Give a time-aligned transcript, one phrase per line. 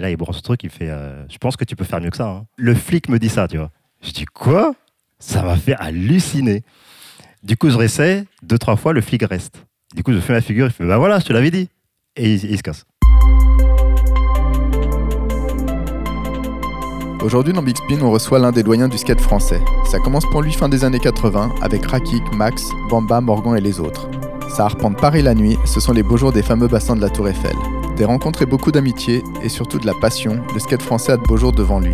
[0.00, 2.08] Là, il branche ce truc, il fait euh, Je pense que tu peux faire mieux
[2.10, 2.26] que ça.
[2.28, 2.46] hein.
[2.56, 3.70] Le flic me dit ça, tu vois.
[4.02, 4.74] Je dis Quoi?
[5.18, 6.62] Ça m'a fait halluciner.
[7.42, 9.66] Du coup, je réessaie, deux, trois fois, le flic reste.
[9.94, 11.68] Du coup, je fais ma figure, il fait Bah voilà, je te l'avais dit.
[12.16, 12.86] Et il, il se casse.
[17.22, 19.60] Aujourd'hui dans Big Spin, on reçoit l'un des doyens du skate français.
[19.90, 23.78] Ça commence pour lui fin des années 80 avec Rakik, Max, Bamba, Morgan et les
[23.78, 24.08] autres.
[24.56, 27.10] Ça arpente Paris la nuit, ce sont les beaux jours des fameux bassins de la
[27.10, 27.54] Tour Eiffel.
[28.00, 31.22] Des rencontres et beaucoup d'amitié et surtout de la passion, le skate français a de
[31.22, 31.92] beaux jours devant lui.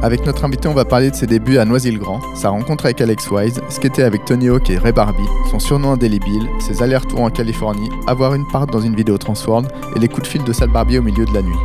[0.00, 3.28] Avec notre invité, on va parler de ses débuts à Noisy-le-Grand, sa rencontre avec Alex
[3.28, 7.90] Wise, skater avec Tony Hawk et Ray Barbie, son surnom indélébile, ses allers-retours en Californie,
[8.06, 11.00] avoir une part dans une vidéo Transworld et les coups de fil de Sal Barbier
[11.00, 11.58] au milieu de la nuit.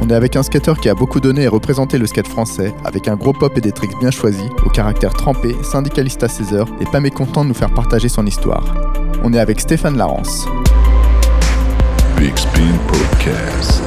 [0.00, 3.08] On est avec un skater qui a beaucoup donné et représenté le skate français, avec
[3.08, 6.68] un gros pop et des tricks bien choisis, au caractère trempé, syndicaliste à ses heures,
[6.80, 8.72] et pas mécontent de nous faire partager son histoire.
[9.24, 10.46] On est avec Stéphane Larence.
[12.20, 13.82] Big Spin Podcast.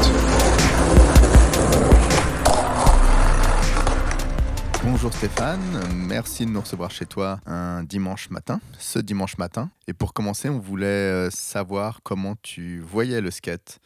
[4.83, 5.59] Bonjour Stéphane,
[5.93, 9.69] merci de nous recevoir chez toi un dimanche matin, ce dimanche matin.
[9.87, 13.77] Et pour commencer, on voulait euh, savoir comment tu voyais le skate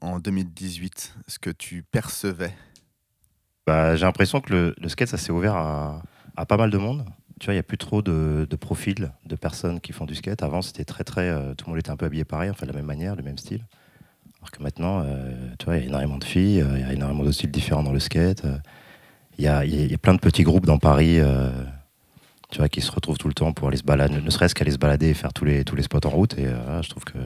[0.00, 2.54] en 2018, ce que tu percevais.
[3.66, 6.02] Bah, j'ai l'impression que le, le skate, ça s'est ouvert à,
[6.34, 7.04] à pas mal de monde.
[7.38, 10.42] Tu vois, il n'y a plus trop de, profils de personnes qui font du skate.
[10.42, 11.28] Avant, c'était très, très.
[11.28, 13.22] euh, tout le monde était un peu habillé pareil, enfin, de la même manière, le
[13.22, 13.62] même style.
[14.40, 16.84] Alors que maintenant, euh, tu vois, il y a énormément de filles, euh, il y
[16.84, 18.42] a énormément de styles différents dans le skate.
[19.38, 21.18] Il y, a, y a- plein de petits groupes dans Paris,
[22.50, 24.70] tu vois, qui se retrouvent tout le temps pour aller se balader, ne serait-ce qu'aller
[24.70, 26.38] se balader et faire tous les, tous les spots en route.
[26.38, 26.46] Et
[26.80, 27.18] je trouve que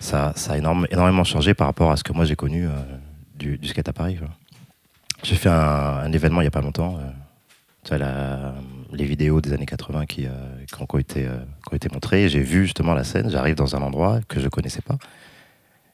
[0.00, 2.66] ça, ça a énorme- énormément changé par rapport à ce que moi j'ai connu
[3.38, 4.18] du, du skate à Paris.
[5.22, 6.98] J'ai fait un, un événement il n'y a pas longtemps.
[7.90, 12.28] Les vidéos des années 80 qui, euh, euh, qui ont été montrées.
[12.28, 13.30] J'ai vu justement la scène.
[13.30, 14.98] J'arrive dans un endroit que je connaissais pas.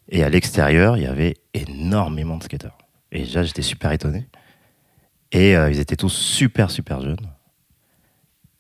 [0.09, 2.77] Et à l'extérieur, il y avait énormément de skateurs.
[3.11, 4.29] Et déjà, j'étais super étonné.
[5.33, 7.27] Et euh, ils étaient tous super, super jeunes.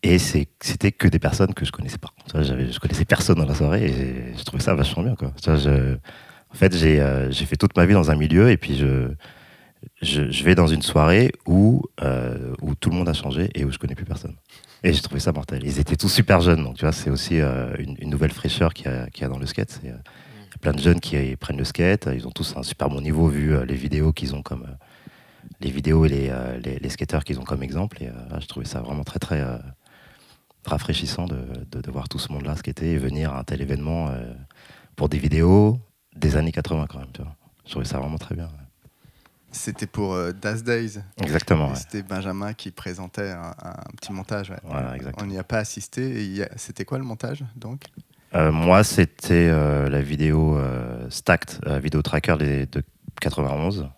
[0.03, 2.11] Et c'était que des personnes que je connaissais pas.
[2.43, 5.15] J'avais- je connaissais personne dans la soirée et je trouvais ça vachement bien.
[5.15, 5.29] Quoi.
[5.47, 9.13] En fait, j'ai fait toute ma vie dans un milieu et puis je,
[10.01, 13.65] je, je vais dans une soirée où, euh, où tout le monde a changé et
[13.65, 14.37] où je connais plus personne.
[14.85, 15.63] Et j'ai trouvé ça mortel.
[15.65, 18.75] Ils étaient tous super jeunes, donc tu vois, c'est aussi euh, une, une nouvelle fraîcheur
[18.75, 19.81] qu'il y, a- y a dans le skate.
[19.85, 19.99] Il y a
[20.61, 23.29] plein de jeunes qui euh, prennent le skate, ils ont tous un super bon niveau
[23.29, 24.67] vu les vidéos qu'ils ont comme
[25.61, 26.33] les vidéos et les,
[26.65, 28.03] les, les skateurs qu'ils ont comme exemple.
[28.03, 28.11] Et
[28.41, 29.43] je trouvais ça vraiment très très
[30.65, 31.39] rafraîchissant de,
[31.71, 34.11] de, de voir tout ce monde-là skater et venir à un tel événement
[34.97, 35.79] pour des vidéos
[36.17, 37.13] des années 80 quand même.
[37.13, 37.35] Tu vois.
[37.67, 38.49] Je trouvais ça vraiment très bien.
[39.53, 40.99] C'était pour euh, Das Days.
[41.21, 41.69] Exactement.
[41.69, 41.75] Ouais.
[41.77, 44.51] C'était Benjamin qui présentait un, un petit montage.
[44.51, 44.57] ouais.
[44.65, 45.27] Voilà, exactement.
[45.27, 46.43] On n'y a pas assisté.
[46.43, 47.85] a- C'était quoi le montage donc?
[48.35, 52.83] Euh, moi, c'était euh, la vidéo euh, Stacked, euh, vidéo tracker des- de
[53.21, 53.91] 91.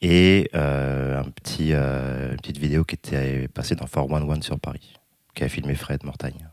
[0.00, 4.94] Et un petit, une petite vidéo qui était passée dans 411 sur Paris,
[5.34, 6.48] qui a filmé Fred Mortagne.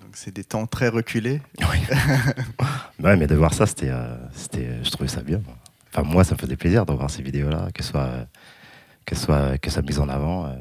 [0.00, 1.42] Donc c'est des temps très reculés.
[3.02, 3.90] Ouais, mais de voir ça, c'était,
[4.32, 5.42] c'était, je trouvais ça bien.
[5.94, 8.26] Enfin, moi, ça me faisait plaisir de voir ces vidéos-là, que soit,
[9.06, 10.46] que soit, que ça mise en avant.
[10.46, 10.54] euh.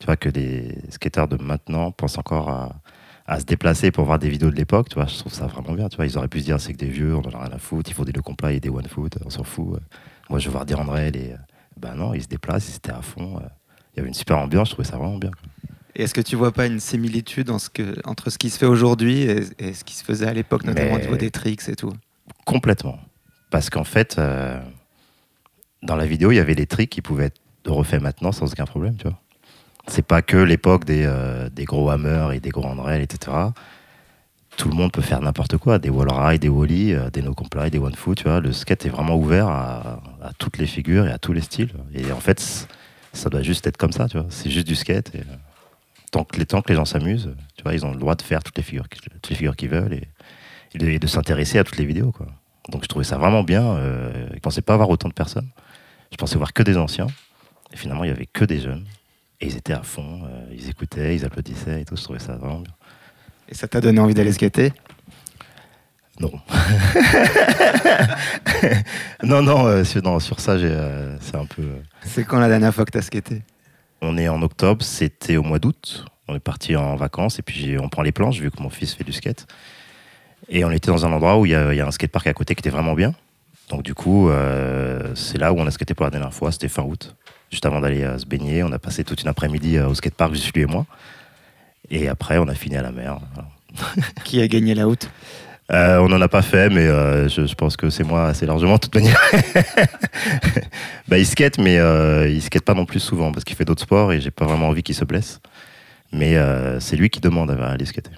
[0.00, 2.82] tu vois, que des skateurs de maintenant pensent encore à,
[3.26, 4.88] à se déplacer pour voir des vidéos de l'époque.
[4.88, 5.88] Tu vois, je trouve ça vraiment bien.
[5.88, 7.52] Tu vois, ils auraient pu se dire, c'est que des vieux, on en a rien
[7.54, 9.78] à foutre, il faut des le comply et des one foot, on s'en fout.
[10.28, 11.36] Moi, je veux voir des André, les.
[11.80, 13.38] Ben non, ils se déplacent, ils étaient à fond.
[13.38, 13.46] euh.
[13.94, 15.30] Il y avait une super ambiance, je trouvais ça vraiment bien.
[15.94, 18.58] Et est-ce que tu vois pas une similitude en ce que, entre ce qui se
[18.58, 21.68] fait aujourd'hui et, et ce qui se faisait à l'époque, notamment au niveau des tricks
[21.68, 21.92] et tout?
[22.46, 22.98] Complètement.
[23.52, 24.58] Parce qu'en fait, euh,
[25.82, 28.64] dans la vidéo, il y avait des tricks qui pouvaient être refaits maintenant sans aucun
[28.64, 29.18] problème, tu vois.
[29.88, 33.36] C'est pas que l'époque des, euh, gros hammers et des gros handrails, etc.
[34.56, 37.34] Tout le monde peut faire n'importe quoi, des wall ride, des wally, euh, des no
[37.34, 38.40] comply, des one foot, tu vois.
[38.40, 40.00] Le skate est vraiment ouvert à,
[40.38, 41.72] toutes les figures et à tous les styles.
[41.92, 42.66] Et en fait,
[43.12, 44.26] ça doit juste être comme ça, tu vois.
[44.30, 45.14] C'est juste du skate.
[45.14, 45.20] Euh,
[46.10, 48.64] tant, que les, gens s'amusent, tu vois, ils ont le droit de faire toutes les
[48.64, 48.86] figures,
[49.26, 52.28] figures qu'ils veulent et, de, de s'intéresser à toutes les vidéos, quoi.
[52.68, 53.64] Donc je trouvais ça vraiment bien.
[53.64, 55.48] Euh, je pensais pas avoir autant de personnes.
[56.10, 57.06] Je pensais voir que des anciens.
[57.72, 58.84] Et finalement, il y avait que des jeunes.
[59.40, 60.22] Et ils étaient à fond.
[60.24, 61.96] euh, ils écoutaient, ils applaudissaient et tout.
[61.96, 62.72] Je trouvais ça vraiment bien.
[63.48, 64.72] Et ça t'a donné envie d'aller skater?
[66.20, 66.32] Non.
[69.22, 71.62] non, non, euh, sur, non, sur ça, c'est un peu.
[72.02, 73.42] C'est quand la dernière fois que t'as skaté?
[74.02, 76.04] On est en octobre, c'était au mois d'août.
[76.28, 78.94] On est parti en vacances et puis on prend les planches vu que mon fils
[78.94, 79.46] fait du skate.
[80.48, 82.26] Et on était dans un endroit où il y, a il y a un skatepark
[82.26, 83.14] à côté qui était vraiment bien.
[83.68, 86.68] Donc du coup, euh, c'est là où on a skaté pour la dernière fois, c'était
[86.68, 87.14] fin août.
[87.50, 90.34] Juste avant d'aller euh, se baigner, on a passé toute une après-midi euh, au skatepark,
[90.34, 90.86] juste lui et moi.
[91.90, 93.18] Et après, on a fini à la mer.
[93.34, 93.48] voilà.
[94.24, 95.08] Qui a gagné la route?
[95.72, 98.44] Euh, on n'en a pas fait, mais euh, je, je pense que c'est moi assez
[98.44, 99.20] largement, de toute manière.
[101.08, 103.82] bah, il skate, mais euh, il skate pas non plus souvent parce qu'il fait d'autres
[103.82, 105.40] sports et j'ai pas vraiment envie qu'il se blesse.
[106.12, 106.36] Mais
[106.78, 108.10] c'est lui qui demande à aller skater.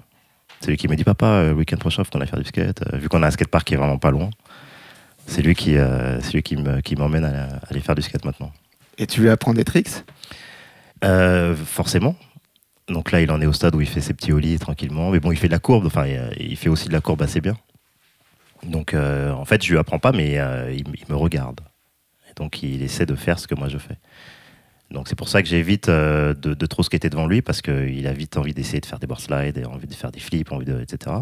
[0.65, 2.45] C'est lui qui me dit Papa, euh, le week-end prochain, faut qu'on aille faire du
[2.45, 2.81] skate.
[2.91, 4.31] Euh, vu qu'on a un skatepark qui est vraiment pas loin,
[5.27, 8.01] c'est lui qui, euh, c'est lui qui me- qui m'emmène à, à aller faire du
[8.01, 8.51] skate maintenant.
[8.97, 10.03] Et tu lui apprends des tricks?
[11.65, 12.15] Forcément.
[12.87, 15.11] Donc là, il en est au stade où il fait ses petits ollies tranquillement.
[15.11, 15.85] Mais bon, il fait de la courbe.
[15.85, 17.55] Enfin, il, il fait aussi de la courbe assez bien.
[18.63, 21.61] Donc, euh, en fait, je lui apprends pas, mais euh, il, il me regarde.
[22.27, 23.97] Et donc, il essaie de faire ce que moi je fais.
[24.91, 28.07] Donc, c'est pour ça que j'évite euh, de, de trop skater devant lui parce qu'il
[28.07, 30.51] a vite envie d'essayer de faire des board slides, et envie de faire des flips,
[30.51, 31.17] envie de, etc.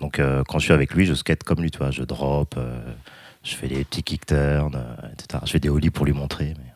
[0.00, 1.90] Donc, euh, quand je suis avec lui, je skate comme lui, tu vois.
[1.90, 2.80] Je drop, euh,
[3.42, 4.76] je fais des petits kick turns,
[5.12, 5.42] etc.
[5.46, 6.54] Je fais des ollies pour lui montrer.
[6.58, 6.72] mais-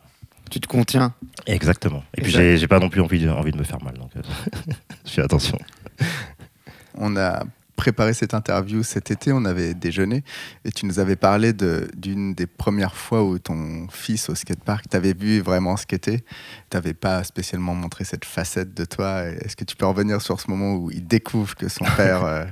[0.50, 1.14] Tu te contiens
[1.46, 2.02] Exactement.
[2.16, 4.10] Et, puis j'ai pas non plus envie de, envie de me faire mal, donc
[5.06, 5.58] je fais attention.
[6.94, 7.44] On a
[7.82, 10.22] préparé cette interview cet été, on avait déjeuné
[10.64, 14.88] et tu nous avais parlé de- d'une des premières fois où ton fils au skatepark
[14.88, 16.22] t'avait vu vraiment skater.
[16.70, 19.24] T'avais pas spécialement montré cette facette de toi.
[19.24, 22.24] Est-ce que tu peux revenir sur ce moment où il découvre que son père.
[22.24, 22.44] euh,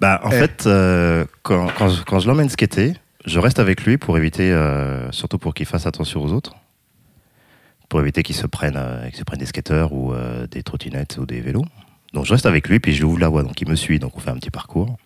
[0.00, 3.96] Bah, en fait, euh, quand, quand je, quand je l'emmène skater, je reste avec lui
[3.96, 6.56] pour éviter, euh, surtout pour qu'il fasse attention aux autres,
[7.88, 11.26] pour éviter qu'il se prenne, euh, se prenne des skateurs ou euh, des trottinettes ou
[11.26, 11.64] des vélos.
[12.12, 13.98] Donc je reste avec lui, puis je lui ouvre la voie, donc il me suit,
[13.98, 14.96] donc on fait un petit parcours.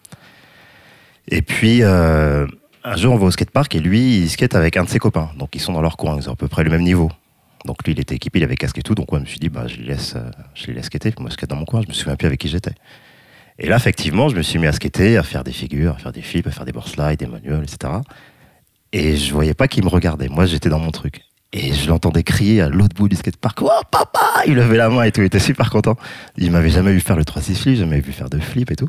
[1.28, 2.46] Et puis, euh,
[2.84, 5.30] un jour, on va au skatepark et lui, il skate avec un de ses copains.
[5.36, 7.10] Donc ils sont dans leur coin, ils ont à peu près le même niveau.
[7.64, 9.40] Donc lui, il était équipé, il avait casque et tout, donc ouais, je me suis
[9.40, 11.64] dit, bah, je, les laisse, euh, je les laisse skater, moi je skate dans mon
[11.64, 12.74] coin, je me souviens plus avec qui j'étais.
[13.58, 16.12] Et là, effectivement, je me suis mis à skater, à faire des figures, à faire
[16.12, 17.92] des flips, à faire des board des manuels, etc.
[18.92, 20.28] Et je voyais pas qu'il me regardait.
[20.28, 21.22] Moi, j'étais dans mon truc.
[21.52, 25.04] Et je l'entendais crier à l'autre bout du skatepark Oh, papa Il levait la main
[25.04, 25.96] et tout, il était super content.
[26.36, 28.88] Il m'avait jamais vu faire le 3-6 flip, jamais vu faire de flip et tout.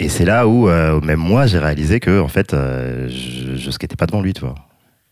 [0.00, 3.70] Et c'est là où, euh, même moi, j'ai réalisé que, en fait, euh, je, je
[3.70, 4.54] skatais pas devant lui, tu vois.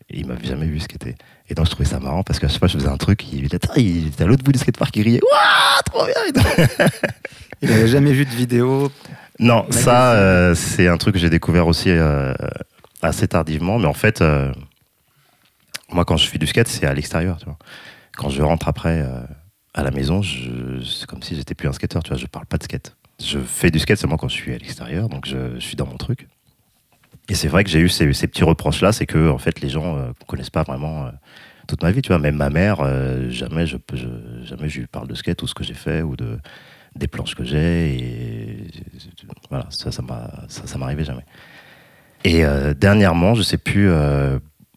[0.09, 1.15] Et il m'avait jamais vu skater.
[1.49, 3.45] Et donc, je trouvais ça marrant parce qu'à chaque fois, je faisais un truc, il
[3.45, 6.87] était, il était à l'autre bout du skatepark, il riait Waouh, trop bien.
[7.61, 8.91] Il n'avait jamais vu de vidéo.
[9.39, 12.33] Non, ça, euh, c'est un truc que j'ai découvert aussi euh,
[13.01, 13.79] assez tardivement.
[13.79, 14.23] Mais en fait,
[15.91, 17.37] moi, quand je fais du skate, c'est à l'extérieur.
[18.17, 19.21] Quand je rentre après euh,
[19.77, 22.03] à la maison, c'est comme si j'étais plus un skateur.
[22.03, 22.97] Tu vois, je parle pas de skate.
[23.23, 25.97] Je fais du skate seulement quand je suis à l'extérieur, donc je, suis dans mon
[25.97, 26.27] truc.
[27.29, 29.97] Et c'est vrai que j'ai eu ces, petits reproches-là, c'est que en fait, les gens
[29.97, 31.11] euh, connaissent pas vraiment euh,
[31.67, 32.01] toute ma vie.
[32.01, 33.77] Tu vois, même ma mère, euh, jamais je,
[34.43, 36.39] jamais je lui parle de skate ou ce que j'ai fait ou de
[36.95, 38.67] des planches que j'ai et
[39.51, 41.25] voilà ça ça m'a ça, ça m'arrivait jamais
[42.23, 42.43] et
[42.75, 43.91] dernièrement je sais plus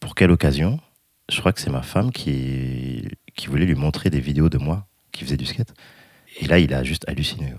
[0.02, 0.78] pour quelle occasion
[1.30, 3.08] je crois que c'est ma femme qui
[3.48, 5.72] voulait lui montrer des vidéos de moi qui faisait du skate.
[6.40, 7.54] Et là il a juste halluciné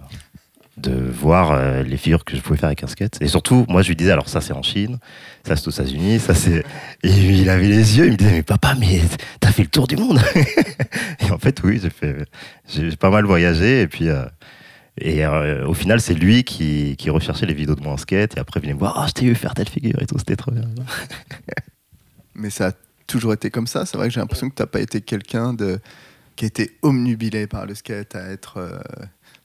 [0.78, 3.22] de voir euh, les figures que je pouvais faire avec un skate.
[3.22, 4.98] Et surtout moi je lui disais alors ça c'est en Chine
[5.46, 6.64] ça c'est aux États-Unis ça c'est
[7.04, 9.02] et il avait les yeux il me disait mais papa mais
[9.40, 10.20] t'as fait le tour du monde
[11.20, 14.26] et en fait oui j'ai fait pas mal voyagé et puis euh,
[14.98, 18.40] et euh, au final c'est lui qui, recherchait les vidéos de moi en skate et
[18.40, 20.36] après il venait me voir oh je t'ai vu faire telle figure et tout c'était
[20.36, 20.64] trop bien
[22.34, 22.72] Mais ça
[23.08, 23.86] toujours été comme ça.
[23.86, 25.80] C'est vrai que j'ai l'impression que tu n'as pas été quelqu'un de...
[26.36, 28.80] qui a été omnubilé par le skate, à être euh,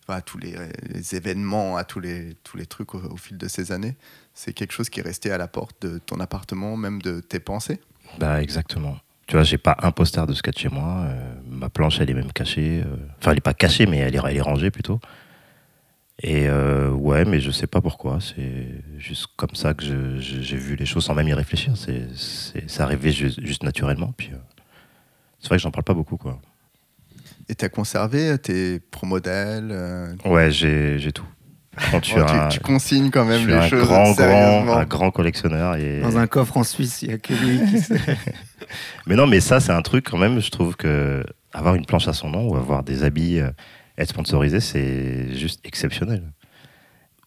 [0.09, 0.55] à tous les,
[0.89, 3.97] les événements, à tous les, tous les trucs au, au fil de ces années.
[4.35, 7.41] C'est quelque chose qui est resté à la porte de ton appartement, même de tes
[7.41, 7.81] pensées.
[8.19, 11.99] bah exactement tu vois j'ai pas un poster de skate chez moi euh, ma planche
[12.01, 14.41] elle est même cachée euh, enfin elle est pas cachée mais elle est, elle est
[14.41, 15.01] rangée plutôt
[16.23, 18.19] et euh, ouais mais je sais pas pourquoi.
[18.21, 18.69] C'est
[18.99, 19.85] juste comme ça que
[20.19, 21.75] j'ai vu les choses sans même y réfléchir.
[21.77, 24.37] C'est arrivé juste, juste naturellement puis euh,
[25.41, 26.39] c'est vrai que j'en parle pas beaucoup quoi.
[27.49, 29.69] Et tu as conservé tes pro-modèles.
[29.71, 31.27] euh, ouais j'ai j'ai tout.
[31.91, 33.83] Quand tu, oh, as tu, un- tu consignes quand je même suis les un choses
[33.87, 37.35] grand grand un grand collectionneur et Dans un coffre en Suisse, il n'y a que
[37.35, 38.01] lui qui sait.
[39.07, 42.09] Mais non, mais ça, c'est un truc quand même, je trouve que avoir une planche
[42.09, 43.51] à son nom ou avoir des habits, euh,
[43.99, 46.33] être sponsorisé, c'est juste exceptionnel.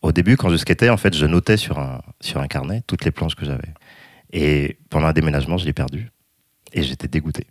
[0.01, 3.03] Au début, quand je skatais, en fait, je notais sur un, sur un carnet toutes
[3.05, 3.73] les planches que j'avais.
[4.31, 6.11] Et pendant un déménagement, je l'ai perdu.
[6.71, 7.47] Et j'étais dégoûté.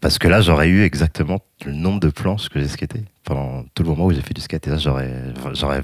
[0.00, 3.82] Parce que là, j'aurais eu exactement le nombre de planches que j'ai skatées pendant tout
[3.82, 4.66] le moment où j'ai fait du skate.
[4.68, 5.80] Et là, j'aurais,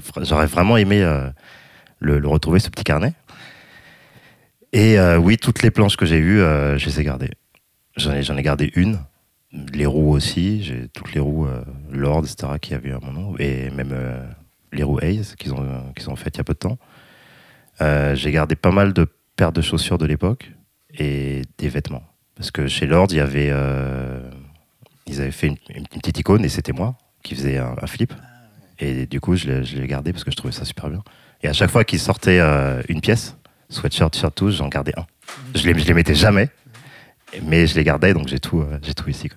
[0.47, 1.29] vraiment aimé euh,
[1.99, 3.13] le, le retrouver, ce petit carnet.
[4.71, 7.31] Et euh, oui, toutes les planches que j'ai eues, euh, je les ai gardées.
[7.95, 8.99] J'en ai, j'en ai gardé une.
[9.53, 10.63] Les roues aussi.
[10.63, 13.35] J'ai toutes les roues euh, Lord, etc., qui avaient mon nom.
[13.37, 14.25] Et même euh,
[14.71, 16.77] les roues Hayes qu'ils ont, qu'ils ont faites il y a peu de temps.
[17.81, 20.51] Euh, j'ai gardé pas mal de paires de chaussures de l'époque
[20.97, 22.03] et des vêtements.
[22.35, 23.53] Parce que chez Lord, il y avait,
[25.05, 28.13] ils avaient fait une, petite icône et c'était moi qui faisais un, flip.
[28.79, 31.03] Et du coup, je l'ai, gardé parce que je trouvais ça super bien.
[31.41, 33.37] Et à chaque fois qu'ils sortaient euh, une pièce,
[33.69, 35.05] sweatshirt, t-shirt, tout, j'en gardais un.
[35.55, 36.49] Je les, je les mettais jamais,
[37.41, 39.29] mais je les gardais, donc j'ai tout, euh, j'ai tout ici.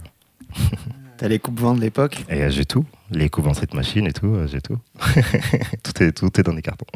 [1.16, 2.24] T'as les coupes vents de l'époque?
[2.28, 4.78] Et euh, j'ai tout, les coups en cette machine et tout, euh, j'ai tout.
[5.82, 6.86] tout, est, tout est dans des cartons.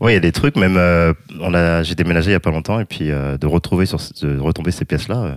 [0.00, 2.40] Oui, il y a des trucs, même, euh, on a, j'ai déménagé il y a
[2.40, 5.34] pas longtemps, et puis euh, de, retrouver sur, de retomber ces pièces-là, euh,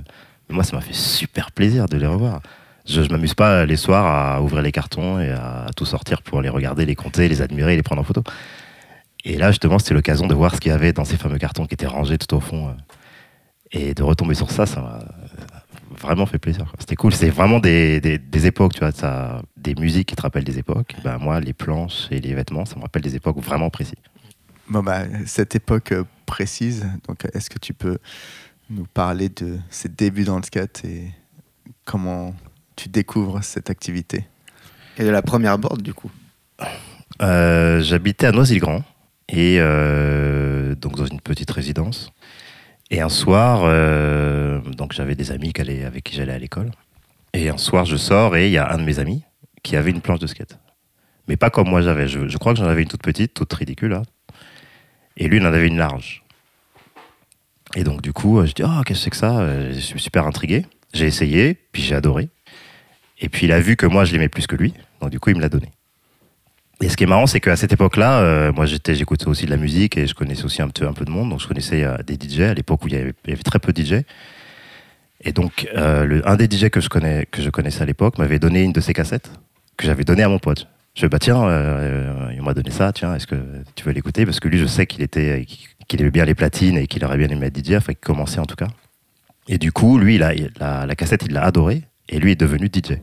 [0.49, 2.41] moi, ça m'a fait super plaisir de les revoir.
[2.87, 6.41] Je, je m'amuse pas les soirs à ouvrir les cartons et à tout sortir pour
[6.41, 8.23] les regarder, les compter, les admirer, les prendre en photo.
[9.25, 11.65] Et là, justement, c'était l'occasion de voir ce qu'il y avait dans ces fameux cartons
[11.65, 12.73] qui étaient rangés tout au fond.
[13.71, 14.99] Et de retomber sur ça, ça m'a
[15.99, 16.73] vraiment fait plaisir.
[16.79, 17.13] C'était cool.
[17.13, 20.59] C'est vraiment des, des, des époques, tu vois, ça, des musiques qui te rappellent des
[20.59, 20.95] époques.
[21.03, 23.95] Ben, moi, les planches et les vêtements, ça me rappelle des époques vraiment précises.
[24.69, 27.97] Bon, bah, cette époque euh, précise, donc est-ce que tu peux
[28.69, 31.11] nous parler de ses débuts dans le skate et
[31.85, 32.35] comment
[32.75, 34.27] tu découvres cette activité?
[34.97, 36.11] Et de la première board, du coup?
[37.21, 38.83] Euh, J'habitais à Noisy-le-Grand
[39.29, 42.11] et euh, donc dans une petite résidence.
[42.89, 45.51] Et un soir, euh, donc j'avais des amis
[45.85, 46.71] avec qui j'allais à l'école.
[47.33, 49.23] Et un soir, je sors et il y a un de mes amis
[49.61, 50.57] qui avait une planche de skate.
[51.27, 52.07] Mais pas comme moi j'avais.
[52.07, 53.91] Je, crois que j'en avais une toute petite, toute ridicule.
[53.91, 54.03] là.
[55.17, 56.23] Et lui, il en avait une large.
[57.75, 59.39] Et donc, du coup, je dis Oh, qu'est-ce que c'est que ça?
[59.39, 60.65] Euh, Je suis super intrigué.
[60.93, 62.29] J'ai essayé, puis j'ai adoré.
[63.19, 64.73] Et puis, il a vu que moi, je l'aimais plus que lui.
[65.01, 65.71] Donc, du coup, il me l'a donné.
[66.79, 69.57] Et ce qui est marrant, c'est qu'à cette époque-là, euh, moi j'écoutais aussi de la
[69.57, 71.29] musique et je connaissais aussi un peu, un peu de monde.
[71.29, 73.81] Donc je connaissais euh, des DJ à l'époque où il y, avait, très peu de
[73.81, 74.03] DJ.
[75.21, 76.89] Et donc euh, un des DJ que je,
[77.49, 79.31] connaissais à l'époque m'avait donné une de ses cassettes
[79.75, 80.67] que j'avais donnée à mon pote.
[80.93, 83.35] Je lui ai dit, bah tiens, il m'a donné ça, tiens, est-ce que
[83.75, 84.25] tu veux l'écouter?
[84.25, 85.45] Parce que lui, je sais qu'il était,
[85.87, 88.39] qu'il aimait bien les platines et qu'il aurait bien aimé être DJ, enfin qu'il commençait
[88.39, 88.67] en tout cas.
[89.47, 92.97] Et du coup, lui, la, la cassette, il l'a adorée et lui est devenu DJ.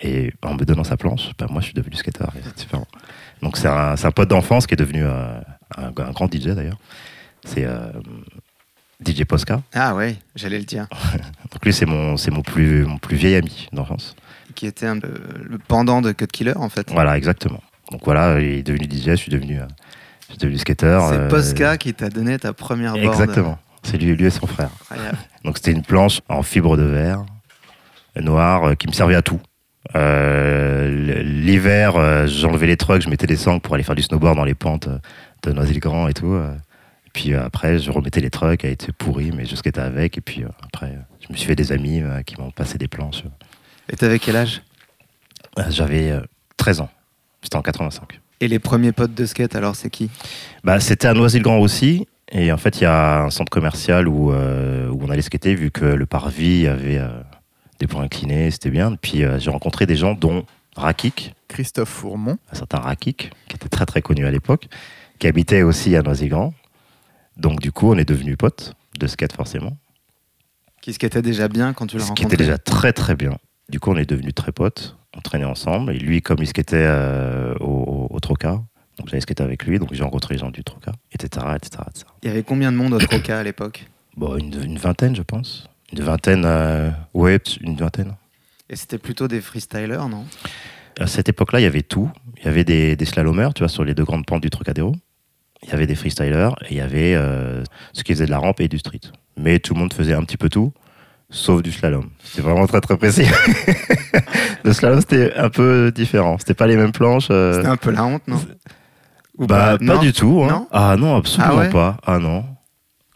[0.00, 2.24] Et en me donnant sa planche, bah, moi je suis devenu skater.
[3.42, 5.40] Donc c'est un, pote d'enfance qui est devenu euh,
[5.76, 6.78] un, un grand DJ d'ailleurs.
[7.44, 7.90] C'est euh,
[9.04, 9.62] DJ Posca.
[9.74, 10.86] Ah ouais, j'allais le dire.
[11.52, 14.14] Donc lui c'est mon, plus, mon plus vieil ami d'enfance.
[14.54, 16.90] Qui était un le pendant de Cut Killer, en fait.
[16.90, 17.62] Voilà, exactement.
[17.92, 19.66] Donc voilà, il est devenu DJ, je suis devenu, euh,
[20.22, 21.00] je suis devenu skater.
[21.10, 23.04] C'est Posca qui t'a donné ta première board.
[23.04, 23.58] Exactement.
[23.82, 24.70] C'est lui, lui et son frère.
[25.44, 27.24] Donc c'était une planche en fibre de verre,
[28.16, 29.40] noire, qui me servait à tout.
[29.94, 34.36] Euh, L'hiver, euh, j'enlevais les trucks, je mettais des sangles pour aller faire du snowboard
[34.36, 34.98] dans les pentes euh,
[35.42, 36.36] de Noisy-le-Grand et tout.
[36.36, 40.18] Et puis après, je remettais les trucks, elle était pourrie, mais je skatais avec.
[40.18, 43.24] Et puis après, je me suis fait des amis qui m'ont passé des planches.
[43.90, 44.62] Et t'avais quel âge?
[45.68, 46.20] J'avais euh,
[46.56, 46.90] 13 ans.
[47.42, 48.20] C'était en 85.
[48.40, 50.10] Et les premiers potes de skate, alors, c'est qui?
[50.62, 52.06] Bah, c'était à Noisy-le-Grand aussi.
[52.30, 55.54] Et en fait, il y a un centre commercial où, euh, où on allait skater,
[55.54, 57.08] vu que le parvis avait euh,
[57.78, 58.94] des points inclinés, c'était bien.
[58.96, 60.44] Puis euh, j'ai rencontré des gens, dont
[60.76, 64.68] Rakik, Christophe Fourmont, un certain Rakik, qui était très très connu à l'époque,
[65.18, 66.54] qui habitait aussi à Noisy-le-Grand.
[67.36, 69.76] Donc du coup, on est devenus potes, de skate forcément,
[70.80, 73.38] Qui skatait déjà bien quand tu l'as rencontré qui était déjà très très bien.
[73.68, 75.92] Du coup, on est devenus très potes, on traînait ensemble.
[75.92, 78.62] Et lui, comme il skatait euh, au, au, au Troca,
[78.98, 81.46] donc j'avais skaté avec lui, donc j'ai rencontré les gens du Troca, etc.
[81.54, 82.06] etc., etc.
[82.22, 83.86] Il y avait combien de monde au Troca à l'époque?
[84.16, 85.67] Bon, une, une vingtaine, je pense.
[85.92, 88.14] Une vingtaine, euh, ouais, une vingtaine.
[88.70, 90.24] Et c'était plutôt des freestylers, non?
[91.00, 92.10] À cette époque-là, il y avait tout.
[92.38, 94.94] Il y avait des, des slalomers, tu vois, sur les deux grandes pentes du Trocadéro.
[95.62, 98.38] Il y avait des freestylers et il y avait euh, ceux qui faisaient de la
[98.38, 99.00] rampe et du street.
[99.36, 100.72] Mais tout le monde faisait un petit peu tout,
[101.30, 102.10] sauf du slalom.
[102.22, 103.24] C'était vraiment très très précis.
[104.64, 106.36] le slalom, c'était un peu différent.
[106.38, 107.28] C'était pas les mêmes planches.
[107.30, 108.40] euh, C'était un peu la honte, non?
[109.38, 110.00] Ou bah, pas Non?
[110.00, 110.42] du tout.
[110.44, 110.48] hein.
[110.50, 110.68] Non?
[110.70, 111.70] Ah non, absolument Ah ouais?
[111.70, 111.96] pas.
[112.06, 112.44] Ah non.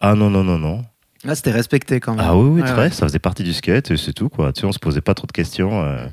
[0.01, 0.83] Ah non, non, non, non.
[1.23, 2.25] Là, c'était respecté quand même.
[2.27, 2.89] Ah oui, oui, Ouais, très, ouais.
[2.89, 4.51] ça faisait partie du skate et c'est tout quoi.
[4.53, 5.83] Tu sais, on se posait pas trop de questions.
[5.83, 6.05] euh,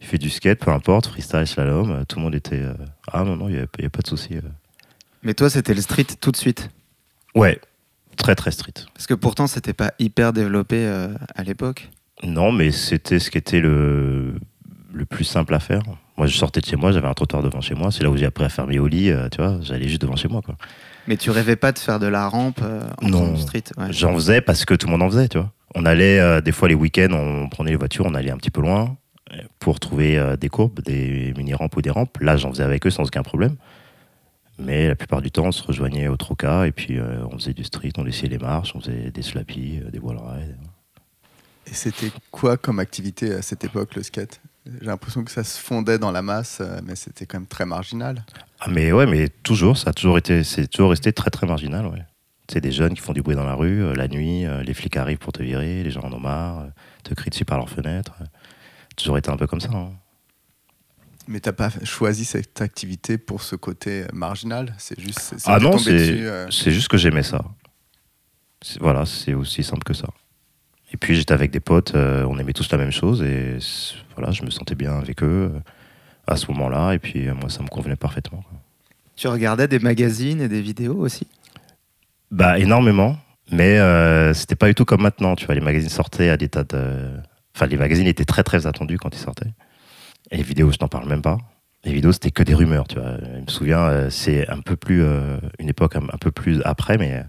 [0.00, 2.60] il fait du skate, peu importe, freestyle, slalom, euh, tout le monde était.
[2.62, 2.74] euh,
[3.12, 4.36] Ah non, non, il n'y avait pas de souci.
[4.36, 4.40] euh.
[5.22, 6.70] Mais toi, c'était le street tout de suite?
[7.34, 7.60] Ouais,
[8.16, 8.74] très très street.
[8.94, 11.88] Parce que pourtant, c'était pas hyper développé euh, à l'époque.
[12.22, 14.34] Non, mais c'était ce qui était le,
[14.92, 15.82] le plus simple à faire.
[16.16, 17.90] Moi, je sortais de chez moi, j'avais un trottoir devant chez moi.
[17.90, 19.58] C'est là où j'ai appris à faire mes ollies, euh, tu vois.
[19.62, 20.56] J'allais juste devant chez moi, quoi.
[21.08, 23.36] Mais tu rêvais pas de faire de la rampe euh, en Non.
[23.36, 23.92] street ouais.
[23.92, 25.50] J'en faisais parce que tout le monde en faisait, tu vois.
[25.74, 28.50] On allait, euh, des fois, les week-ends, on prenait les voitures, on allait un petit
[28.50, 28.96] peu loin
[29.32, 32.18] euh, pour trouver euh, des courbes, des mini-rampes ou des rampes.
[32.20, 33.56] Là, j'en faisais avec eux sans aucun problème.
[34.58, 37.54] Mais la plupart du temps, on se rejoignait au Troca et puis euh, on faisait
[37.54, 40.56] du street, on laissait les marches, on faisait des slappies, euh, des wall rides.
[41.70, 44.40] Et c'était quoi comme activité à cette époque, le skate?
[44.80, 47.64] J'ai l'impression que ça se fondait dans la masse, euh, mais c'était quand même très
[47.64, 48.24] marginal.
[48.60, 51.86] Ah, mais ouais, mais toujours, ça a toujours été, c'est toujours resté très très marginal,
[51.86, 52.04] ouais.
[52.50, 54.74] C'est des jeunes qui font du bruit dans la rue, euh, la nuit, euh, les
[54.74, 56.66] flics arrivent pour te virer, les gens en ont marre, euh,
[57.02, 58.14] te crient dessus par leurs fenêtres.
[58.20, 58.24] euh.
[58.96, 59.70] toujours été un peu comme ça.
[59.72, 59.90] hein.
[61.28, 64.74] Mais t'as pas choisi cette activité pour ce côté marginal?
[64.78, 65.20] C'est juste.
[65.20, 67.44] c'est- Ah non, c'est dessus, c'est juste que j'aimais ça.
[68.62, 70.08] C'est- Voilà, c'est aussi simple que ça.
[70.92, 73.58] Et puis j'étais avec des potes, euh, on aimait tous la même chose et
[74.16, 75.60] voilà, je me sentais bien avec eux euh,
[76.26, 76.92] à ce moment-là.
[76.92, 78.42] Et puis euh, moi, ça me convenait parfaitement.
[78.42, 78.58] quoi.
[79.14, 81.26] Tu regardais des magazines et des vidéos aussi?
[82.30, 83.16] Bah énormément,
[83.50, 85.34] mais euh, c'était pas du tout comme maintenant.
[85.36, 87.10] Tu vois, les magazines sortaient à des tas de.
[87.54, 89.52] Enfin, les magazines étaient très très attendus quand ils sortaient.
[90.30, 91.38] Et les vidéos, je t'en parle même pas.
[91.84, 92.86] Les vidéos, c'était que des rumeurs.
[92.86, 96.30] Tu vois, je me souviens, c'est un peu plus euh, une époque un, un peu
[96.30, 97.22] plus après, mais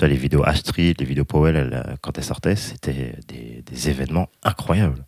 [0.00, 5.04] vois, les vidéos H-Street, les vidéos Powell, euh, quand elles sortaient, c'était des, événements incroyables.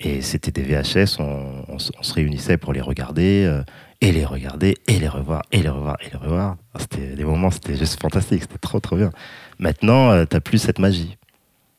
[0.00, 3.62] Et c'était des VHS, on, se- réunissait pour les regarder, euh,
[4.00, 6.56] et les regarder, et les revoir, et les revoir, et les revoir.
[6.78, 9.10] C'était des moments, c'était juste fantastique, c'était trop trop bien.
[9.58, 11.16] Maintenant, euh, t'as plus cette magie.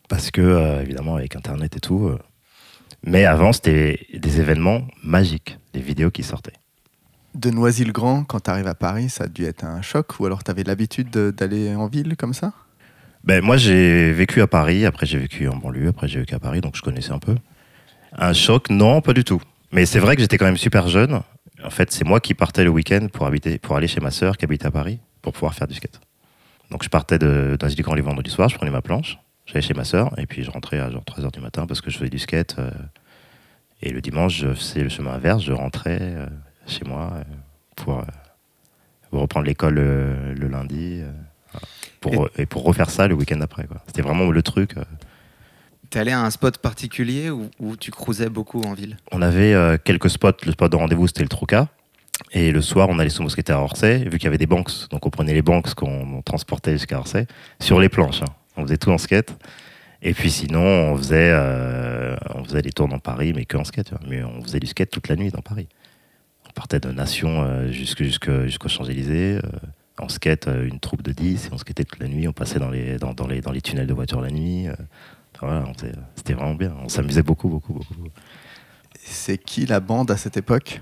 [0.10, 2.12] Parce que, euh, évidemment, avec Internet et tout.
[3.04, 6.54] mais avant, c'était des événements magiques, des vidéos qui sortaient.
[7.36, 10.64] De Noisy-le-Grand, quand t'arrives à Paris, ça a dû être un choc Ou alors t'avais
[10.64, 12.54] l'habitude de- d'aller en ville comme ça?
[13.26, 16.40] Ben, moi, j'ai vécu à Paris, après j'ai vécu en banlieue, après j'ai vécu à
[16.40, 17.36] Paris, donc je connaissais un peu.
[18.14, 19.42] Un choc, non, pas du tout.
[19.72, 21.22] Mais c'est vrai que j'étais quand même super jeune.
[21.64, 23.30] En fait, c'est moi qui partais le week-end pour,
[23.62, 26.00] pour aller chez ma sœur qui habite à Paris, pour pouvoir faire du skate.
[26.72, 29.74] Donc je partais de, d'un grand les vendredis soir, je prenais ma planche, j'allais chez
[29.74, 32.10] ma sœur, et puis je rentrais à genre 3h du matin parce que je faisais
[32.10, 32.56] du skate.
[32.60, 32.72] euh,
[33.82, 36.28] et le dimanche, je faisais le chemin inverse, je rentrais euh,
[36.68, 37.24] chez moi euh,
[37.76, 38.04] pour, euh,
[39.10, 41.02] pour reprendre l'école euh, le lundi.
[42.02, 42.46] pour, et...
[42.46, 43.68] pour refaire ça le week-end après.
[43.88, 44.76] C'était vraiment le truc.
[45.90, 48.98] T'es allé à un spot particulier où, tu cruisais beaucoup en ville?
[49.12, 50.46] On avait euh, quelques spots.
[50.46, 51.68] Le spot de rendez-vous, c'était le Troca.
[52.32, 54.90] Et le soir, on allait sur Mousquetaire à Orsay, vu qu'il y avait des banks.
[54.90, 57.28] Donc on prenait les banks qu'on transportait jusqu'à Orsay,
[57.60, 58.22] sur les planches.
[58.22, 58.34] hein.
[58.58, 59.34] On faisait tout en skate.
[60.02, 63.64] Et puis sinon, on faisait, euh, on faisait des tours dans Paris, mais que en
[63.64, 63.88] skate.
[63.88, 64.04] tu vois.
[64.08, 65.68] Mais on faisait du skate toute la nuit dans Paris.
[66.56, 69.40] On partait de Nation euh, jusqu'aux Champs-Élysées.
[69.44, 69.50] euh,
[69.98, 72.28] en skate, euh, une troupe de 10, et on skatait toute la nuit.
[72.28, 74.68] On passait dans les, dans, dans les, dans les tunnels de voiture la nuit.
[74.68, 74.74] euh.
[75.42, 75.74] Voilà, on
[76.16, 76.74] c'était vraiment bien.
[76.84, 77.94] On s'amusait beaucoup, beaucoup, beaucoup.
[79.04, 80.82] C'est qui la bande à cette époque?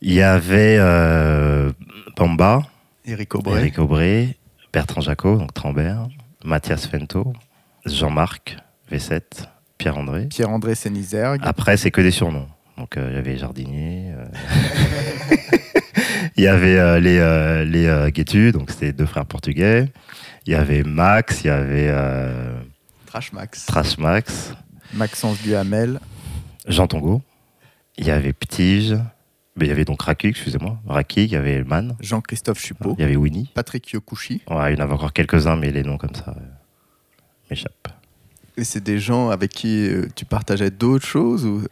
[0.00, 1.72] Il y avait euh,
[2.16, 2.62] Bamba,
[3.04, 3.58] Eric Aubray.
[3.60, 4.36] Eric Aubray,
[4.72, 6.06] Bertrand Jacot, donc Trambert,
[6.44, 7.32] Mathias Fento,
[7.86, 8.56] Jean-Marc
[8.92, 9.22] V7,
[9.78, 10.26] Pierre-André.
[10.26, 11.40] Pierre-André Sénizergue.
[11.42, 12.46] Après, c'est que des surnoms.
[12.78, 14.12] Donc, euh, il y avait Jardinier.
[14.12, 14.26] euh,
[16.36, 17.18] il y avait euh, les,
[17.66, 19.88] les donc c'était deux frères portugais.
[20.46, 21.92] Il y avait Max, il y avait
[23.06, 23.66] Trash Max.
[23.66, 24.54] Trash Max,
[24.94, 26.00] Maxence Duhamel.
[26.66, 27.22] Jean Tongo.
[27.96, 28.96] Il y avait Ptige.
[29.56, 30.78] Mais il y avait donc Raki, excusez-moi.
[30.86, 31.96] Raki, il y avait Man.
[31.98, 32.94] Jean-Christophe Chupot.
[32.96, 33.50] Il y avait Winnie.
[33.54, 34.40] Patrick Yokushi.
[34.48, 36.40] Ouais, il y en avait encore quelques-uns, mais les noms comme ça euh,
[37.50, 37.88] m'échappent.
[38.56, 41.64] Et c'est des gens avec qui euh, tu partageais d'autres choses ou...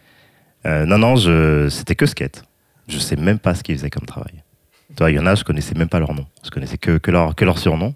[0.66, 1.68] Euh, non, non, je...
[1.68, 2.42] c'était que skate.
[2.88, 4.42] Je sais même pas ce qu'ils faisaient comme travail.
[4.90, 6.26] Tu vois, il y en a, je connaissais même pas leur nom.
[6.44, 7.94] Je connaissais que, que, leur, que leur surnom.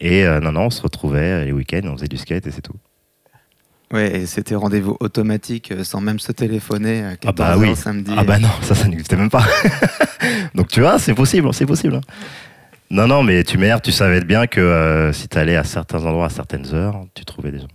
[0.00, 2.62] Et euh, non, non, on se retrouvait les week-ends, on faisait du skate et c'est
[2.62, 2.74] tout.
[3.92, 7.74] Ouais, et c'était rendez-vous automatique euh, sans même se téléphoner à 14 Ah bah oui.
[7.76, 8.12] samedi.
[8.16, 9.44] Ah bah non, ça, ça n'existait même pas.
[10.54, 11.96] Donc tu vois, c'est possible, c'est possible.
[11.96, 12.00] hein.
[12.90, 16.04] Non, non, mais tu m'énerves, tu savais bien que euh, si tu allais à certains
[16.04, 17.68] endroits à certaines heures, tu trouvais des gens.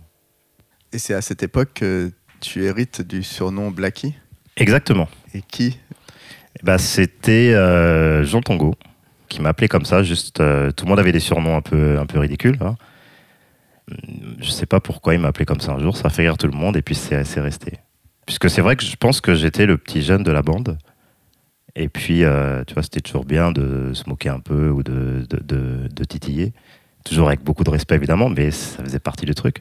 [0.92, 2.10] Et c'est à cette époque que
[2.46, 4.14] tu hérites du surnom Blacky.
[4.56, 5.08] Exactement.
[5.34, 5.78] Et qui?
[6.62, 8.74] Ben, c'était euh, Jean Tongo
[9.28, 10.02] qui m'appelait comme ça.
[10.02, 12.56] Juste, euh, tout le monde avait des surnoms un peu, un peu ridicules.
[12.60, 12.76] hein.
[14.40, 15.96] Je sais pas pourquoi il m'a appelé comme ça un jour.
[15.96, 17.78] Ça a fait rire tout le monde et puis c'est c'est resté.
[18.26, 20.78] Puisque c'est vrai que je pense que j'étais le petit jeune de la bande.
[21.76, 25.26] Et puis, euh, tu vois, c'était toujours bien de se moquer un peu ou de,
[25.28, 26.52] de, de- de titiller.
[27.04, 29.58] Toujours avec beaucoup de respect, évidemment, mais ça faisait partie du truc.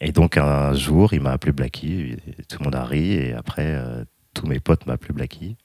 [0.00, 2.16] Et donc, un jour, il m'a appelé Blacky.
[2.48, 3.12] Tout le monde a ri.
[3.12, 4.04] Et après, euh,
[4.34, 5.56] tous mes potes m'appelaient Blacky.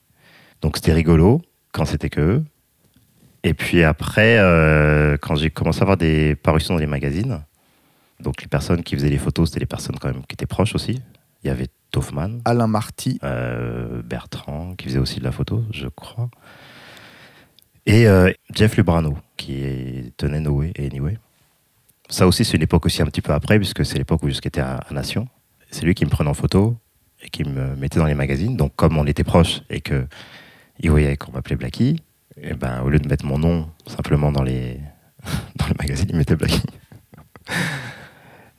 [0.62, 2.44] Donc, c'était rigolo quand c'était que eux.
[3.42, 7.42] Et puis après, euh, quand j'ai commencé à avoir des parutions dans les magazines,
[8.20, 10.74] donc les personnes qui faisaient les photos, c'était les personnes quand même qui étaient proches
[10.74, 11.00] aussi.
[11.42, 13.18] Il y avait Toffman, Alain Marty.
[13.24, 16.28] euh, Bertrand, qui faisait aussi de la photo, je crois.
[17.86, 18.06] Et
[18.54, 21.16] Jeff Lubrano, qui tenait Noé et Anyway.
[22.10, 24.60] Ça aussi, c'est une époque aussi un petit peu après, puisque c'est l'époque où je
[24.60, 25.28] à, à Nation.
[25.70, 26.76] C'est lui qui me prenait en photo
[27.22, 28.56] et qui me mettait dans les magazines.
[28.56, 30.06] Donc, comme on était proches et que
[30.80, 32.02] il voyait qu'on m'appelait Blacky,
[32.40, 34.80] et ben, au lieu de mettre mon nom simplement dans les,
[35.56, 36.62] dans les magazines, il mettait Blacky.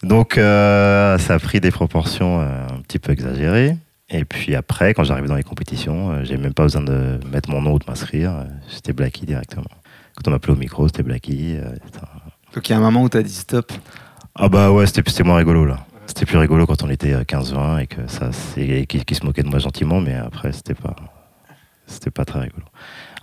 [0.04, 3.78] Donc, euh, ça a pris des proportions euh, un petit peu exagérées.
[4.10, 7.50] Et puis après, quand j'arrivais dans les compétitions, euh, j'ai même pas besoin de mettre
[7.50, 8.46] mon nom ou de m'inscrire.
[8.68, 9.64] C'était Blacky directement.
[10.16, 11.58] Quand on m'appelait au micro, c'était Blacky.
[11.58, 12.20] un-
[12.54, 13.72] Donc il y a un moment où tu as dit stop.
[14.36, 15.86] Ah bah ouais, c'était c'était moins rigolo là.
[16.08, 19.44] C'était plus rigolo quand on était euh, 15-20 et que ça, c'est- qu'ils se moquaient
[19.44, 20.96] de moi gentiment, mais après, c'était pas.
[21.88, 22.66] C'était pas très rigolo.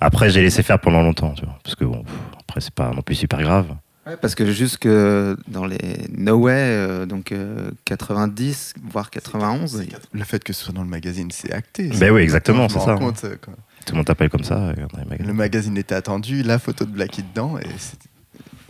[0.00, 1.58] Après, j'ai laissé faire pendant longtemps, tu vois.
[1.62, 3.66] Parce que bon, pff, après, c'est pas non plus super grave.
[4.06, 9.94] Ouais, parce que jusque dans les No Way, euh, donc euh, 90, voire 91, il-
[10.18, 11.88] Le fait que ce soit dans le magazine, c'est acté.
[11.88, 12.94] Ben oui, exactement, c'est ça.
[12.94, 13.36] compte, euh,
[13.84, 14.56] Tout le monde t'appelle comme ça.
[14.56, 15.26] euh, dans les magasins.
[15.28, 17.66] Le magazine était attendu, la photo de Blackie dedans, et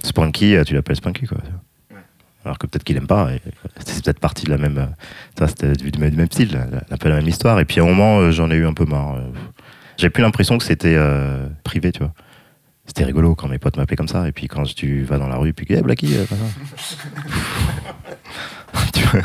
[0.02, 1.38] Spunky, euh, tu l'appelles Spunky, quoi.
[2.44, 3.28] Alors que peut-être qu'il aime pas.
[3.84, 4.78] C'est peut-être parti de la même.
[4.78, 4.86] euh,
[5.36, 6.58] tu C'était du, même style,
[6.90, 7.58] un peu la même histoire.
[7.60, 9.16] Et puis à un moment, euh, j'en ai eu un peu marre.
[9.98, 12.14] J'ai plus l'impression que c'était euh, privé, tu vois.
[12.86, 14.26] C'était rigolo quand mes potes m'appelaient comme ça.
[14.28, 16.44] Et puis quand tu vas dans la rue, puis que, hey, Blackie, euh, machin.
[19.18, 19.22] un,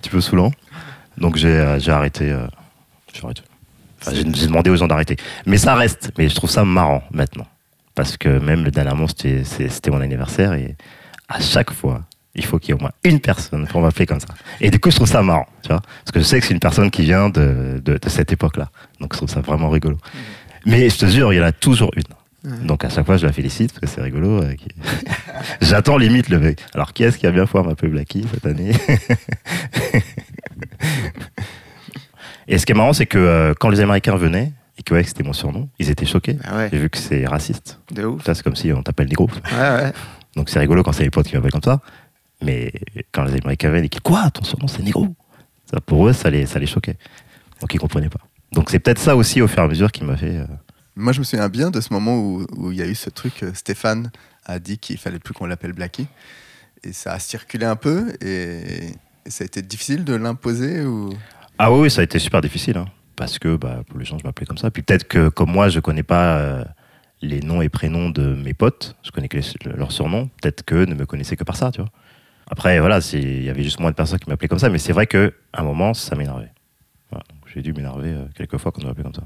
[0.00, 0.50] petit peu, saoulant.
[1.16, 1.56] Donc j'ai
[1.88, 2.30] arrêté.
[2.32, 2.46] euh,
[3.14, 3.42] j'ai arrêté.
[4.02, 5.16] Enfin, j'ai j'ai demandé aux gens d'arrêter.
[5.46, 6.12] Mais ça reste.
[6.18, 7.46] Mais je trouve ça marrant maintenant.
[7.96, 10.76] Parce que même le dernièrement, c'était mon anniversaire et
[11.28, 12.04] à chaque fois,
[12.36, 14.28] il faut qu'il y ait au moins une personne pour m'appeler comme ça.
[14.60, 15.80] Et du coup, je trouve ça marrant, tu vois.
[15.80, 18.70] Parce que je sais que c'est une personne qui vient de, de, de cette époque-là.
[19.00, 19.96] Donc je trouve ça vraiment rigolo.
[20.66, 22.02] Mais je te jure, il y en a toujours une.
[22.66, 24.42] Donc à chaque fois, je la félicite parce que c'est rigolo.
[24.42, 24.68] euh, qui-
[25.62, 26.60] J'attends limite le mec.
[26.74, 28.72] Alors qui est-ce qui a bien pouvoir m'appeler Blacky cette année
[32.48, 35.04] Et ce qui est marrant, c'est que euh, quand les Américains venaient et que ouais,
[35.04, 36.38] c'était mon surnom, ils étaient choqués.
[36.44, 37.78] Ah ouais, J'ai vu que c'est raciste.
[37.90, 38.24] de ouf.
[38.24, 39.28] Ça, c'est comme si on t'appelle négro.
[39.52, 39.92] Ouais, ouais.
[40.36, 41.80] Donc c'est rigolo quand c'est les potes qui m'appellent comme ça.
[42.42, 42.72] Mais
[43.12, 45.14] quand les Américains viennent et qu'ils quoi, ton surnom c'est négro?
[45.70, 46.96] Ça, Pour eux, ça les, ça les choquait.
[47.60, 48.20] Donc ils comprenaient pas.
[48.52, 50.36] Donc c'est peut-être ça aussi au fur et à mesure qui m'a fait.
[50.36, 50.46] euh,
[50.94, 53.08] Moi, je me souviens bien de ce moment où où il y a eu ce
[53.10, 53.42] truc.
[53.42, 54.10] euh, Stéphane
[54.44, 56.06] a dit qu'il fallait plus qu'on l'appelle Blackie.
[56.84, 58.12] Et ça a circulé un peu.
[58.20, 58.90] Et,
[59.24, 61.14] et ça a été difficile de l'imposer ou...
[61.58, 62.76] Ah oui, oui, ça a été super difficile.
[62.76, 62.86] hein.
[63.16, 64.70] Parce que bah, pour les gens, je m'appelais comme ça.
[64.70, 66.64] Puis peut-être que comme moi, je connais pas euh,
[67.22, 68.96] les noms et prénoms de mes potes.
[69.02, 70.28] Je connais que les- leurs surnoms.
[70.42, 71.90] Peut-être qu'eux ne me connaissaient que par ça, tu vois.
[72.48, 74.68] Après, voilà, il y avait juste moins de personnes qui m'appelaient comme ça.
[74.68, 76.52] Mais c'est vrai qu'à un moment, ça m'énervait.
[77.10, 77.24] Voilà.
[77.52, 79.22] J'ai dû m'énerver euh, quelques fois quand on m'appelait comme ça.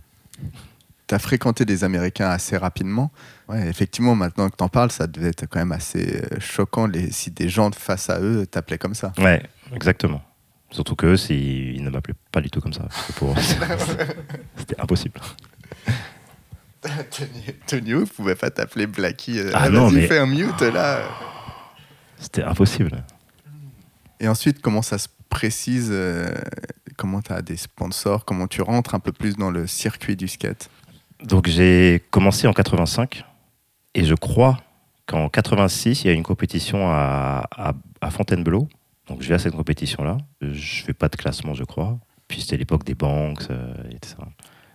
[1.06, 3.10] Tu as fréquenté des Américains assez rapidement.
[3.48, 6.86] Ouais, effectivement, maintenant que tu en parles, ça devait être quand même assez euh, choquant
[6.86, 9.12] les, si des gens face à eux t'appelaient comme ça.
[9.18, 9.42] Ouais,
[9.74, 10.22] exactement.
[10.70, 12.86] Surtout que c'est- ils ne m'appelaient pas du tout comme ça.
[14.56, 15.20] C'était impossible.
[16.82, 19.38] Tony, Tony Hawk pouvait pas t'appeler Blackie.
[19.38, 21.02] euh, Ah non, mais- fais un mute là.
[22.18, 23.02] C'était impossible.
[24.18, 26.32] Et ensuite, comment ça se précise euh,
[26.96, 30.28] Comment tu as des sponsors Comment tu rentres un peu plus dans le circuit du
[30.28, 30.68] skate?
[31.24, 33.24] Donc j'ai commencé en 85
[33.94, 34.58] et je crois
[35.06, 38.68] qu'en 86 il y a une compétition à, à, à Fontainebleau.
[39.10, 40.18] Donc je vais à cette compétition-là.
[40.40, 41.98] Je fais pas de classement, je crois.
[42.28, 43.74] Puis c'était l'époque des banques, euh.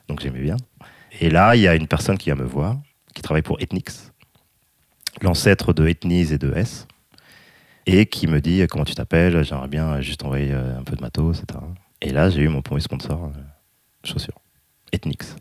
[0.09, 0.57] Donc j'aimais bien.
[1.21, 2.77] Et là, il y a une personne qui vient me voir,
[3.13, 4.11] qui travaille pour Ethnix,
[5.21, 6.85] l'ancêtre de Ethnies et de S,
[7.85, 11.01] et qui me dit comment tu t'appelles, j'aimerais bien juste envoyer euh, un peu de
[11.01, 11.59] matos, etc.
[12.01, 13.39] Et là, j'ai eu mon premier sponsor, euh,
[14.03, 14.41] chaussures,
[14.91, 15.37] Ethnix.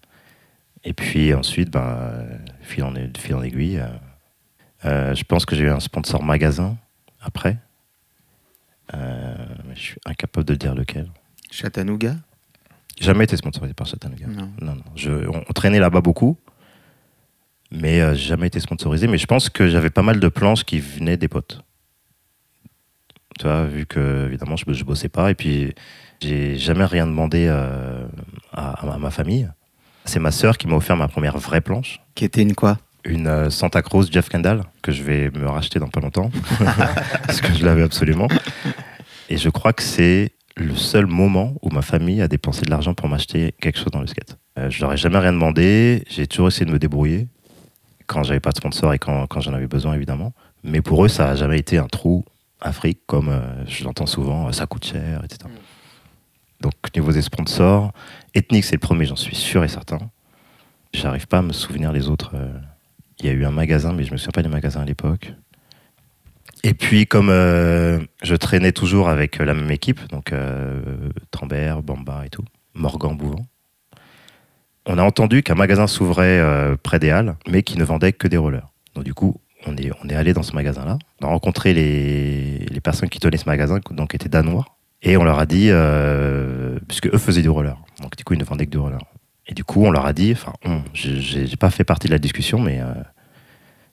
[0.84, 3.88] Et puis ensuite, ben, euh, fil, en, fil aiguille, euh,
[4.84, 6.76] euh, je pense que j'ai eu un sponsor magasin
[7.20, 7.58] après.
[8.92, 9.34] Euh,
[9.74, 11.08] je suis incapable de dire lequel.
[11.50, 12.16] Chattanooga?
[13.00, 14.26] Jamais été sponsorisé par Chattanooga.
[14.26, 14.52] Non.
[14.60, 14.84] Non, non.
[14.94, 16.36] Je, on, on traînait là-bas beaucoup,
[17.70, 19.06] mais euh, jamais été sponsorisé.
[19.06, 21.62] Mais je pense que j'avais pas mal de planches qui venaient des potes.
[23.38, 25.74] Tu vois, vu que évidemment je, je bossais pas et puis
[26.20, 28.06] j'ai jamais rien demandé euh,
[28.52, 29.50] à, à ma famille.
[30.04, 32.78] C'est ma sœur qui m'a offert ma première vraie planche, Qui était une quoi?
[33.04, 36.30] Une euh, Santa Cruz Jeff Kendall que je vais me racheter dans pas longtemps
[37.26, 38.28] parce que je l'avais absolument.
[39.28, 42.94] Et je crois que c'est le seul moment où ma famille a dépensé de l'argent
[42.94, 44.38] pour m'acheter quelque chose dans le skate.
[44.58, 47.28] Euh, je leur ai jamais rien demandé, j'ai toujours essayé de me débrouiller
[48.06, 50.32] quand j'avais pas de sponsor et quand, j'en avais besoin évidemment.
[50.62, 52.24] Mais pour eux, ça a jamais été un trou
[52.60, 55.50] Afrique comme euh, je l'entends souvent, ça coûte cher, etc.
[56.60, 57.92] Donc niveau des sponsors,
[58.34, 59.98] Ethnic c'est le premier, j'en suis sûr et certain.
[60.94, 62.34] J'arrive pas à me souvenir des autres.
[63.24, 65.32] Il y a eu un magasin, mais je me souviens pas des magasins à l'époque.
[66.62, 70.82] Et puis, comme euh, je traînais toujours avec euh, la même équipe, donc euh,
[71.30, 73.46] Trambert, Bamba et tout, Morgan, Bouvant,
[74.84, 76.38] on a entendu qu'un magasin s'ouvrait
[76.82, 78.68] près des Halles, mais qui ne vendait que des rollers.
[78.94, 80.98] Donc, du coup, on est, on est allé dans ce magasin-là.
[81.22, 84.66] On a rencontré les, les personnes qui tenaient ce magasin, donc qui étaient danois.
[85.00, 85.70] Et on leur a dit,
[86.88, 89.00] puisque eux faisaient du roller, donc du coup, ils ne vendaient que du roller.
[89.46, 90.52] Et du coup, on leur a dit, enfin,
[90.92, 92.82] j'ai pas fait partie de la discussion, mais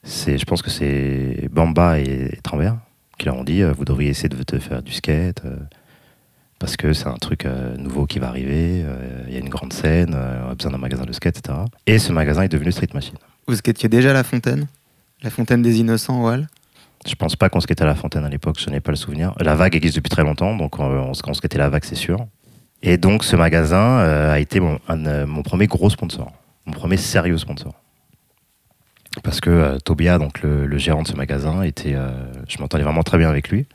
[0.03, 2.77] c'est, je pense que c'est Bamba et, Trambert
[3.17, 5.55] qui leur ont dit, euh, vous devriez essayer de, de faire du skate, euh,
[6.57, 8.83] parce que c'est un truc euh, nouveau qui va arriver,
[9.27, 11.59] il y a une grande scène, on a besoin d'un magasin de skate, etc.
[11.85, 13.17] Et ce magasin est devenu Street Machine.
[13.47, 14.67] Vous skatiez déjà à la fontaine?
[15.21, 16.47] La fontaine des innocents, Wall
[17.05, 19.33] Je pense pas qu'on skatait à la fontaine à l'époque, je n'ai pas le souvenir.
[19.39, 22.25] La vague existe depuis très longtemps, donc on, on, on skatait la vague, c'est sûr.
[22.81, 26.31] Et donc ce magasin a été mon, un, mon premier gros sponsor.
[26.65, 27.73] mon premier sérieux sponsor.
[29.23, 32.09] Parce que euh, Tobia, donc le, gérant de ce magasin, était, euh,
[32.47, 33.65] je m'entendais vraiment très bien avec lui.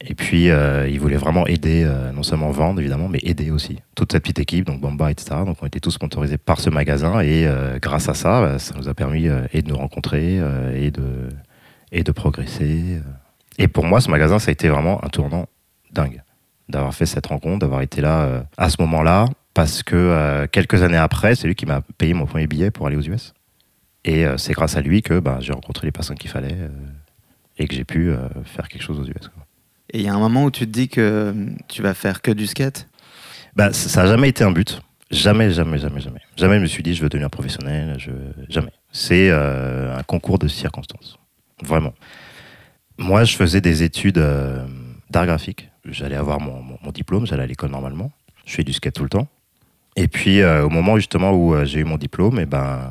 [0.00, 3.78] Et puis, euh, il voulait vraiment aider, euh, non seulement vendre évidemment, mais aider aussi
[3.94, 5.40] toute cette petite équipe, donc Bamba, etc.
[5.46, 7.20] Donc, on était tous sponsorisés par ce magasin.
[7.20, 7.48] Et
[7.80, 10.40] grâce à ça, bah, ça nous a permis et de nous rencontrer
[10.74, 11.28] et, de,
[11.92, 13.00] et de progresser.
[13.58, 15.46] Et pour moi, ce magasin, ça a été vraiment un tournant
[15.92, 16.22] dingue
[16.68, 21.36] d'avoir fait cette rencontre, d'avoir été là à ce moment-là, parce que quelques années après,
[21.36, 23.34] c'est lui qui m'a payé mon premier billet pour aller aux US.
[24.04, 26.68] Et euh, c'est grâce à lui que bah, j'ai rencontré les personnes qu'il fallait euh,
[27.58, 29.28] et que j'ai pu euh, faire quelque chose aux US.
[29.28, 29.46] quoi.
[29.92, 31.34] Et il y a un moment où tu te dis que
[31.68, 32.88] tu vas faire que du skate?
[33.54, 34.80] Bah, ça n'a jamais été un but.
[35.10, 36.20] Jamais, jamais, jamais, jamais.
[36.36, 37.96] Jamais je me suis dit je veux devenir professionnel.
[37.98, 38.10] Je...
[38.48, 38.72] Jamais.
[38.92, 41.18] C'est euh, un concours de circonstances.
[41.62, 41.92] Vraiment.
[42.98, 44.64] Moi, je faisais des études euh,
[45.10, 45.70] d'art graphique.
[45.84, 48.10] J'allais avoir mon, mon- mon diplôme, j'allais à l'école normalement.
[48.46, 49.28] Je fais du skate tout le temps.
[49.96, 52.90] Et puis, euh, au moment justement où j'ai eu mon diplôme, et ben,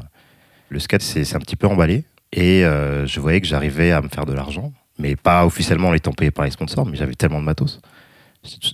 [0.72, 2.06] le skate s'est un petit peu emballé.
[2.32, 4.72] Et euh, je voyais que j'arrivais à me faire de l'argent.
[4.98, 7.82] Mais pas officiellement en étant payé par les sponsors, mais j'avais tellement de matos.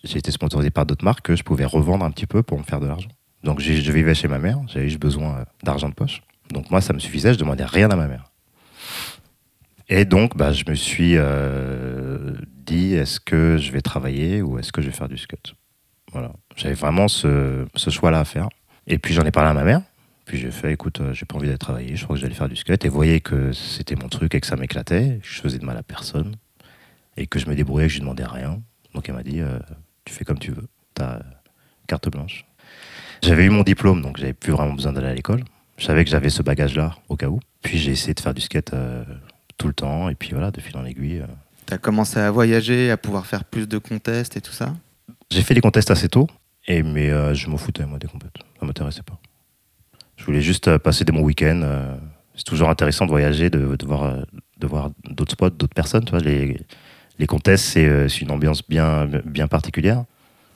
[0.04, 2.64] J'ai été sponsorisé par d'autres marques que je pouvais revendre un petit peu pour me
[2.64, 3.10] faire de l'argent.
[3.44, 6.22] Donc je vivais chez ma mère, j'avais juste besoin euh, d'argent de poche.
[6.52, 8.32] Donc moi, ça me suffisait, je demandais rien à ma mère.
[9.90, 12.34] Et donc, bah, je me suis euh,
[12.66, 15.54] dit, est-ce que je vais travailler ou est-ce que je vais faire du skate?
[16.12, 16.32] Voilà.
[16.56, 18.50] J'avais vraiment ce, ce choix-là à faire.
[18.86, 19.82] Et puis j'en ai parlé à ma mère.
[20.28, 22.50] Puis j'ai fait, écoute, euh, j'ai pas envie d'aller travailler, je crois que j'allais faire
[22.50, 22.84] du skate.
[22.84, 25.20] Et voyez que c'était mon truc et que ça m'éclatait.
[25.24, 26.36] Je faisais de mal à personne.
[27.16, 28.62] Et que je me débrouillais, que je lui demandais rien.
[28.94, 29.58] Donc elle m'a dit, euh,
[30.04, 30.68] tu fais comme tu veux.
[30.94, 31.22] T'as
[31.88, 32.46] carte blanche.
[33.24, 35.44] J'avais eu mon diplôme, donc j'avais plus vraiment besoin d'aller à l'école.
[35.78, 37.40] Je savais que j'avais ce bagage-là, au cas où.
[37.62, 39.06] Puis j'ai essayé de faire du skate euh,
[39.58, 40.10] tout le temps.
[40.10, 41.20] Et puis voilà, de fil en aiguille.
[41.22, 41.28] euh.
[41.68, 44.76] Tu as commencé à voyager, à pouvoir faire plus de contests et tout ça?
[45.32, 46.28] J'ai fait les contests assez tôt.
[46.68, 48.36] Et, mais euh, je m'en foutais, moi, des compètes.
[48.60, 49.18] Ça m'intéressait pas.
[50.28, 51.62] Je voulais juste euh, passer des bons week-ends.
[51.63, 51.96] euh.
[52.36, 54.26] c'est toujours intéressant de voyager, de, euh,
[54.68, 56.04] voir d'autres spots, d'autres personnes.
[56.22, 56.60] Les,
[57.18, 60.04] les contests, c'est une ambiance bien, bien particulière.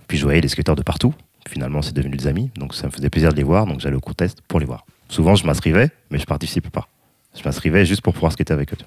[0.09, 1.13] Puis je voyais des skateurs de partout.
[1.47, 2.51] Finalement, c'est devenu des amis.
[2.57, 3.65] Donc ça me faisait plaisir de les voir.
[3.65, 4.85] Donc j'allais au contest pour les voir.
[5.07, 6.89] Souvent, je m'inscrivais, mais je participais pas.
[7.33, 8.77] Je m'inscrivais juste pour pouvoir skater avec eux.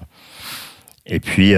[1.07, 1.55] Et puis,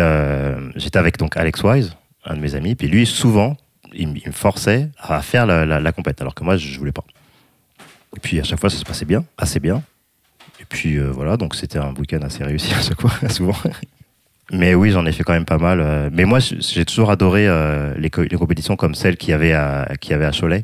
[0.77, 2.75] j'étais avec donc Alex Wise, un de mes amis.
[2.75, 3.57] Puis lui, souvent,
[3.93, 7.03] il, me forçait à faire la, la, compète, alors que moi, je voulais pas.
[8.15, 9.83] Et puis, à chaque fois, ça se passait bien, assez bien.
[10.59, 13.55] Et puis, euh, voilà, donc c'était un week-end assez réussi à chaque fois, souvent.
[14.51, 15.79] Mais oui, j'en ai fait quand même pas mal.
[15.81, 16.09] euh.
[16.11, 19.51] Mais moi, j'ai toujours adoré euh, les, co- les compétitions comme celles qu'il y avait
[19.53, 20.63] à, qu'il y avait à Cholet.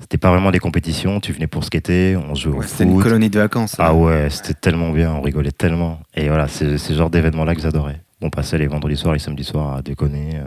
[0.00, 3.30] C'était pas vraiment des compétitions, tu venais pour skater, on jouait au C'était une colonie
[3.30, 3.76] de vacances.
[3.78, 3.94] Ah hein.
[3.94, 6.00] ouais, c'était tellement bien, on rigolait tellement.
[6.14, 8.00] Et voilà, c'est c'est ce genre d'événements-là que j'adorais.
[8.20, 10.44] On passait les vendredis soirs, les samedis soirs à déconner euh,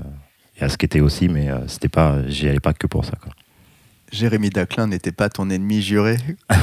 [0.59, 3.13] et à skater aussi, mais euh, c'était pas, j'y allais pas que pour ça.
[3.19, 3.31] Quoi.
[4.11, 6.17] Jérémy Daclin n'était pas ton ennemi juré.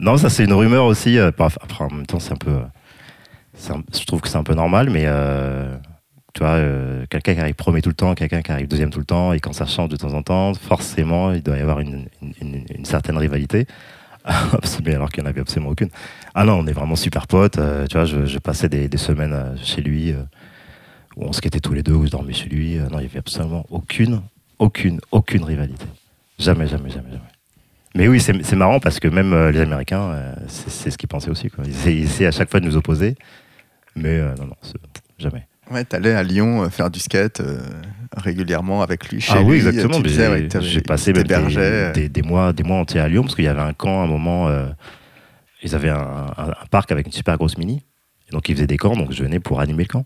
[0.00, 1.18] Non, ça c'est une rumeur aussi.
[1.18, 4.42] euh, pas- après, en même temps, c'est un peu, euh, je trouve que c'est un
[4.42, 5.76] peu normal, mais euh,
[6.34, 6.58] tu vois,
[7.08, 9.40] quelqu'un qui arrive premier tout le temps, quelqu'un qui arrive deuxième tout le temps, et
[9.40, 12.08] quand ça change de temps en temps, forcément, il doit y avoir une,
[12.82, 13.66] certaine rivalité.
[14.84, 15.90] mais alors qu'il n'y en avait absolument aucune.
[16.34, 17.58] Ah non, on est vraiment super potes.
[17.88, 20.12] tu vois, je, passais des, semaines chez lui
[21.16, 22.76] où on skatait tous les deux, où je dormais chez lui.
[22.76, 24.22] Non, il n'y avait absolument aucune,
[24.58, 25.86] aucune, aucune rivalité.
[26.38, 27.22] Jamais, jamais, jamais, jamais.
[27.96, 31.30] Mais oui, c'est marrant parce que même euh, les Américains, euh, c'est ce qu'ils pensaient
[31.30, 31.48] aussi.
[31.48, 31.62] Quoi.
[31.64, 33.14] Ils, essaient, ils essaient à chaque fois de nous opposer.
[33.94, 34.56] Mais euh, non, non,
[35.18, 35.46] jamais.
[35.70, 37.40] Ouais, t'allais à Lyon faire du skate
[38.16, 39.46] régulièrement avec lui chez ah lui.
[39.50, 39.98] oui, exactement.
[39.98, 43.22] Ouais, que t'avais- J'ai passé des, t'hébergeait, des- des mois, des mois entiers à Lyon
[43.22, 44.50] parce qu'il y avait un camp à un moment.
[45.62, 45.96] ils avaient un,
[46.36, 47.82] un- un parc avec une super grosse mini.
[48.28, 50.04] Et donc ils faisaient des camps, donc je venais pour animer le camp.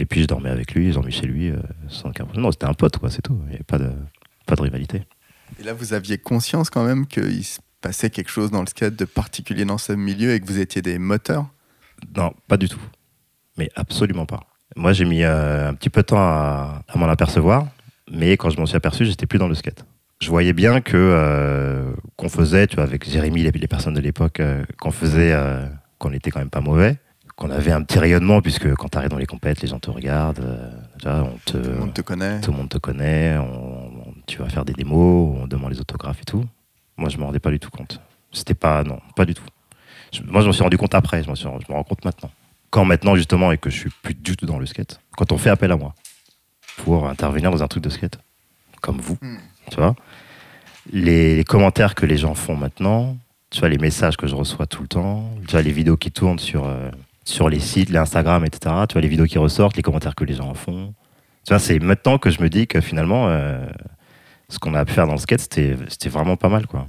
[0.00, 1.52] Et puis je dormais avec lui, je dormais chez lui.
[1.88, 2.42] sans aucun problème.
[2.42, 3.38] Non, c'était un pote, quoi, c'est tout.
[3.44, 3.90] Il n'y avait pas de,
[4.46, 5.02] pas de rivalité.
[5.60, 8.96] Et là, vous aviez conscience quand même qu'il se passait quelque chose dans le skate
[8.96, 11.46] de particulier dans ce milieu et que vous étiez des moteurs?
[12.16, 12.80] Non, pas du tout.
[13.56, 14.40] Mais absolument pas.
[14.76, 17.66] Moi, j'ai mis euh, un petit peu de temps à, à m'en apercevoir,
[18.10, 19.84] mais quand je m'en suis aperçu, j'étais plus dans le skate.
[20.20, 24.00] Je voyais bien que euh, qu'on faisait, tu vois, avec Jérémy, les, les personnes de
[24.00, 25.32] l'époque, euh, qu'on faisait,
[25.98, 26.96] qu'on était quand même pas mauvais,
[27.36, 29.90] qu'on avait un petit rayonnement puisque quand tu arrives dans les compètes, les gens te
[29.90, 32.40] regardent, tu vois, on te, Tout le monde te connaît.
[32.40, 33.44] tout le monde te connaît, on-
[33.86, 33.87] on-
[34.28, 36.44] tu vas faire des démos, on demande les autographes et tout.
[36.96, 38.00] Moi, je me rendais pas du tout compte.
[38.32, 39.42] C'était pas, non, pas du tout.
[40.12, 42.30] Je- moi, je m'en suis rendu compte après, je, m'en je me rends compte maintenant.
[42.70, 45.38] Quand maintenant, justement, et que je suis plus du tout dans le skate, quand on
[45.38, 45.94] fait appel à moi
[46.76, 48.18] pour intervenir dans un truc de skate,
[48.82, 49.38] comme vous, Hmm.
[49.70, 49.96] tu vois,
[50.92, 53.16] les, les commentaires que les gens font maintenant,
[53.50, 56.10] tu vois, les messages que je reçois tout le temps, tu vois, les vidéos qui
[56.12, 56.90] tournent sur, euh,
[57.24, 60.24] sur les sites, les Instagram, etc., tu vois, les vidéos qui ressortent, les commentaires que
[60.24, 60.94] les gens en font.
[61.46, 63.66] Tu vois, c'est maintenant que je me dis que finalement, euh,
[64.48, 66.86] ce qu'on a pu faire dans le skate, c'était vraiment pas mal, quoi.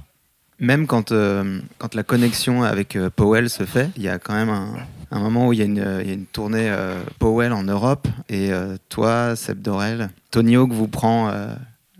[0.58, 4.34] même quand, euh, quand la connexion avec euh, Powell se fait, il y a quand
[4.34, 4.74] même un,
[5.10, 7.62] un moment où il y a une, il y a une tournée euh, Powell en
[7.62, 11.54] Europe et euh, toi, Seb Dorel, Tony Hawk vous prend euh,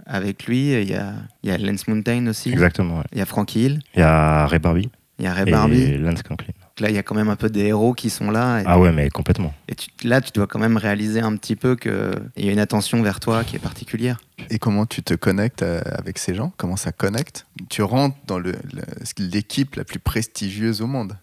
[0.07, 0.71] avec lui.
[0.71, 2.51] et Il y a, y a Lance Mountain aussi.
[2.51, 2.99] Exactement.
[2.99, 3.05] ouais.
[3.13, 3.81] Il y a Frankie Hill.
[3.95, 5.99] Il y a Ray Barbie Il y a Ray et Barbie.
[5.99, 6.53] Lance Conklin.
[6.81, 8.61] Donc Là, il y a quand même un peu des héros qui sont là.
[8.61, 9.53] Et, Ah ouais, mais complètement.
[9.69, 11.93] et tu- là, tu dois quand même réaliser un petit peu qu'il
[12.39, 14.19] y a une attention vers toi qui est particulière.
[14.49, 16.53] Et comment tu te connectes euh, avec ces gens?
[16.57, 17.47] Comment ça connecte?
[17.69, 18.83] Tu rentres dans le- le-
[19.19, 21.17] l'équipe la plus prestigieuse au monde.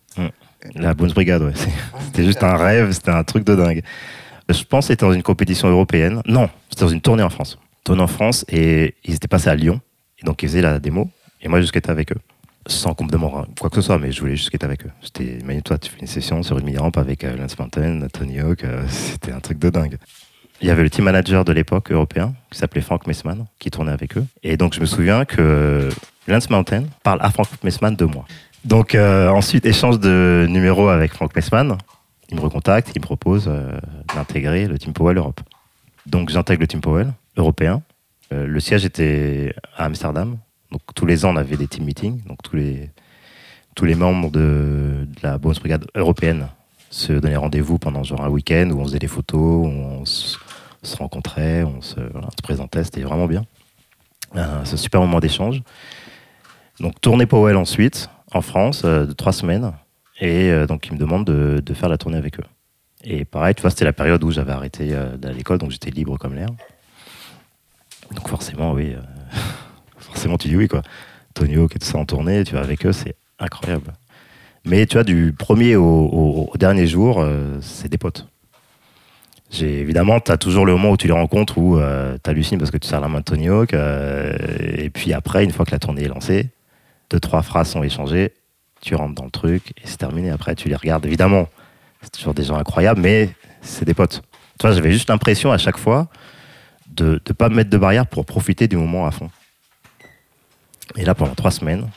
[0.75, 1.53] La Bones Brigade, ouais.
[2.05, 3.81] C'était juste un rêve, c'était un truc de dingue.
[4.49, 6.21] Je pense que c'était dans une compétition européenne.
[6.27, 7.57] Non, c'était dans une tournée en France.
[7.83, 9.81] Tournée en France et ils étaient passés à Lyon.
[10.19, 11.09] Et donc ils faisaient la démo.
[11.41, 12.17] Et moi, jusqu'à avec eux.
[12.67, 14.91] Sans qu'on me demande quoi que ce soit, mais je voulais juste être avec eux.
[15.01, 18.63] C'était, imagine-toi, tu fais une session sur une mini-rampe avec euh, Lance Mountain, Tony Hawk.
[18.63, 19.97] euh, c'était un truc de dingue.
[20.61, 23.91] Il y avait le team manager de l'époque européen qui s'appelait Frank Messman qui tournait
[23.91, 24.25] avec eux.
[24.43, 25.89] Et donc je me souviens que
[26.27, 28.25] Lance Mountain parle à Frank Messman de moi.
[28.65, 31.77] Donc euh, ensuite, échange de numéros avec Frank Messman.
[32.29, 33.49] Il me recontacte, il me propose
[34.13, 35.39] d'intégrer le Team Powell Europe.
[36.05, 37.81] Donc j'intègre le Team Powell européen.
[38.31, 40.37] Le siège était à Amsterdam.
[40.71, 42.23] Donc tous les ans, on avait des team meetings.
[42.25, 42.89] Donc tous les,
[43.75, 46.47] tous les membres de, la Bonus Brigade européenne
[46.89, 50.37] se donnaient rendez-vous pendant genre un week-end où on faisait des photos, où on se,
[50.97, 51.99] rencontrait, on se,
[52.41, 52.83] présentait.
[52.83, 53.45] C'était vraiment bien.
[54.35, 55.61] Euh, C'est un super moment d'échange.
[56.79, 59.73] Donc tournée Powell ensuite, en France, euh, de trois semaines.
[60.19, 62.45] Et euh, donc, ils me demandent de, de faire la tournée avec eux.
[63.03, 65.91] Et pareil, tu vois, c'était la période où j'avais arrêté d'aller à l'école, donc j'étais
[65.91, 66.49] libre comme l'air.
[68.11, 68.95] Donc forcément, oui.
[70.07, 70.81] euh, forcément, tu dis oui, quoi.
[71.33, 73.93] Tony Hawk et tout ça en tournée, tu vas avec eux, c'est incroyable.
[74.65, 78.27] Mais tu vois, du premier au, dernier jour, euh, c'est des potes.
[79.49, 82.71] J'ai, évidemment, tu as toujours le moment où tu les rencontres où tu hallucines parce
[82.71, 83.73] que tu serres la main de Tony Hawk.
[83.73, 86.49] euh, et puis après, une fois que la tournée est lancée,
[87.09, 88.33] deux, trois phrases sont échangées,
[88.81, 90.31] tu rentres dans le truc et c'est terminé.
[90.31, 91.05] Après, tu les regardes.
[91.05, 91.47] Évidemment,
[92.01, 93.29] c'est toujours des gens incroyables, mais
[93.61, 94.21] c'est des potes.
[94.59, 96.09] Tu vois, j'avais juste l'impression à chaque fois
[96.87, 99.29] de ne pas me mettre de barrière pour profiter du moment à fond.
[100.95, 101.87] Et là, pendant trois semaines,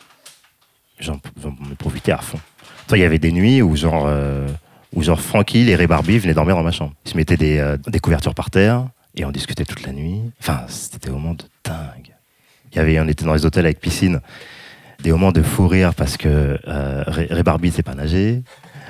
[0.98, 2.40] j'en j'en ai profité à fond.
[2.92, 4.48] Il y avait des nuits où genre, euh,
[4.92, 5.20] où genre
[5.88, 6.92] Barbie venaient dormir dans ma chambre.
[7.06, 10.20] Ils se mettaient des, euh, des couvertures par terre et on discutait toute la nuit.
[10.40, 12.14] Enfin, c'était des moments de dingue.
[12.74, 14.20] Y avait, on était dans les hôtels avec piscine,
[15.02, 18.42] des moments de fou rire parce que euh, Barbie ne sait pas nager.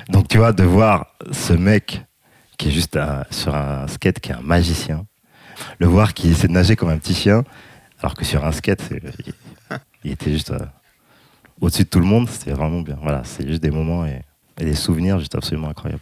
[0.09, 2.03] Donc, tu vois, de voir ce mec
[2.57, 2.97] qui est juste
[3.31, 5.05] sur un skate, qui est un magicien,
[5.79, 7.43] le voir qui essaie de nager comme un petit chien,
[8.01, 8.83] alors que sur un skate,
[10.03, 10.59] il, était juste euh,
[11.59, 12.97] au-dessus de tout le monde, c'était vraiment bien.
[13.01, 14.21] Voilà, c'est juste des moments et,
[14.59, 16.01] et des souvenirs juste absolument incroyables.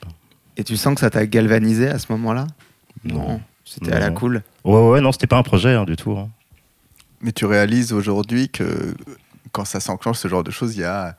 [0.57, 2.47] Et tu sens que ça t'a galvanisé à ce moment-là?
[3.65, 4.15] C'était à la Non.
[4.15, 4.43] cool.
[4.65, 6.11] Ouais, ouais, non, c'était pas un projet hein, du tout.
[6.11, 6.29] hein.
[7.21, 8.95] Mais tu réalises aujourd'hui que
[9.51, 11.15] quand ça s'enclenche, ce genre de choses, il y a,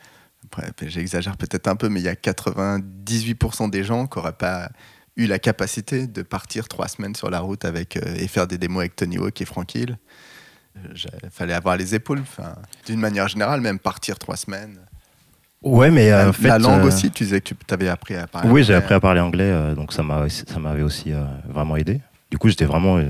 [0.82, 4.70] j'exagère peut-être un peu, mais il y a 98% des gens qui n'auraient pas
[5.16, 8.58] eu la capacité de partir trois semaines sur la route avec, euh, et faire des
[8.58, 9.98] démos avec Tony Hawk et Frank Hill.
[10.76, 12.22] Il fallait avoir les épaules.
[12.87, 14.78] D'une manière générale, même partir trois semaines.
[15.62, 18.14] Ouais, mais la, en fait, la langue euh, aussi, tu disais que tu avais appris
[18.16, 18.48] à parler.
[18.48, 22.00] Oui, j'ai appris à parler anglais, euh, donc ça m'avait aussi euh, vraiment aidé.
[22.30, 23.04] Du coup, j'étais vraiment euh,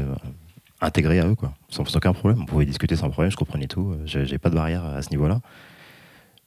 [0.80, 2.40] intégré à eux, quoi, sans, sans aucun problème.
[2.42, 3.92] On pouvait discuter sans problème, je comprenais tout.
[3.92, 5.40] euh, J'ai pas de barrière à ce niveau-là.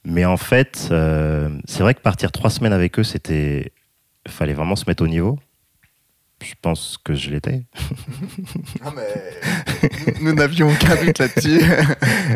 [0.04, 3.72] Mais en fait, euh, c'est vrai que partir trois semaines avec eux, c'était,
[4.28, 5.38] fallait vraiment se mettre au niveau.
[6.44, 7.62] Je pense que je l'étais.
[8.84, 11.60] Non, mais nous n'avions aucun doute là-dessus.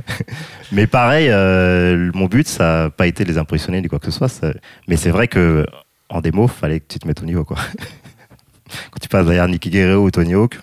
[0.73, 4.07] Mais pareil, euh, mon but, ça n'a pas été de les impressionner ni quoi que
[4.07, 4.29] ce soit.
[4.29, 4.53] ça-
[4.87, 5.67] Mais c'est vrai que
[6.09, 7.45] en démo, fallait que tu te mettes au niveau.
[7.45, 7.59] Quoi.
[8.91, 10.59] Quand tu passes derrière Nicky Guerrero ou Tony Hawk,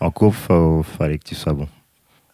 [0.00, 1.68] en courbe, il fallait que tu sois bon.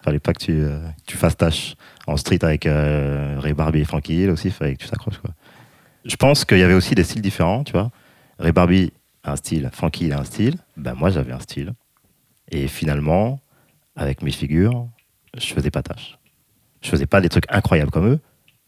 [0.02, 1.74] fallait pas que tu, euh, tu fasses tâche.
[2.06, 5.18] En street avec euh, Ray Barbie et Frankie Hill aussi, il fallait que tu t'accroches.
[5.18, 5.30] quoi.
[6.04, 7.90] Je pense qu'il y avait aussi des styles différents, tu vois.
[8.38, 8.92] Ray Barbie
[9.24, 10.56] a un style, Frankie Hill a un style.
[10.76, 11.72] Ben moi, j'avais un style.
[12.50, 13.40] Et finalement,
[13.96, 14.86] avec mes figures,
[15.36, 16.18] je faisais pas tâche.
[16.82, 18.20] Je faisais pas des trucs incroyables comme eux,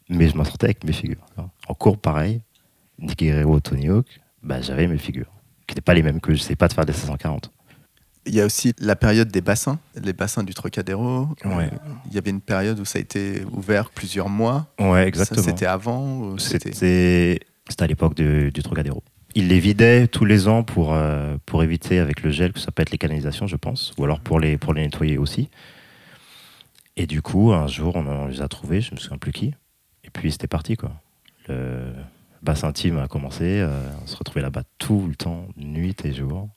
[0.09, 1.25] mais je m'en sortais avec mes figures.
[1.69, 2.41] En cours, pareil.
[2.99, 4.07] Nicky Guerrero, Tony Hawk,
[4.43, 5.31] bah, j'avais mes figures,
[5.67, 7.51] qui n'étaient pas les mêmes que je sais pas de faire des 540.
[8.25, 11.29] Il y a aussi la période des bassins, les bassins du Trocadéro.
[11.45, 11.71] Ouais.
[12.07, 14.67] Il y avait une période où ça a été ouvert plusieurs mois.
[14.81, 17.39] Ouais, Ça, C'était avant c'était...
[17.79, 19.03] À l'époque du Trocadéro.
[19.37, 22.73] Ils les vidaient tous les ans pour, euh, pour éviter avec le gel que ça
[22.73, 25.51] peut être les canalisations, je pense, ou alors pour les, pour les nettoyer aussi.
[26.97, 29.53] Et du coup, un jour, on, les a trouvés, je me souviens plus qui.
[30.05, 30.91] Et puis c'était parti, quoi.
[31.49, 31.93] Le
[32.41, 36.49] bassin team a commencé, euh, on se retrouvait là-bas tout le temps, nuit et jour.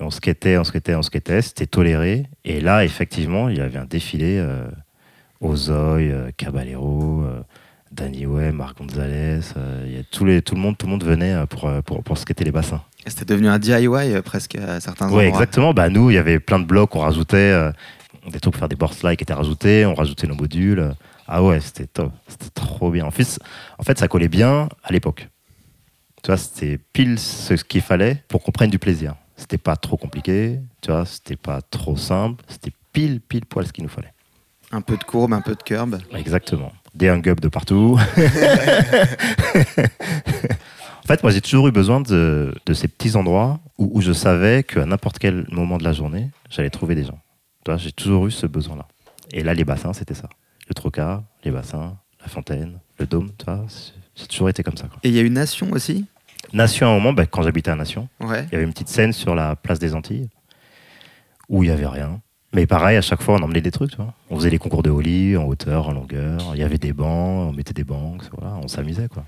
[0.00, 2.26] On skatait, on skatait, on skatait, c'était toléré.
[2.44, 4.68] Et là, effectivement, il y avait un défilé euh,
[5.40, 7.24] Ozoy, euh, Caballero,
[7.94, 9.40] Danny Way, Marc Gonzalez.
[9.56, 11.80] euh, y a tous les, tout, le monde, tout le monde venait euh, pour, euh,
[11.80, 12.82] pour, pour skater les bassins.
[13.06, 15.24] C'était devenu un DIY presque à certains Oui, endroits.
[15.26, 15.72] exactement.
[15.72, 17.70] Bah, nous, il y avait plein de blocs, on rajoutait
[18.26, 20.94] des trucs pour faire des board slides qui étaient rajoutés, on rajoutait nos modules.
[21.28, 22.12] Ah ouais, c'était top.
[22.28, 23.04] C'était trop bien.
[23.04, 23.38] En fait,
[23.78, 25.28] en fait, ça collait bien à l'époque.
[26.22, 29.14] Tu vois, c'était pile ce qu'il fallait pour qu'on prenne du plaisir.
[29.36, 33.72] C'était pas trop compliqué, tu vois, c'était pas trop simple, c'était pile, pile poil ce
[33.72, 34.12] qu'il nous fallait.
[34.72, 35.98] Un peu de courbe, un peu de curb.
[36.16, 36.72] Exactement.
[36.94, 37.98] Des hang-up de partout.
[39.84, 44.12] en fait, moi, j'ai toujours eu besoin de, de ces petits endroits où, où je
[44.12, 47.18] savais qu'à n'importe quel moment de la journée, j'allais trouver des gens.
[47.76, 48.86] J'ai toujours eu ce besoin-là.
[49.32, 50.28] Et là, les bassins, c'était ça.
[50.68, 53.30] Le trocas, les bassins, la fontaine, le dôme,
[53.68, 54.86] c'est- toujours été comme ça.
[54.86, 54.98] quoi.
[55.02, 56.04] Et il y a une nation aussi?
[56.52, 58.44] Nation, à un moment, bah, quand j'habitais à Nation, Ouais.
[58.44, 60.28] il y avait une petite scène sur la place des Antilles
[61.48, 62.20] où il y avait rien.
[62.54, 63.90] Mais pareil, à chaque fois, on emmenait des trucs.
[63.90, 63.96] Tu.
[64.30, 66.40] On faisait les concours de holly en hauteur, en longueur.
[66.54, 68.22] Il y avait des bancs, on mettait des bancs.
[68.38, 69.08] Voilà, on s'amusait.
[69.08, 69.24] quoi.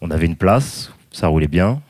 [0.00, 1.80] On avait une place, ça roulait bien.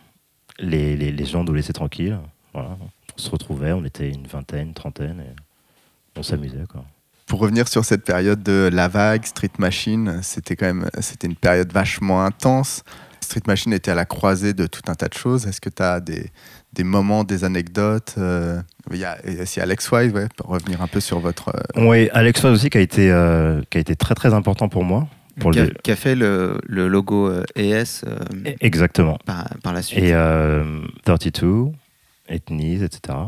[0.58, 2.18] Les, les, les gens nous laissaient tranquilles.
[2.52, 2.76] Voilà.
[3.16, 6.64] On se retrouvait, on était une vingtaine, trentaine, et on s'amusait.
[6.68, 6.84] quoi.
[7.26, 11.36] Pour revenir sur cette période de la vague, Street Machine, c'était quand même c'était une
[11.36, 12.82] période vachement intense.
[13.20, 15.46] Street Machine était à la croisée de tout un tas de choses.
[15.46, 16.30] Est-ce que tu as des,
[16.74, 18.60] des moments, des anecdotes euh,
[18.90, 21.20] Il y a il y a aussi Alex Wise, ouais, pour revenir un peu sur
[21.20, 21.48] votre.
[21.54, 24.68] euh, Oui, Alex Foz aussi qui a, été, euh, qui a été très très important
[24.68, 25.06] pour moi.
[25.40, 25.70] Pour qui, a, le...
[25.82, 28.18] qui a fait le, le logo ES euh,
[28.60, 29.18] Exactement.
[29.24, 30.02] par, par la suite.
[30.04, 30.64] Et euh,
[31.04, 31.66] 32,
[32.28, 33.18] Ethnies, etc.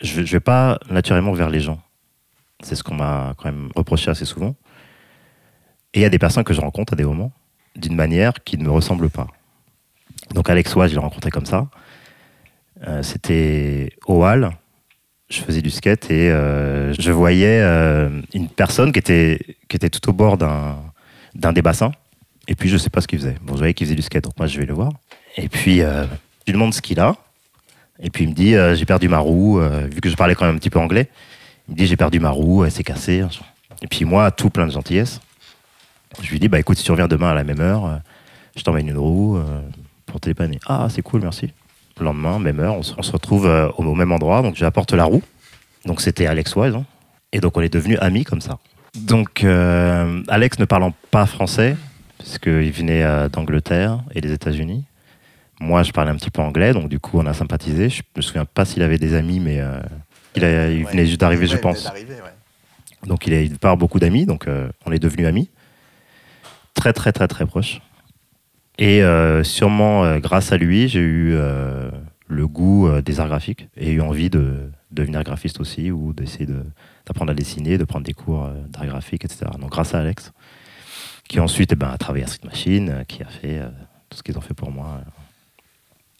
[0.00, 1.80] Je ne vais pas naturellement vers les gens.
[2.62, 4.54] C'est ce qu'on m'a quand même reproché assez souvent.
[5.94, 7.32] Et il y a des personnes que je rencontre à des moments
[7.76, 9.26] d'une manière qui ne me ressemble pas.
[10.34, 11.68] Donc Alex Watt, je l'ai rencontré comme ça.
[12.86, 14.50] Euh, C'était au hall.
[15.30, 19.90] Je faisais du skate et euh, je voyais euh, une personne qui était, qui était
[19.90, 21.92] tout au bord d'un des bassins.
[22.46, 23.36] Et puis je sais pas ce qu'il faisait.
[23.42, 24.90] Bon, je voyais qu'il faisait du skate, donc moi je vais le voir.
[25.36, 26.06] Et puis je
[26.46, 27.14] lui demande ce qu'il a.
[28.00, 29.60] Et puis il me dit j'ai perdu ma roue.
[29.60, 31.10] vu que je parlais quand même un petit peu anglais,
[31.68, 33.22] il me dit j'ai perdu ma roue, elle s'est cassée.
[33.82, 35.20] Et puis moi, tout plein de gentillesse,
[36.22, 38.00] je lui dis bah écoute si tu reviens demain à la même heure,
[38.56, 39.38] je t'emmène une roue
[40.06, 40.58] pour te dépanner.
[40.66, 41.52] Ah c'est cool, merci.
[41.98, 44.54] Le lendemain, même heure, on se, on se retrouve euh, au, au même endroit, donc
[44.56, 45.22] j'apporte la roue.
[45.84, 46.74] Donc c'était Alex Wise.
[46.74, 46.84] hein.
[47.32, 48.58] Et donc on est devenus amis comme ça.
[48.96, 51.76] Donc euh, Alex ne parlant pas français,
[52.18, 54.84] puisqu'il venait euh, d'Angleterre et des États-Unis.
[55.60, 57.88] Moi, je parlais un petit peu anglais, donc du coup, on a sympathisé.
[57.90, 59.80] Je me souviens pas s'il avait des amis, mais euh,
[60.36, 61.84] il, a- il venait juste d'arriver, je pense.
[63.06, 65.50] Donc il, a, il part beaucoup d'amis, donc euh, on est devenus amis.
[66.74, 67.80] Très très très très proches.
[68.78, 71.90] Et euh, sûrement euh, grâce à lui, j'ai eu euh,
[72.28, 76.64] le goût des arts graphiques et eu envie de devenir graphiste aussi ou d'essayer de-
[77.06, 79.46] d'apprendre à dessiner, de prendre des cours d'art graphique, etc.
[79.60, 80.32] Donc grâce à Alex,
[81.28, 83.68] qui ensuite eh ben, a travaillé à Street Machine, qui a fait euh,
[84.08, 85.00] tout ce qu'ils ont fait pour moi.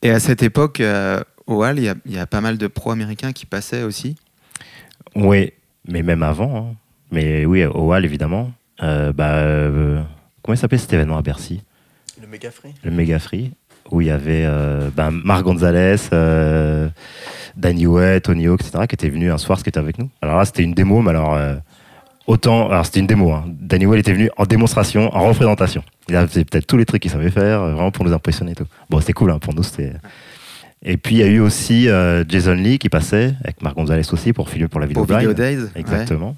[0.03, 2.59] Et à cette époque, euh, au Hall, il y, a- il y a pas mal
[2.59, 4.17] de pros américains qui passaient aussi?
[5.15, 5.53] Oui,
[5.87, 6.57] mais même avant.
[6.73, 6.75] hein.
[7.11, 8.53] Mais oui, au Hall, évidemment.
[8.83, 9.43] Euh, bah,
[10.43, 11.63] comment il s'appelait cet événement à Bercy?
[12.29, 12.74] Le méga free.
[12.85, 13.53] le Mega Free,
[13.91, 16.91] où il y avait euh, ben, Marc Gonzalez, euh,
[17.57, 20.11] Danny Way, Tony Hawk, etc., qui étaient venus un soir skater avec nous.
[20.20, 21.55] Alors là, c'était une démo, mais alors, euh,
[22.26, 22.68] autant.
[22.68, 23.33] Alors, c'était une démo.
[23.33, 23.45] Hein.
[23.49, 25.83] Danny Way était venu en démonstration, en représentation.
[26.11, 28.53] Il a fait peut-être tous les trucs qu'il savait faire, euh, vraiment pour nous impressionner
[28.53, 28.66] et tout.
[28.91, 29.95] Bon, c'était cool, hein, pour nous, c'était.
[30.83, 34.03] Et puis, il y a eu aussi euh, Jason Lee qui passait, avec Marc Gonzalez
[34.12, 35.57] aussi, pour filmer pour la vidéo Pour Video Blind.
[35.57, 35.62] Days.
[35.64, 35.70] ouais.
[35.81, 36.37] Exactement.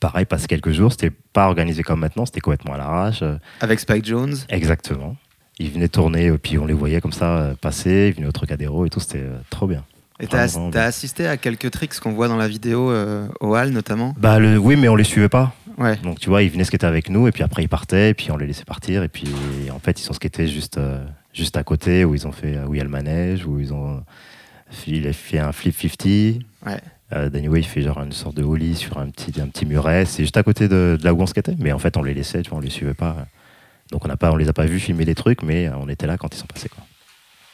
[0.00, 3.24] Pareil, passé quelques jours, c'était pas organisé comme maintenant, c'était complètement à l'arrache.
[3.60, 4.34] Avec Spike Jones.
[4.48, 5.16] Exactement.
[5.58, 8.32] Ils venaient tourner, et puis on les voyait comme ça euh, passer, ils venaient au
[8.32, 9.84] Trocadéro et tout, c'était euh, trop bien.
[10.20, 13.70] Et t'as as, assisté à quelques tricks qu'on voit dans la vidéo euh, au Hall
[13.70, 14.14] notamment?
[14.18, 15.54] Bah le, oui, mais on les suivait pas.
[15.78, 15.96] Ouais.
[16.02, 18.32] Donc tu vois, ils venaient skater avec nous, et puis après ils partaient, et puis
[18.32, 19.28] on les laissait partir, et puis
[19.72, 22.74] en fait ils sont skatés juste, euh, juste à côté, où ils ont fait, où
[22.74, 24.02] il y a le manège, où ils ont,
[24.88, 26.06] il a fait un flip 50.
[26.66, 26.80] Ouais.
[27.12, 29.66] Euh, Danny Way, il fait genre une sorte de holly sur un petit, un petit
[29.66, 32.02] muret, c'est juste à côté de, de là où on skatait, mais en fait on
[32.02, 33.26] les laissait, tu vois, on les suivait pas.
[33.90, 36.16] Donc on on les a pas vus filmer des trucs, mais euh, on était là
[36.18, 36.68] quand ils sont passés.
[36.68, 36.84] Quoi.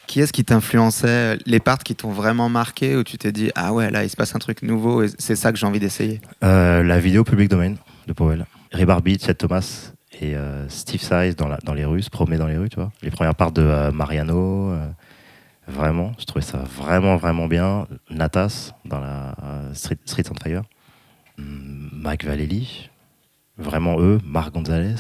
[0.07, 3.72] Qui est-ce qui t'influençait Les parts qui t'ont vraiment marqué où tu t'es dit Ah
[3.72, 6.20] ouais, là il se passe un truc nouveau et c'est ça que j'ai envie d'essayer?
[6.43, 7.74] Euh, la vidéo public domain
[8.07, 8.45] de Powell.
[8.72, 12.37] Ray Barbie, Chad Thomas et euh, Steve Size dans, la- dans les rues, se promener
[12.37, 12.93] dans les rues, tu vois.
[13.03, 14.89] Les premières parts de euh, Mariano, euh,
[15.68, 17.87] vraiment, je trouvais ça vraiment, vraiment bien.
[18.11, 20.62] Natas dans la euh, Street, Street on Fire.
[21.39, 22.91] Mike Vallely,
[23.59, 24.95] vraiment eux, Marc Gonzalez.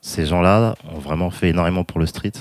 [0.00, 2.32] Ces gens-là ont vraiment fait énormément pour le street.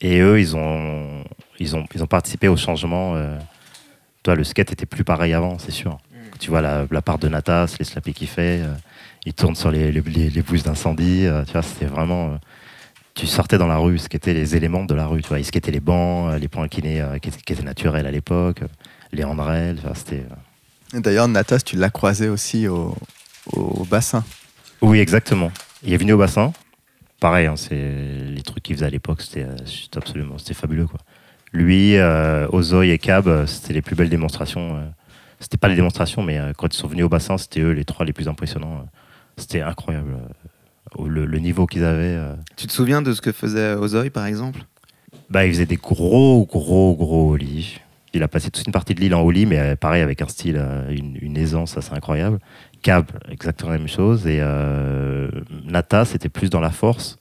[0.00, 1.24] Et eux, ils ont,
[1.58, 3.14] ils ont, ils ont participé au changement.
[3.16, 3.38] euh,
[4.22, 5.98] toi, le skate était plus pareil avant, c'est sûr.
[6.30, 8.74] Quand tu vois la, la part de Natas, les slappés qu'il fait, euh,
[9.24, 12.30] il tourne sur les, les, les- les bouches d'incendie, euh, tu vois, c'était vraiment.
[12.32, 12.36] euh,
[13.14, 15.42] tu sortais dans la rue, ce qui étaient les éléments de la rue, tu vois,
[15.42, 18.60] ce qui étaient les bancs, les points qui, étaient- qui étaient naturels à l'époque,
[19.12, 20.24] les handrails, c'était.
[20.94, 22.96] D'ailleurs, Natas, tu l'as croisé aussi au,
[23.52, 24.24] au bassin.
[24.80, 25.50] Oui, exactement.
[25.82, 26.52] Il est venu au bassin.
[27.20, 29.56] Pareil, hein, c'est les trucs qu'il faisait à l'époque, c'était euh,
[29.94, 30.98] absolument, c'était fabuleux quoi.
[31.52, 34.76] Lui, euh, Ozoy et Cab, euh, c'était les plus belles démonstrations.
[34.76, 34.86] euh.
[35.38, 37.84] C'était pas les démonstrations, mais euh, quand ils sont venus au bassin, c'était eux les
[37.84, 38.86] trois les plus impressionnants.
[39.36, 40.16] C'était incroyable.
[40.98, 42.18] Le, le niveau qu'ils avaient.
[42.56, 44.60] Tu te souviens de ce que faisait Ozoy, par exemple?
[45.28, 47.80] Bah, il faisait des gros, gros, gros ollies.
[48.12, 50.60] Il a passé toute une partie de l'île en ollie, mais pareil, avec un style,
[50.90, 52.38] une, une aisance assez incroyable.
[52.82, 54.26] Cab, exactement la même chose.
[54.26, 55.30] Et euh,
[55.64, 57.18] Nata, c'était plus dans la force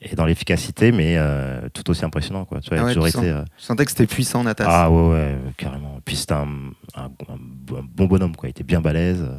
[0.00, 2.44] et dans l'efficacité, mais euh, tout aussi impressionnant.
[2.44, 2.60] Quoi.
[2.60, 4.64] Tu vois, Ah ouais, été, euh, Je sentais que c'était puissant, Natas.
[4.68, 6.00] ah ouais, ouais, carrément.
[6.04, 6.48] Puis c'était un,
[6.96, 8.48] un- un bon bonhomme, quoi.
[8.48, 9.22] Il était bien balèze.
[9.22, 9.38] euh,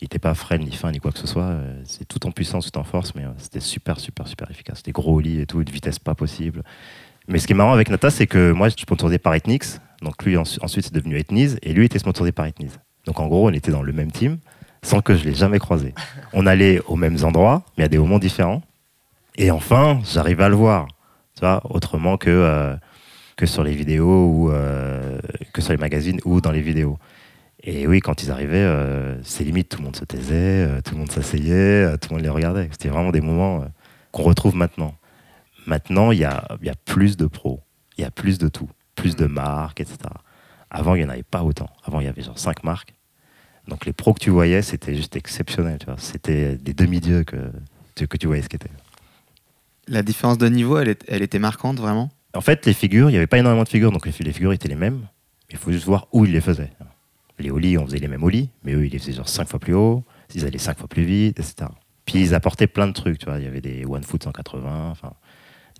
[0.00, 1.54] Il n'était pas frêle, ni fin, ni quoi que ce soit.
[1.84, 4.78] C'est tout en puissance, tout en force, mais c'était super, super, super efficace.
[4.78, 6.62] C'était gros au lit et tout, une vitesse pas possible.
[7.28, 9.80] Mais ce qui est marrant avec Nata, c'est que moi, je suis sponsorisé par Ethnix.
[10.02, 11.56] Donc lui, ensu- ensuite, c'est devenu Ethniz.
[11.62, 12.80] Et lui était sponsorisé par Ethniz.
[13.06, 14.38] Donc en gros, on était dans le même team,
[14.82, 15.94] sans que je l'ai jamais croisé.
[16.32, 18.62] On allait aux mêmes endroits, mais à des moments différents.
[19.36, 20.88] Et enfin, j'arrivais à le voir.
[21.34, 22.76] Tu vois, autrement que, euh,
[23.36, 25.18] que sur les vidéos ou euh,
[25.52, 26.98] que sur les magazines ou dans les vidéos.
[27.64, 30.98] Et oui, quand ils arrivaient, euh, c'est limite, tout le monde se taisait, tout le
[30.98, 32.68] monde s'asseyait, tout le monde les regardait.
[32.72, 33.64] C'était vraiment des moments
[34.10, 34.94] qu'on retrouve maintenant.
[35.66, 37.60] Maintenant, il y a, y a plus de pros,
[37.96, 39.98] il y a plus de tout, plus de marques, etc.
[40.70, 41.70] Avant, il n'y en avait pas autant.
[41.84, 42.94] Avant, il y avait genre cinq marques.
[43.68, 45.78] Donc les pros que tu voyais, c'était juste exceptionnel.
[45.98, 47.36] C'était des demi-dieux que,
[48.06, 48.70] que tu voyais ce qu'était.
[49.88, 52.10] La différence de niveau, elle, est- elle était marquante, vraiment?
[52.34, 54.52] En fait, les figures, il n'y avait pas énormément de figures, donc les, les figures
[54.52, 55.06] étaient les mêmes.
[55.50, 56.70] Il faut juste voir où ils les faisaient.
[57.38, 59.58] Les ollies, on faisait les mêmes ollies, mais eux, ils les faisaient genre 5 fois
[59.58, 60.04] plus haut,
[60.34, 61.68] ils allaient 5 fois plus vite, etc.
[62.04, 63.38] Puis ils apportaient plein de trucs, tu vois.
[63.38, 65.12] Il y avait des one foot 180, enfin,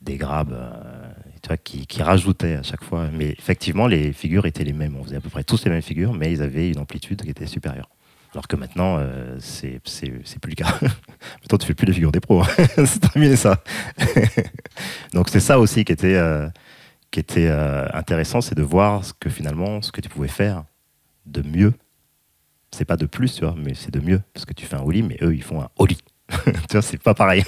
[0.02, 1.12] des grabs, euh,
[1.42, 3.08] tu vois, qui, qui rajoutaient à chaque fois.
[3.12, 4.96] Mais effectivement, les figures étaient les mêmes.
[4.96, 7.30] On faisait à peu près tous les mêmes figures, mais ils avaient une amplitude qui
[7.30, 7.88] était supérieure.
[8.32, 9.80] Alors que maintenant, euh, c'est
[10.40, 10.78] plus le cas.
[11.42, 12.42] maintenant, tu fais plus les figures des pros.
[12.42, 12.46] hein.
[12.86, 13.62] c'est terminé ça.
[15.12, 16.48] Donc c'est ça aussi qui était, euh,
[17.10, 20.64] qui était euh, intéressant, c'est de voir ce que finalement, ce que tu pouvais faire
[21.26, 21.74] de mieux.
[22.74, 24.22] C'est pas de plus, tu vois, mais c'est de mieux.
[24.32, 26.00] Parce que tu fais un ollie, mais eux, ils font un ollie.
[26.46, 27.44] tu vois, c'est pas pareil.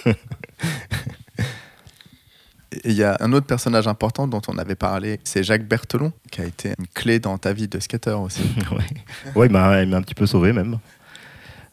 [2.84, 6.40] Il y a un autre personnage important dont on avait parlé, c'est Jacques Berthelon, qui
[6.40, 8.42] a été une clé dans ta vie de skater aussi.
[8.72, 10.78] ouais, ouais il m'a il m'a un petit peu sauvé même.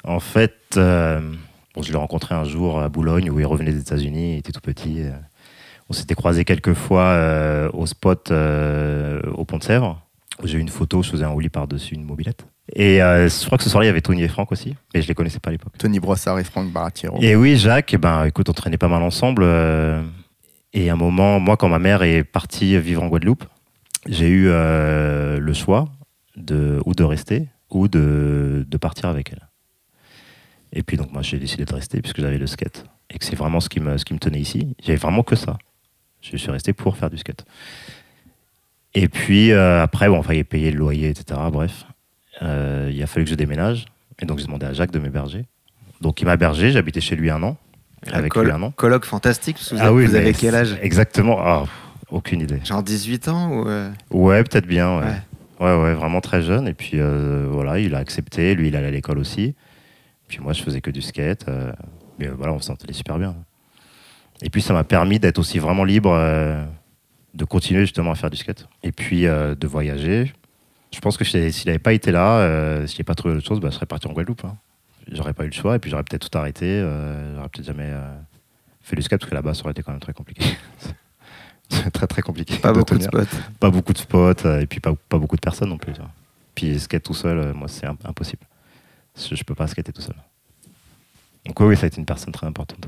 [0.04, 1.20] En fait, euh,
[1.76, 4.52] bon, je l'ai rencontré un jour à Boulogne où il revenait des États-Unis, il était
[4.52, 5.04] tout petit.
[5.90, 10.02] On s'était croisés quelques fois euh, au spot euh, au Pont de Sèvres.
[10.42, 12.46] où J'ai eu une photo, je faisais un ollie par-dessus une mobilette.
[12.74, 15.02] Et euh, je crois que ce soir-là, il y avait Tony et Franck aussi, mais
[15.02, 15.74] je les connaissais pas à l'époque.
[15.78, 17.18] Tony Brossard et Franck Baratiero.
[17.22, 19.44] Et oui, Jacques, eh ben, écoute, on traînait pas mal ensemble.
[19.46, 20.02] euh,
[20.74, 23.44] et à un moment, moi, quand ma mère est partie vivre en Guadeloupe,
[24.08, 25.90] j'ai eu euh, le choix
[26.36, 29.48] de, ou de rester ou de, de partir avec elle.
[30.74, 32.86] Et puis, donc, moi, j'ai décidé de rester puisque j'avais le skate.
[33.10, 34.76] Et que c'est vraiment ce qui me, ce qui me tenait ici.
[34.82, 35.58] J'avais vraiment que ça.
[36.22, 37.46] Je suis resté pour faire du skate.
[38.94, 41.40] Et puis, euh, après, bon, il fallait payer le loyer, etc.
[41.52, 41.86] Bref,
[42.42, 43.86] Euh, il a fallu que je déménage.
[44.20, 45.46] Et donc, j'ai demandé à Jacques de m'héberger.
[46.00, 46.72] Donc, il m'a hébergé.
[46.72, 47.58] J'habitais chez lui un an.
[48.12, 48.72] Avec Col- lui un an.
[48.72, 51.62] Colloque fantastique, parce que vous, Ah oui, vous avez quel âge Exactement.
[51.62, 51.70] Pff,
[52.10, 52.60] aucune idée.
[52.64, 55.00] Genre 18 ans ou euh, Ouais, peut-être bien.
[55.00, 55.06] Ouais.
[55.06, 55.76] Ouais.
[55.76, 56.68] ouais, ouais, vraiment très jeune.
[56.68, 58.56] Et puis euh, voilà, il a accepté.
[58.56, 59.56] Lui, il allait à l'école aussi.
[60.28, 61.46] Puis moi, je faisais que du skate.
[61.48, 61.72] euh,
[62.20, 63.36] mais voilà, on s'entendait super bien.
[64.42, 66.12] Et puis, ça m'a permis d'être aussi vraiment libre,
[67.36, 68.68] de continuer justement à faire du skate.
[68.84, 70.34] Et puis, de voyager.
[70.94, 73.60] Je pense que si- s'il n'avait pas été là, s'il n'avait pas trouvé autre chose,
[73.60, 74.44] bah, je serais parti en Guadeloupe.
[74.46, 74.58] hein.
[75.12, 75.76] J'aurais pas eu le choix.
[75.76, 76.66] Et puis, j'aurais peut-être tout arrêté.
[76.68, 78.14] euh, j'aurais peut-être jamais euh,
[78.82, 80.44] fait du skate parce que là-bas, ça aurait été quand même très compliqué.
[81.94, 82.58] Très, très compliqué.
[82.58, 85.42] pas beaucoup de spots pas beaucoup de spots euh, et puis pas, pas beaucoup de
[85.42, 85.94] personnes non plus.
[85.94, 86.10] tu vois.
[86.54, 88.44] Puis skate tout seul, moi c'est im- impossible.
[89.18, 90.16] Je, je peux pas skater tout seul.
[91.46, 92.88] Donc oui, oui, ça a été une personne très importante.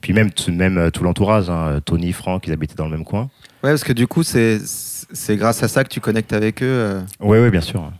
[0.00, 3.30] Puis même, tout, même tout l'entourage, hein, Tony, Franck, ils habitaient dans le même coin.
[3.62, 4.60] Ouais, parce que du coup, c'est
[5.36, 7.00] grâce à ça que tu connectes avec eux.
[7.20, 7.92] Oui, oui, bien sûr.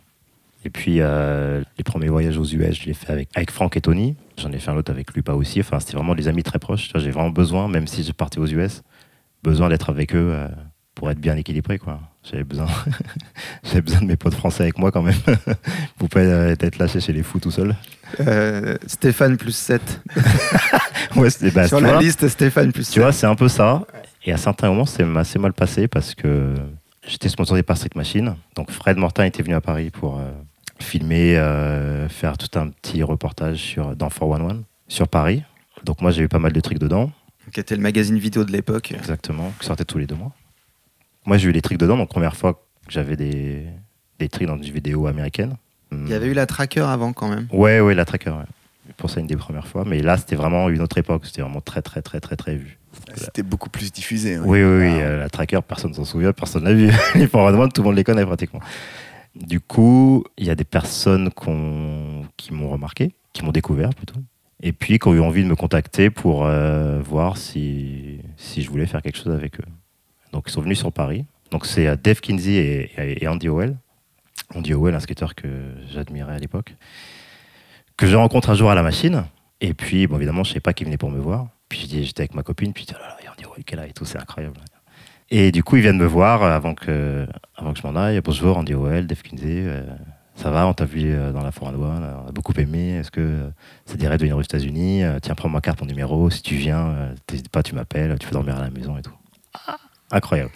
[0.65, 3.81] Et puis euh, les premiers voyages aux US, je l'ai fait avec, avec Franck et
[3.81, 4.15] Tony.
[4.37, 5.59] J'en ai fait un autre avec Lupa aussi.
[5.61, 6.91] Enfin, c'était vraiment des amis très proches.
[6.95, 8.83] J'ai vraiment besoin, même si je partais aux US,
[9.43, 10.47] besoin d'être avec eux euh,
[10.95, 11.77] pour être bien équilibré.
[11.79, 11.99] quoi.
[12.29, 12.67] J'avais besoin,
[13.63, 15.15] j'avais besoin de mes potes français avec moi quand même.
[15.97, 17.75] pour pas euh, être lâché chez les fous tout seul.
[18.19, 20.01] Euh, Stéphane plus 7.
[21.15, 22.93] Ouais, bah, Sur la vois, liste, Stéphane plus 7.
[22.93, 23.83] Tu vois, c'est un peu ça.
[24.25, 26.53] Et à certains moments, c'est assez mal passé parce que
[27.07, 28.35] j'étais sponsorisé par Street Machine.
[28.55, 30.21] Donc Fred Mortin était venu à Paris pour,
[30.81, 35.43] filmer, euh, faire tout un petit reportage sur, dans 411 sur Paris.
[35.83, 37.11] Donc moi j'ai eu pas mal de trucs dedans,
[37.53, 38.91] Qui était le magazine vidéo de l'époque.
[38.91, 40.31] exactement, qui sortait tous les deux mois.
[41.25, 43.65] Moi j'ai eu les trucs dedans, donc première fois que j'avais des,
[44.19, 45.55] des trucs dans une vidéo américaine.
[45.91, 47.47] Il y avait eu la tracker avant quand même.
[47.51, 48.45] Ouais, ouais, la tracker, ouais.
[48.97, 49.85] Pour ça, une des premières fois.
[49.85, 51.25] Mais là, c'était vraiment une autre époque.
[51.25, 52.77] C'était vraiment très, très, très, très, très vu.
[53.15, 54.37] C'était beaucoup plus diffusé.
[54.37, 54.45] ouais.
[54.45, 54.99] Oui, oui, oui.
[54.99, 55.05] Ah.
[55.05, 56.91] euh, la tracker, personne s'en souvient, personne l'a vu.
[57.15, 58.59] Les One, tout le monde les connaît pratiquement.
[59.39, 61.29] Du coup, il y a des personnes
[62.37, 64.19] qui m'ont remarqué, qui m'ont découvert plutôt.
[64.61, 68.69] Et puis, qui ont eu envie de me contacter pour euh, voir si, si je
[68.69, 69.65] voulais faire quelque chose avec eux.
[70.33, 71.25] Donc, ils sont venus sur Paris.
[71.51, 73.77] Donc, c'est euh, Dave Kinsey et, Andy Howell.
[74.53, 75.47] Andy Howell, un skateur que
[75.89, 76.75] j'admirais à l'époque.
[77.95, 79.23] Que je rencontre un jour à la machine.
[79.61, 81.47] Et puis, bon, évidemment, je ne savais pas qu'il venait pour me voir.
[81.69, 82.73] Puis, j'étais avec ma copine.
[82.73, 84.59] Puis, je dis, oh là là, Andy Howell qui est là et tout, c'est incroyable.
[85.31, 88.19] Et du coup, ils viennent me voir euh, avant que, avant que je m'en aille.
[88.21, 89.63] Bonjour, Andy Howell, Dave Kinsey.
[89.67, 89.83] euh,
[90.35, 92.95] ça va, on t'a vu euh, dans la One, euh, on a beaucoup aimé.
[92.95, 93.51] Est-ce que
[93.85, 96.29] ça dirait de venir aux États-Unis Tiens, prends ma carte, mon numéro.
[96.31, 99.13] Si tu viens, t'hésites pas, tu m'appelles, tu peux dormir à la maison et tout.
[99.67, 99.77] Ah,
[100.11, 100.51] incroyable.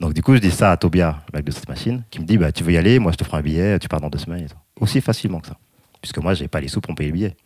[0.00, 2.24] Donc, du coup, je dis ça à Tobia, le mec de cette machine, qui me
[2.24, 4.08] dit bah, Tu veux y aller Moi, je te ferai un billet, tu pars dans
[4.08, 4.56] deux semaines et tout.
[4.80, 5.56] Aussi facilement que ça.
[6.00, 7.36] Puisque moi, j'ai pas les sous pour me payer le billet.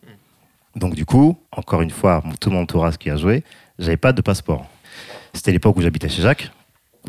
[0.75, 3.43] Donc, du coup, encore une fois, tout mon entourage qui a joué,
[3.77, 4.67] j'avais pas de passeport.
[5.35, 6.49] C'était l'époque où j'habitais chez Jacques.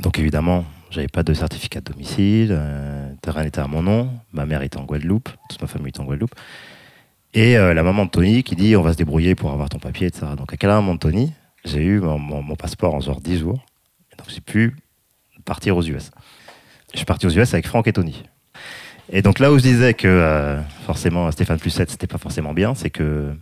[0.02, 4.46] Donc évidemment, j'avais pas de certificat de domicile, euh, rien n'était à mon nom, ma
[4.46, 6.34] mère était en Guadeloupe, toute ma famille était en Guadeloupe.
[7.34, 9.78] Et euh, la maman de Tony qui dit on va se débrouiller pour avoir ton
[9.78, 10.26] papier, etc.
[10.36, 11.32] Donc à quel moment de Tony,
[11.64, 13.64] j'ai eu mon, passeport en genre 10 jours.
[14.12, 14.74] Et donc j'ai pu
[15.44, 16.10] partir aux US.
[16.92, 18.24] Je suis parti aux US avec Franck et Tony.
[19.08, 22.54] Et donc là où je disais que euh, forcément Stéphane plus 7 c'était pas forcément
[22.54, 23.32] bien, c'est que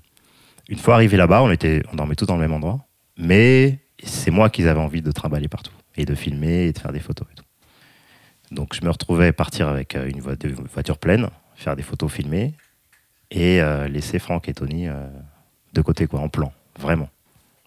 [0.68, 2.80] une fois arrivé là-bas, on, était, on dormait tous dans le même endroit.
[3.16, 6.92] Mais c'est moi qu'ils avaient envie de trimballer partout et de filmer et de faire
[6.92, 7.44] des photos et tout.
[8.50, 12.10] Donc je me retrouvais partir avec euh, une, vo- une voiture pleine, faire des photos
[12.12, 12.54] filmées
[13.30, 15.08] et euh, laisser Franck et Tony euh,
[15.72, 17.08] de côté, quoi, en plan, vraiment.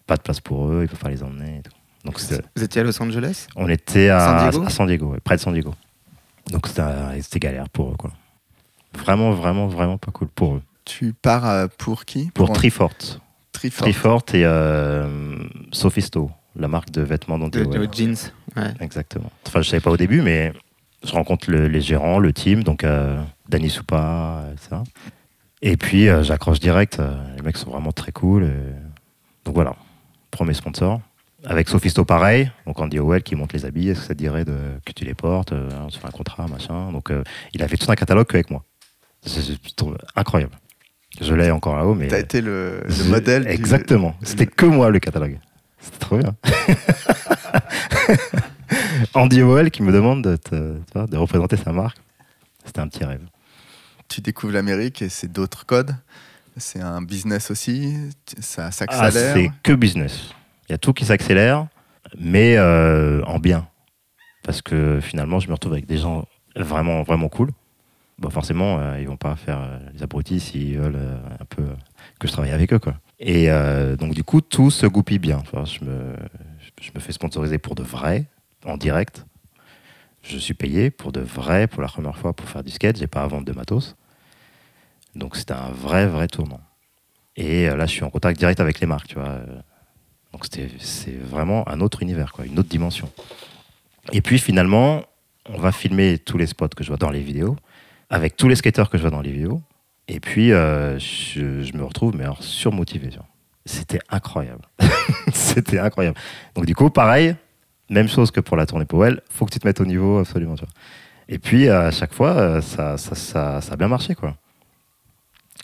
[0.06, 1.72] Pas de place pour eux, ils peuvent pas les emmener et tout.
[2.06, 2.20] Donc
[2.56, 3.48] Vous étiez à Los Angeles?
[3.56, 4.66] on était à San Diego?
[4.66, 5.74] à San Diego, ouais, près de San Diego.
[6.52, 8.12] Donc c'était galère pour eux, quoi.
[8.94, 10.62] Vraiment, vraiment, vraiment pas cool pour eux.
[10.86, 12.32] Tu pars pour qui?
[12.34, 12.94] Pour Trifort.
[13.60, 13.88] Trifort.
[13.88, 15.08] Trifort et euh,
[15.72, 18.16] Sophisto, la marque de vêtements dont de, de jeans.
[18.56, 18.72] Ouais.
[18.80, 19.32] Exactement.
[19.48, 20.54] Enfin, je savais pas au début, mais
[21.04, 24.78] je rencontre le- les gérants, le team, donc euh, Danny Soupa, etc.
[25.62, 27.00] Et puis euh, j'accroche direct.
[27.00, 28.44] euh, les mecs sont vraiment très cool.
[28.44, 29.76] et- Donc voilà,
[30.32, 31.02] premier sponsor.
[31.46, 34.44] Avec Sophisto pareil, donc Andy Howell qui monte les habits, est-ce que ça te dirait
[34.44, 36.92] de, que tu les portes, euh, on se fait un contrat, machin.
[36.92, 37.12] Donc
[37.54, 38.64] il avait tout un catalogue qu'avec moi.
[39.24, 39.54] C'est-
[40.16, 40.54] incroyable.
[41.22, 42.08] Je l'ai encore là-haut, mais.
[42.08, 43.46] T'as été le, le je- modèle.
[43.46, 44.16] du- Exactement.
[44.24, 45.40] C'était que moi le catalogue.
[45.80, 46.36] C'était trop bien.
[49.14, 51.98] Andy Howell qui me demande de, te- de représenter sa marque.
[52.66, 53.22] C'était un petit rêve.
[54.10, 55.96] Tu découvres l'Amérique et c'est d'autres codes.
[56.58, 57.96] C'est un business aussi.
[58.40, 59.34] Ça Ah, s'accélère.
[59.36, 60.32] c'est que business.
[60.68, 61.68] Il y a tout qui s'accélère,
[62.20, 63.68] mais euh, en bien.
[64.44, 67.52] Parce que finalement, je me retrouve avec des gens vraiment, vraiment cool.
[68.20, 71.64] Bon, forcément, euh, ils vont pas faire euh, les abrutis s'ils veulent euh, un peu
[72.20, 72.80] que je travaille avec eux.
[72.80, 72.96] Quoi.
[73.20, 73.48] Et
[74.00, 75.42] donc, du coup, tout se goupille bien.
[75.52, 76.16] Je, me,
[76.80, 78.26] je me fais sponsoriser pour de vrai,
[78.66, 79.26] en direct.
[80.22, 82.98] Je suis payé pour de vrai, pour la première fois, pour faire du skate.
[82.98, 83.96] J'ai pas à vendre de matos.
[85.16, 86.62] Donc, c'était un vrai, vrai tournant.
[87.36, 89.40] Et là, je suis en contact direct avec les marques, tu vois.
[90.32, 90.46] Donc,
[90.80, 93.12] c'est vraiment un autre univers, quoi, une autre dimension.
[94.12, 95.04] Et puis, finalement,
[95.50, 97.56] on va filmer tous les spots que je vois dans les vidéos,
[98.10, 99.62] avec tous les skateurs que je vois dans les vidéos.
[100.08, 103.10] Et puis, euh, je, me retrouve, mais alors, surmotivé.
[103.66, 104.64] C'était incroyable.
[105.34, 106.18] C'était incroyable.
[106.56, 107.36] Donc, du coup, pareil,
[107.90, 110.56] même chose que pour la tournée Powell, faut que tu te mettes au niveau, absolument.
[111.28, 114.38] Et puis, à chaque fois, euh, ça, ça, ça, ça a bien marché, quoi.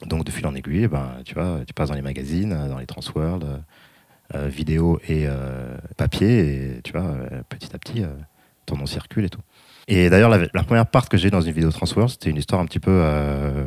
[0.06, 2.78] Donc, de fil en aiguille, ben, tu vois, tu passes dans les magazines, euh, dans
[2.78, 3.58] les Transworld, euh,
[4.36, 8.08] euh, vidéo et euh, papier, et tu vois, euh, petit à petit, euh,
[8.66, 9.42] ton nom circule et tout.
[9.88, 12.66] Et d'ailleurs, la, première part que j'ai dans une vidéo Transworld, c'était une histoire un
[12.66, 12.92] petit peu.
[12.92, 13.66] euh,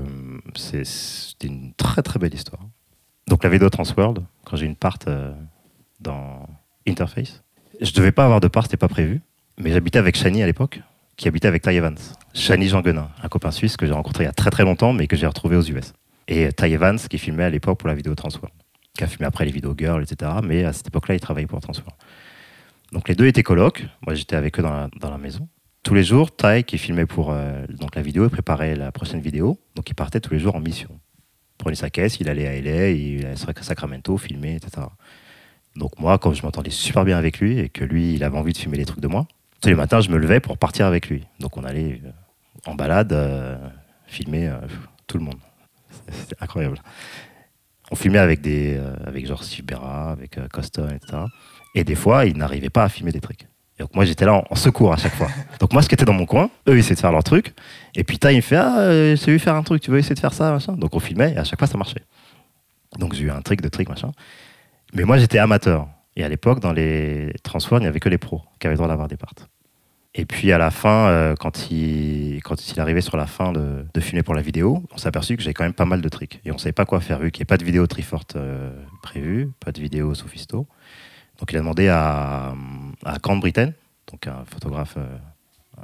[0.55, 2.62] c'était une très très belle histoire.
[3.29, 5.33] Donc, la vidéo Transworld, quand j'ai une part euh,
[6.01, 6.49] dans
[6.87, 7.43] Interface,
[7.81, 9.21] je devais pas avoir de part, c'était pas prévu,
[9.59, 10.81] mais j'habitais avec Shani à l'époque,
[11.17, 11.99] qui habitait avec Ty Evans.
[12.33, 14.93] Shani Jean Guenin, un copain suisse que j'ai rencontré il y a très très longtemps,
[14.93, 15.93] mais que j'ai retrouvé aux US.
[16.29, 18.55] Et Ty Evans, qui filmait à l'époque pour la vidéo Transworld,
[18.97, 20.31] qui a filmé après les vidéos Girl, etc.
[20.43, 21.97] Mais à cette époque-là, il travaillait pour Transworld.
[22.93, 23.85] Donc les deux étaient colocs.
[24.07, 25.49] Moi, j'étais avec eux dans dans la maison.
[25.87, 29.20] Tous les jours, Ty, qui filmait pour euh, donc la vidéo, il préparait la prochaine
[29.20, 29.57] vidéo.
[29.76, 30.91] Donc il partait tous les jours en mission.
[30.91, 34.84] Il prenait sa caisse, il allait à LA, il allait à Sacramento, filmer, etc.
[35.76, 38.53] Donc moi, comme je m'entendais super bien avec lui et que lui, il avait envie
[38.53, 39.28] de filmer les trucs de moi,
[39.61, 41.24] tous les matins, je me levais pour partir avec lui.
[41.39, 42.11] Donc on allait euh,
[42.66, 43.57] en balade, euh,
[44.09, 44.53] filmer
[45.07, 45.39] tout le monde.
[46.11, 46.78] C'était incroyable.
[47.93, 51.18] On filmait avec des, avec genre Steve Berra, avec Costa, etc.
[51.76, 53.47] Et des fois, ils n'arrivaient pas à filmer des trucs.
[53.79, 55.29] Et donc moi, j'étais là en, secours à chaque fois.
[55.61, 57.55] donc moi, ce qui était dans mon coin, eux, ils essayaient de faire leur truc.
[57.95, 59.99] Et puis Tai, il me fait Ah, euh, j'ai vu faire un truc, tu veux
[59.99, 60.72] essayer de faire ça, machin.
[60.72, 62.03] Donc on filmait et à chaque fois, ça marchait.
[62.99, 64.12] Donc j'ai eu un trick de trick, machin.
[64.95, 65.89] Mais moi, j'étais amateur.
[66.16, 68.79] Et à l'époque, dans les transferts, il n'y avait que les pros qui avaient le
[68.79, 69.35] droit d'avoir des parts.
[70.18, 73.85] Et puis à la fin, euh, quand, il, quand il arrivait sur la fin de,
[73.93, 76.09] de filmer pour la vidéo, on s'est aperçu que j'avais quand même pas mal de
[76.09, 76.41] tricks.
[76.47, 78.74] Et on savait pas quoi faire, vu qu'il n'y avait pas de vidéo Triforte euh,
[79.03, 80.66] prévue, pas de vidéo Sophisto.
[81.39, 82.55] Donc il a demandé à,
[83.05, 83.72] à Grande Britain,
[84.11, 85.16] donc un photographe, euh,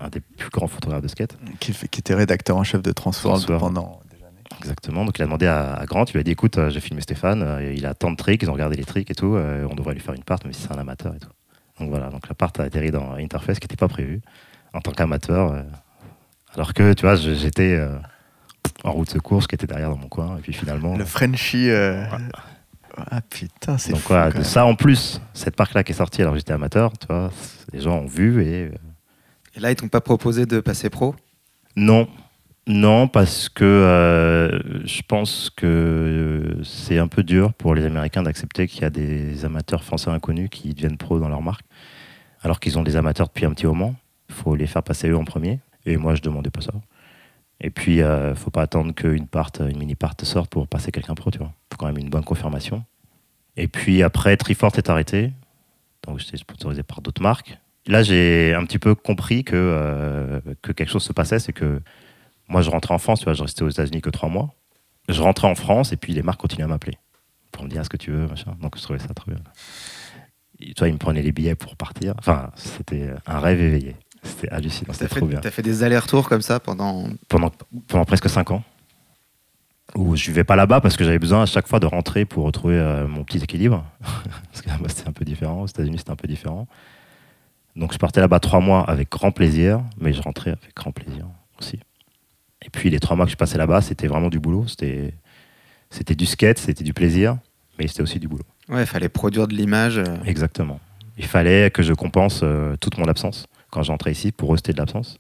[0.01, 4.01] un des plus grands photographes de skate, Qui, était rédacteur en chef de Transworld pendant
[4.11, 4.37] des années.
[4.59, 5.05] Exactement.
[5.05, 7.03] Donc il a demandé à, à Grant, il lui a dit écoute, euh, j'ai filmé
[7.03, 9.67] Stéphane, euh, il a tant de tricks, ils ont regardé les tricks et tout, euh,
[9.71, 11.31] on devrait lui faire une part, mais si c'est un amateur et tout.
[11.81, 14.21] Donc voilà, donc la part a atterri dans Interface qui n'était pas prévue
[14.73, 15.53] en tant qu'amateur.
[15.53, 15.63] euh,
[16.55, 17.97] alors que tu vois, j'étais euh,
[18.85, 20.97] en route de secours, qui était derrière dans mon coin, et puis finalement.
[20.97, 21.71] Le Frenchie.
[21.71, 22.05] euh,
[22.97, 24.09] Ah putain, c'est donc fou.
[24.09, 27.07] voilà, de ça en plus, cette parc-là qui est sortie alors que j'étais amateur, tu
[27.09, 27.31] vois,
[27.73, 28.71] les gens ont vu et euh,
[29.57, 31.15] Et là, ils t'ont pas proposé de passer pro?
[31.77, 32.09] Non,
[32.67, 38.69] non, parce que euh, je pense que c'est un peu dur pour les Américains d'accepter
[38.69, 41.65] qu'il y a des amateurs français inconnus qui deviennent pros dans leur marque,
[42.43, 43.95] alors qu'ils ont des amateurs depuis un petit moment.
[44.29, 45.61] Il faut les faire passer eux en premier.
[45.85, 46.73] Et moi, je demandais pas ça.
[47.63, 51.15] Et puis, il faut pas attendre qu'une part, une mini part sorte pour passer quelqu'un
[51.15, 51.53] pro, tu vois.
[51.73, 52.85] faut quand même une bonne confirmation.
[53.57, 55.33] Et puis après, Triforce est arrêté.
[56.07, 57.59] Donc, j'étais sponsorisé par d'autres marques.
[57.87, 61.39] Là, j'ai un petit peu compris que, euh, que quelque chose se passait.
[61.39, 61.81] C'est que
[62.49, 64.55] moi, je rentrais en France, tu vois, je restais aux États-Unis que trois mois.
[65.09, 66.99] Je rentrais en France et puis les marques continuaient à m'appeler
[67.51, 68.57] pour me dire ce que tu veux, machin.
[68.61, 69.41] Donc, je trouvais ça trop bien.
[70.59, 72.15] Et, tu vois, ils me prenaient les billets pour partir.
[72.19, 73.97] Enfin, c'était un rêve éveillé.
[74.23, 77.09] C'était hallucinant, T'as c'était fait, trop bien t'as fait des allers-retours comme ça pendant.
[77.29, 77.51] pendant,
[77.89, 78.63] pendant presque 5 ans.
[79.95, 82.45] Où je vivais pas là-bas parce que j'avais besoin à chaque fois de rentrer pour
[82.45, 83.85] retrouver euh, mon petit équilibre.
[84.51, 86.67] parce que là-bas c'était un peu différent, aux États-Unis c'était un peu différent.
[87.77, 91.27] Donc je partais là-bas trois mois avec grand plaisir, mais je rentrais avec grand plaisir
[91.59, 91.81] aussi.
[92.65, 94.67] Et puis les trois mois que je passais là-bas, c'était vraiment du boulot.
[94.69, 95.15] C'était,
[95.91, 97.37] c'était du skate, c'était du plaisir,
[97.79, 98.45] mais c'était aussi du boulot.
[98.69, 99.99] Ouais, il fallait produire de l'image.
[99.99, 100.79] euh, Exactement.
[101.19, 104.79] Il fallait que je compense euh, toute mon absence quand j'entrais ici pour rester de
[104.79, 105.19] l'absence.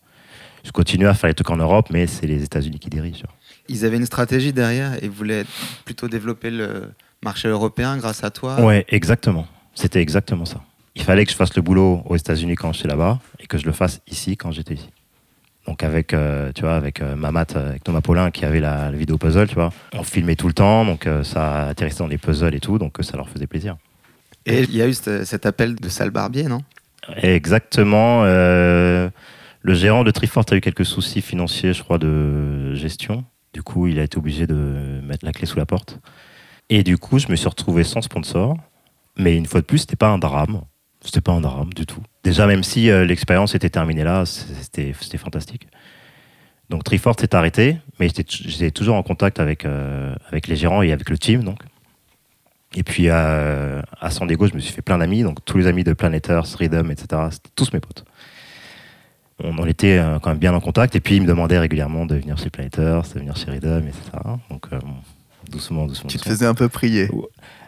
[0.64, 3.24] Je continue à faire les trucs en Europe, mais c'est les États-Unis qui dirigent.
[3.68, 5.44] Ils avaient une stratégie derrière et voulaient
[5.84, 6.90] plutôt développer le
[7.24, 8.60] marché européen grâce à toi.
[8.60, 9.46] Ouais, exactement.
[9.74, 10.60] C'était exactement ça.
[10.94, 13.64] Il fallait que je fasse le boulot aux États-Unis quand j'étais là-bas et que je
[13.64, 14.90] le fasse ici quand j'étais ici.
[15.66, 18.90] Donc avec, euh, tu vois, avec euh, Mamat, euh, avec Thomas Paulin qui avait la,
[18.90, 22.08] la vidéo puzzle, tu vois, on filmait tout le temps, donc euh, ça atterrissait dans
[22.08, 23.76] les puzzles et tout, donc euh, ça leur faisait plaisir.
[24.44, 26.62] Et il y a eu ce- cet appel de Salle Barbier, non?
[27.16, 28.22] Exactement.
[28.24, 29.10] euh,
[29.60, 33.24] le gérant de Trifort a eu quelques soucis financiers, je crois, de gestion.
[33.52, 36.00] Du coup, il a été obligé de mettre la clé sous la porte.
[36.68, 38.56] Et du coup, je me suis retrouvé sans sponsor.
[39.16, 40.62] Mais une fois de plus, c'était pas un drame.
[41.04, 42.02] C'était pas un drame du tout.
[42.24, 45.66] Déjà, même si euh, l'expérience était terminée là, c'était fantastique.
[46.70, 50.92] Donc Trifort s'est arrêté, mais j'étais toujours en contact avec, euh, avec les gérants et
[50.92, 51.44] avec le team.
[51.44, 51.58] Donc.
[52.74, 55.66] Et puis euh, à San Diego, je me suis fait plein d'amis, donc tous les
[55.66, 57.22] amis de Planeters, Rhythm, etc.
[57.30, 58.04] C'était tous mes potes.
[59.44, 62.06] On en était euh, quand même bien en contact, et puis ils me demandaient régulièrement
[62.06, 64.10] de venir chez Planeters, de venir chez Rhythm, etc.
[64.50, 64.78] Donc euh,
[65.50, 66.08] doucement, doucement.
[66.08, 67.10] Tu te faisais un peu prier.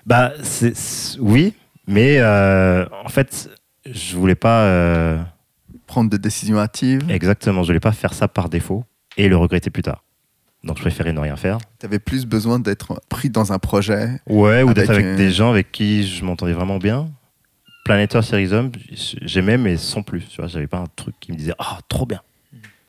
[0.07, 0.33] Bah
[1.19, 1.55] oui,
[1.87, 3.51] mais euh, en fait,
[3.91, 5.23] je voulais pas euh,
[5.87, 7.03] Prendre des décisions hâtives.
[7.11, 8.85] exactement, je voulais pas faire ça par défaut
[9.17, 10.04] et le regretter plus tard.
[10.65, 11.59] Donc je préférais ne rien faire.
[11.79, 14.21] Tu avais plus besoin d'être pris dans un projet.
[14.29, 17.11] Ouais, ou d'être Avec, avec euh, des gens avec qui je m'entendais vraiment bien.
[17.85, 18.51] Planeter Series
[19.23, 20.27] j'aimais, mais sans plus.
[20.27, 22.23] Tu vois, j'avais pas un truc qui me disait Ah, trop bien.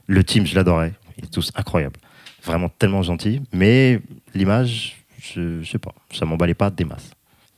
[0.08, 0.94] Le team, je l'adorais.
[1.18, 2.00] Ils étaient tous incroyables.
[2.44, 3.42] Vraiment tellement gentils.
[3.52, 4.00] Mais
[4.34, 7.12] l'image, je, je sais pas, ça m'emballait pas des masses.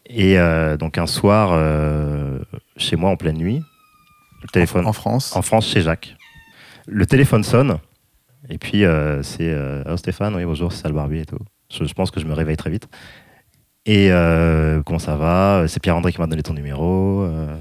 [0.09, 2.39] Et euh, donc un soir, euh,
[2.77, 3.61] chez moi en pleine nuit,
[4.41, 5.35] le téléphone En France.
[5.35, 6.15] en France chez Jacques.
[6.87, 7.77] Le téléphone sonne,
[8.49, 11.39] et puis euh, c'est euh, Allô Stéphane, oui bonjour, c'est Sal Barbier et tout.
[11.71, 12.87] Je, je pense que je me réveille très vite.
[13.85, 15.65] Et euh, comment ça va?
[15.67, 17.23] C'est Pierre-André qui m'a donné ton numéro.
[17.23, 17.55] euh,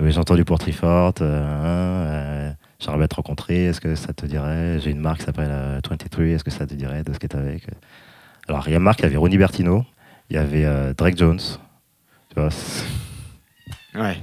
[0.00, 1.14] oui, j'ai entendu pour Trifort.
[1.20, 3.64] euh, euh, J'aimerais bien te rencontrer.
[3.66, 4.78] Est-ce que ça te dirait?
[4.78, 6.24] J'ai une marque qui s'appelle euh, 23.
[6.26, 7.66] Est-ce que ça te dirait de skate avec
[8.46, 9.84] Alors, il y a Marc, il y avait Ronnie Bertino,
[10.30, 11.40] il y avait euh, Drake Jones.
[11.40, 12.50] Tu vois,
[13.96, 14.16] Ouais.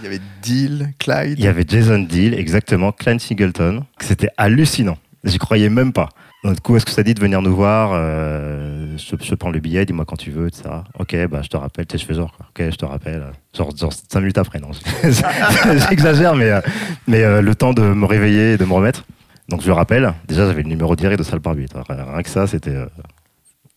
[0.00, 1.38] Il y avait Deal, Clyde.
[1.38, 3.84] Il y avait Jason Deal, exactement, Clan Singleton.
[4.00, 4.98] C'était hallucinant.
[5.24, 6.08] J'y croyais même pas.
[6.44, 9.50] Donc, du coup, est-ce que ça dit de venir nous voir euh, je, je prends
[9.50, 10.64] le billet, dis-moi quand tu veux, etc.
[10.98, 11.86] Ok, bah, je te rappelle.
[11.86, 12.46] Tu sais, je fais genre, quoi.
[12.48, 13.24] ok, je te rappelle.
[13.54, 14.70] Genre, genre 5 minutes après, non.
[15.90, 16.60] J'exagère, mais, euh,
[17.06, 19.04] mais euh, le temps de me réveiller et de me remettre.
[19.48, 21.66] Donc je le rappelle, déjà j'avais le numéro direct de Sal Barbier.
[21.88, 22.70] Rien que ça, c'était.
[22.70, 22.86] euh,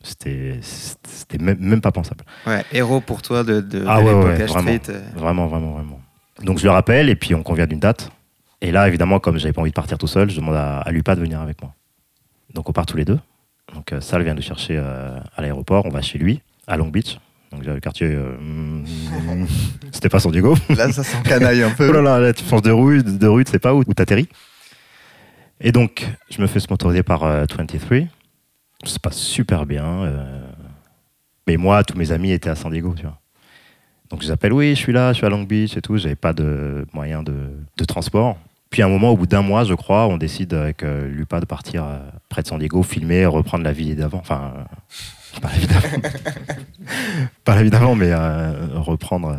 [0.04, 2.24] c'était c'était même, même pas pensable.
[2.46, 4.62] Ouais, héros pour toi de, de, Ah de ouais, ouais, H vraiment.
[4.62, 5.02] Street, euh.
[5.16, 6.00] Vraiment, vraiment, vraiment.
[6.44, 8.12] Donc je le rappelle et puis on convient d'une date.
[8.64, 10.92] Et là, évidemment, comme j'avais pas envie de partir tout seul, je demande à, à
[10.92, 11.74] Lupa de venir avec moi.
[12.54, 13.20] Donc on part tous les deux.
[13.74, 16.88] Donc euh, Sal vient de chercher euh, à l'aéroport, on va chez lui, à Long
[16.88, 17.20] Beach.
[17.52, 18.36] Donc le quartier, euh,
[19.92, 20.56] c'était pas San Diego.
[20.70, 21.88] Là, ça s'encanaille un peu.
[21.90, 23.94] Oh là là, là, tu changes de rue, de rue, tu sais pas où, où
[23.94, 24.30] t'atterris.
[25.60, 27.98] Et donc, je me fais sponsoriser par euh, 23.
[28.86, 29.86] Ça se passe super bien.
[29.86, 30.42] euh,
[31.48, 33.20] mais moi, tous mes amis étaient à San Diego, tu vois.
[34.10, 35.98] Donc, je les appelle, oui, je suis là, je suis à Long Beach et tout.
[35.98, 37.34] J'avais pas de moyen de,
[37.78, 38.38] de transport.
[38.74, 41.40] Puis, à un moment, au bout d'un mois, je crois, on décide avec euh, Lupa
[41.40, 44.18] de partir euh, près de San Diego, filmer, reprendre la vie d'avant.
[44.18, 45.88] Enfin, euh, pas la vie d'avant.
[47.44, 49.38] pas la vie d'avant, mais euh, reprendre.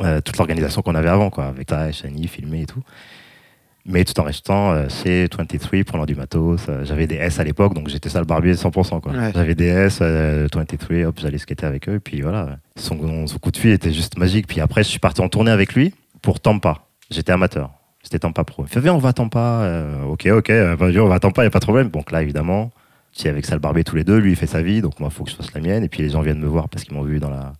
[0.00, 2.82] euh, toute l'organisation qu'on avait avant, quoi, avec Ta, Shani, filmé et tout.
[3.84, 6.68] Mais tout en restant chez 23, prenant du matos.
[6.84, 9.02] j'avais des S à l'époque, donc j'étais ça le barbier 100%.
[9.02, 9.12] Quoi.
[9.12, 9.30] Ouais.
[9.34, 11.96] J'avais des S, euh, 23, hop, j'allais skater avec eux.
[11.96, 14.46] Et puis voilà, son, son coup de fil était juste magique.
[14.46, 15.92] Puis après, je suis parti en tournée avec lui
[16.22, 16.86] pour Tampa.
[17.10, 17.75] J'étais amateur.
[18.06, 18.62] C'était Tampa Pro.
[18.62, 19.40] Il fait, viens, on va à Tampa.
[19.64, 21.88] Euh, ok, ok, euh, vas-y, on va à Tampa, il n'y a pas de problème.
[21.90, 22.70] Donc là, évidemment,
[23.12, 24.18] je suis avec Sal Barbier tous les deux.
[24.18, 25.82] Lui, il fait sa vie, donc moi, il faut que je fasse la mienne.
[25.82, 27.52] Et puis les gens viennent me voir parce qu'ils m'ont vu dans la,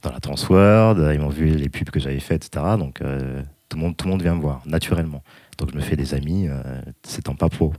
[0.00, 2.64] dans la Transworld, ils m'ont vu les pubs que j'avais faites, etc.
[2.78, 5.22] Donc euh, tout, le monde, tout le monde vient me voir, naturellement.
[5.58, 7.74] Donc je me fais des amis, euh, c'est Tampa Pro.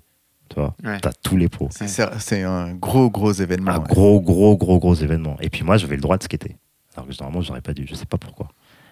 [0.49, 0.99] Tu vois, Ouais.
[1.01, 1.69] t'as tous les pros.
[1.71, 3.71] C'est- un gros, gros événement.
[3.71, 3.87] Un ouais.
[3.89, 5.37] gros, gros, gros, gros événement.
[5.41, 6.55] Et puis moi, j'avais le droit de skater.
[6.95, 8.49] Alors que normalement, j'aurais pas dû, je sais pas pourquoi.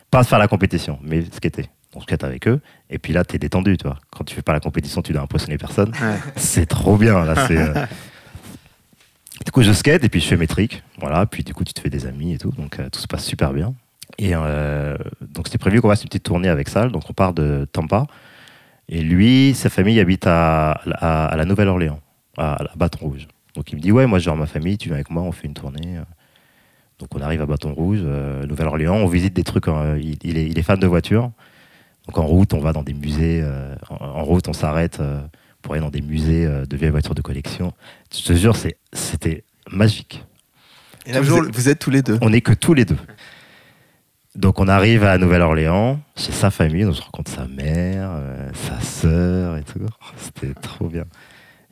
[0.09, 1.69] Pas faire la compétition, mais skater.
[1.93, 2.59] Donc skate avec eux.
[2.89, 3.97] Et puis là, t'es détendu, tu vois.
[4.11, 5.89] Quand tu fais pas la compétition, tu dois impressionner personne.
[6.01, 6.17] Ouais.
[6.35, 7.47] C'est trop bien, là.
[7.47, 7.73] c'est, euh,
[9.45, 10.83] Du coup, je skate et puis je fais mes tricks.
[10.99, 11.25] Voilà.
[11.25, 12.51] Puis du coup, tu te fais des amis et tout.
[12.51, 13.73] Donc euh, tout se passe super bien.
[14.17, 16.91] Et euh, donc c'était prévu qu'on fasse une petite tournée avec Sal.
[16.91, 18.05] Donc on part de Tampa.
[18.89, 21.99] Et lui, sa famille habite à, à- à la Nouvelle-Orléans,
[22.37, 23.27] à, à Bâton Rouge.
[23.55, 25.47] Donc il me dit Ouais, moi j'ai ma famille, tu viens avec moi, on fait
[25.47, 25.99] une tournée.
[26.99, 29.67] Donc on arrive à Bâton Rouge, euh, Nouvelle-Orléans, on visite des trucs.
[29.69, 31.31] hein, il, il est, il est fan de voitures.
[32.09, 33.39] Donc en route, on va dans des musées.
[33.43, 35.21] euh, en, route, on s'arrête euh,
[35.61, 37.71] pour aller dans des musées euh, de vieilles voitures de collection.
[38.11, 38.55] Je te jure,
[38.93, 40.25] c'était magique.
[41.05, 42.17] Et là, vous, êtes, vous êtes tous les deux.
[42.23, 42.97] On n'est que tous les deux.
[44.33, 48.81] Donc on arrive à Nouvelle-Orléans, chez sa famille, donc je rencontre sa mère, euh, sa
[48.81, 49.79] sœur et tout.
[49.83, 51.05] Oh, C'était trop bien.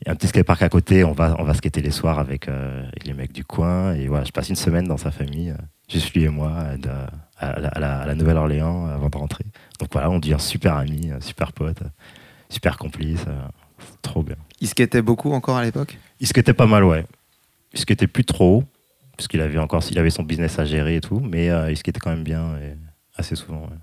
[0.01, 2.19] Il y a un petit skatepark à côté, on va, on va skater les soirs
[2.19, 3.95] avec, euh, les mecs du coin.
[3.95, 5.57] Et voilà, je passe une semaine dans sa famille, euh,
[5.89, 6.53] juste lui et moi,
[7.39, 9.45] à, la- Nouvelle-Orléans euh, avant de rentrer.
[9.79, 11.89] Donc voilà, on devient super amis, euh, super potes, euh,
[12.49, 13.25] super complices.
[14.01, 14.35] trop bien.
[14.61, 15.97] Il skatait beaucoup encore à l'époque?
[16.19, 17.05] Il skatait pas mal, ouais.
[17.73, 18.63] Il skatait plus trop,
[19.15, 21.77] parce qu'il avait encore il avait son business à gérer et tout, mais euh, il
[21.77, 22.75] skatait quand même bien et
[23.17, 23.61] assez souvent.
[23.61, 23.77] ouais.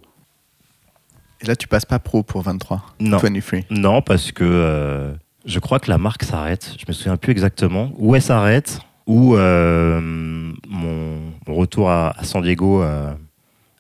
[1.43, 2.83] Et là, tu passes pas pro pour 23.
[3.01, 3.19] Non.
[3.19, 3.61] 23.
[3.71, 5.13] Non, parce que euh,
[5.45, 6.75] je crois que la marque s'arrête.
[6.79, 12.25] Je me souviens plus exactement où elle s'arrête, où euh, mon, mon retour à, à
[12.25, 13.13] San Diego euh,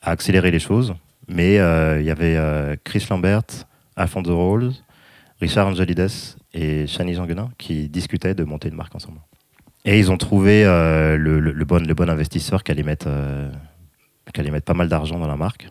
[0.04, 0.94] a accéléré les choses.
[1.28, 3.42] Mais euh, il y avait euh, Chris Lambert,
[3.96, 4.72] Alfonso Rolls,
[5.40, 6.08] Richard Angelides
[6.52, 9.18] et Shani Janguenin qui discutaient de monter une marque ensemble.
[9.86, 13.06] Et ils ont trouvé euh, le, le- le bon, le bon investisseur qui allait, mettre,
[13.08, 13.50] euh,
[14.32, 15.68] qui allait mettre pas mal d'argent dans la marque.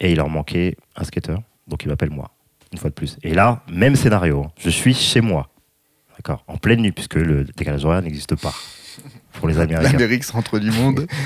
[0.00, 1.36] Et il leur manquait un skater.
[1.68, 2.30] Donc il m'appelle moi
[2.72, 3.18] une fois de plus.
[3.22, 4.44] Et là, même scénario.
[4.46, 4.50] hein.
[4.58, 5.50] Je suis chez moi.
[6.16, 8.52] D'accord En pleine nuit, puisque le décalage horaire n'existe pas
[9.34, 9.92] pour les Américains.
[9.92, 11.06] L'Amérique centre du monde.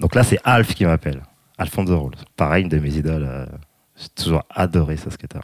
[0.00, 1.22] Donc là, c'est Alf qui m'appelle.
[1.58, 2.16] Alfonso Rolls.
[2.36, 3.26] Pareil, une de mes idoles.
[3.26, 3.46] euh,
[3.96, 5.40] J'ai toujours adoré ce skater.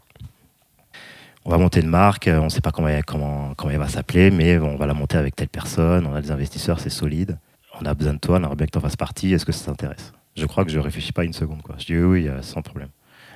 [1.45, 4.59] On va monter une marque, euh, on ne sait pas comment elle, va s'appeler, mais
[4.59, 7.39] on va la monter avec telle personne, on a des investisseurs, c'est solide.
[7.81, 9.51] On a besoin de toi, on aimerait bien que tu en fasses partie, est-ce que
[9.51, 10.13] ça t'intéresse?
[10.37, 11.61] Je crois que je réfléchis pas une seconde.
[11.79, 12.89] Je dis oui, oui, euh, sans problème.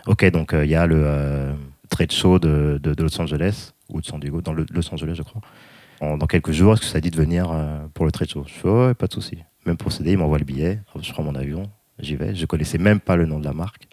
[0.06, 1.52] Ok, donc il y a le
[1.88, 5.42] trade show de, Los Angeles, ou de San Diego, dans Los Angeles, je crois.
[6.00, 7.50] Dans quelques jours, est-ce que ça dit de venir
[7.92, 8.44] pour le trade show?
[8.46, 9.38] Je fais ouais, pas de souci.
[9.66, 12.34] Même procédé, il m'envoie le billet, je prends mon avion, j'y vais.
[12.34, 13.88] Je connaissais même pas le nom de la marque.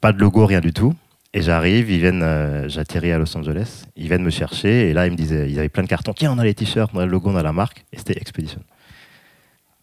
[0.00, 0.94] Pas de logo, rien du tout.
[1.34, 5.06] Et j'arrive, ils viennent, euh, j'atterris à Los Angeles, ils viennent me chercher, et là
[5.06, 7.04] ils me disaient, ils avaient plein de cartons, tiens on a les t-shirts, on a
[7.04, 8.62] le logo, on a la marque, et c'était Expedition.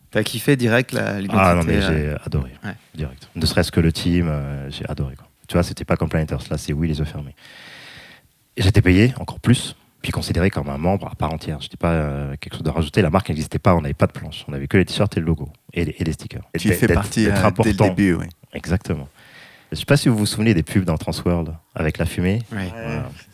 [0.10, 2.74] T'as kiffé direct la- l'identité Ah non mais euh, j'ai adoré, Ouais.
[2.96, 3.28] direct.
[3.36, 5.16] Ne serait-ce que le team, euh, j'ai adoré.
[5.16, 5.28] Quoi.
[5.48, 7.36] Tu vois, c'était pas comme Planeters, là c'est oui les yeux fermés.
[8.58, 11.60] J'étais payé encore plus, puis considéré comme un membre à part entière.
[11.62, 14.06] Je dis pas euh, quelque chose de rajouter, la marque n'existait pas, on n'avait pas
[14.06, 16.44] de planche, on avait que les t-shirts et le logo, et les, et les stickers.
[16.54, 18.14] Et tu d'être- fais d'être- partie d'être euh, dès le début.
[18.16, 18.26] Oui.
[18.54, 19.08] Exactement.
[19.72, 22.44] Je sais pas si vous vous souvenez des pubs dans Transworld avec la fumée.
[22.52, 22.70] ouais.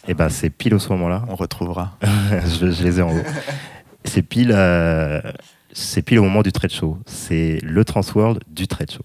[0.08, 1.26] Et ben c'est pile au ce moment-là.
[1.28, 1.98] On retrouvera.
[2.32, 3.24] je, je les ai en haut.
[4.06, 5.22] C'est pile, euh,
[5.74, 6.98] c'est pile au moment du trade show.
[7.06, 9.04] C'est le Transworld du trade show.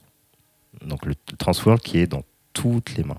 [0.86, 3.18] Donc le Transworld qui est dans toutes les mains.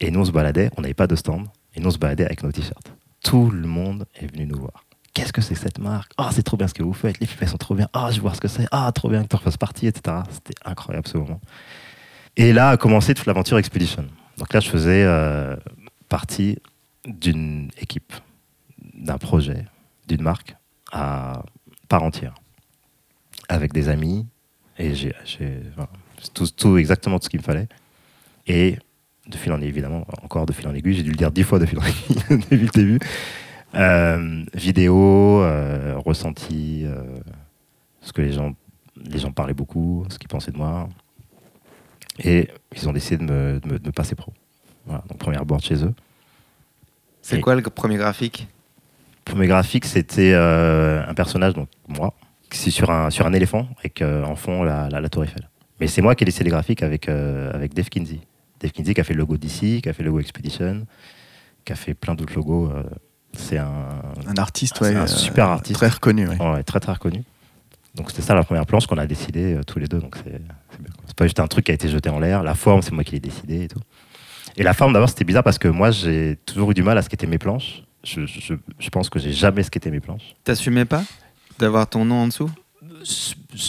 [0.00, 1.46] Et nous on se baladait, on n'avait pas de stand.
[1.76, 2.90] Et nous, on se baladait avec nos t-shirts.
[3.26, 4.84] Tout le monde est venu nous voir.
[5.12, 6.12] Qu'est-ce que c'est que cette marque?
[6.16, 7.18] Ah, c'est trop bien ce que vous faites.
[7.18, 7.88] Les pipets sont trop bien.
[7.92, 8.68] Ah, je vais voir ce que c'est.
[8.70, 10.18] Ah, trop bien que tu en fasses partie, etc.
[10.30, 11.40] C'était incroyable ce moment.
[12.36, 14.06] Et là a commencé toute l'aventure Expedition.
[14.38, 15.56] Donc là, je faisais euh,
[16.08, 16.58] partie
[17.04, 18.12] d'une équipe,
[18.94, 19.64] d'un projet,
[20.06, 20.54] d'une marque
[20.92, 21.42] à
[21.88, 22.34] part entière,
[23.48, 24.24] avec des amis.
[24.78, 25.14] Et j'ai
[26.32, 27.66] tout, tout exactement tout ce qu'il me fallait.
[29.28, 31.42] De fil en aiguille, évidemment, encore de fil en aiguille, j'ai dû le dire dix
[31.42, 32.16] fois de fil en aiguille
[32.50, 32.98] depuis le début.
[33.74, 37.02] Euh, vidéo, euh, ressenti, euh,
[38.00, 38.54] ce que les gens,
[39.04, 40.88] les gens parlaient beaucoup, ce qu'ils pensaient de moi.
[42.22, 44.32] Et ils ont décidé de me, de me- de me passer pro.
[44.86, 45.92] Voilà, donc première board chez eux.
[47.20, 48.46] C'est quoi le premier graphique?
[49.24, 52.14] Premier graphique, c'était euh, un personnage, donc moi,
[52.48, 55.48] qui est sur un, sur un éléphant avec en fond la, la, la tour Eiffel.
[55.80, 58.20] Mais c'est moi qui ai laissé les graphiques avec, avec Dave Kinsey.
[58.60, 60.86] Dave Kinsey qui a fait le logo d'ici, qui a fait le logo Expedition,
[61.64, 62.70] qui a fait plein d'autres logos.
[62.70, 62.82] euh,
[63.34, 65.76] c'est un, Un artiste, c'est ouais, un euh, super artiste.
[65.78, 66.40] Très reconnu, ouais.
[66.40, 67.22] Ouais, très très reconnu.
[67.94, 69.98] Donc c'était ça la première planche qu'on a décidé euh, tous les deux.
[70.00, 72.42] Donc c'est pas juste un truc qui a été jeté en l'air.
[72.42, 73.80] La forme, c'est moi qui l'ai décidé et tout.
[74.56, 77.02] Et la forme d'abord c'était bizarre parce que moi j'ai toujours eu du mal à
[77.02, 77.82] skater mes planches.
[78.04, 80.34] Je, je, je pense que j'ai jamais skaté mes planches.
[80.44, 81.02] T'assumais pas
[81.58, 82.50] d'avoir ton nom en dessous?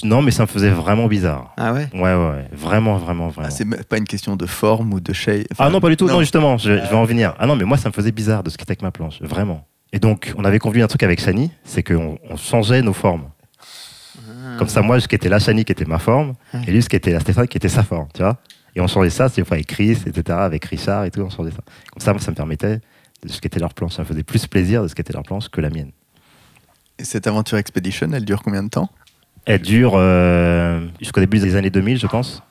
[0.03, 1.53] Non, mais ça me faisait vraiment bizarre.
[1.57, 1.87] Ah ouais?
[1.93, 2.47] Ouais, ouais.
[2.51, 3.47] Vraiment, vraiment, vraiment.
[3.47, 5.45] Ah, c'est pas une question de forme ou de shape?
[5.59, 6.19] Ah non, pas du tout, non, Non.
[6.21, 7.35] justement, je, je vais en venir.
[7.39, 9.65] Ah non, mais moi, ça me faisait bizarre de skater avec ma planche, vraiment.
[9.93, 13.29] Et donc, on avait convenu un truc avec Shani, c'est qu'on on changeait nos formes.
[14.57, 16.33] Comme ça, moi, je skatais la Shani qui était ma forme,
[16.67, 18.37] et lui, ce qui était la Stéphane qui était sa forme, tu vois.
[18.75, 21.51] Et on changeait ça, c'est fois avec Chris, etc., avec Richard et tout, on changeait
[21.51, 21.61] ça.
[21.91, 22.79] Comme ça, moi, ça me permettait
[23.23, 23.93] de skater leur planche.
[23.93, 25.91] Ça me faisait plus plaisir de skater leur planche que la mienne.
[26.99, 28.89] Et cette aventure Expedition, elle dure combien de temps?
[29.47, 32.43] Elle dure euh, jusqu'au début des années 2000, je pense.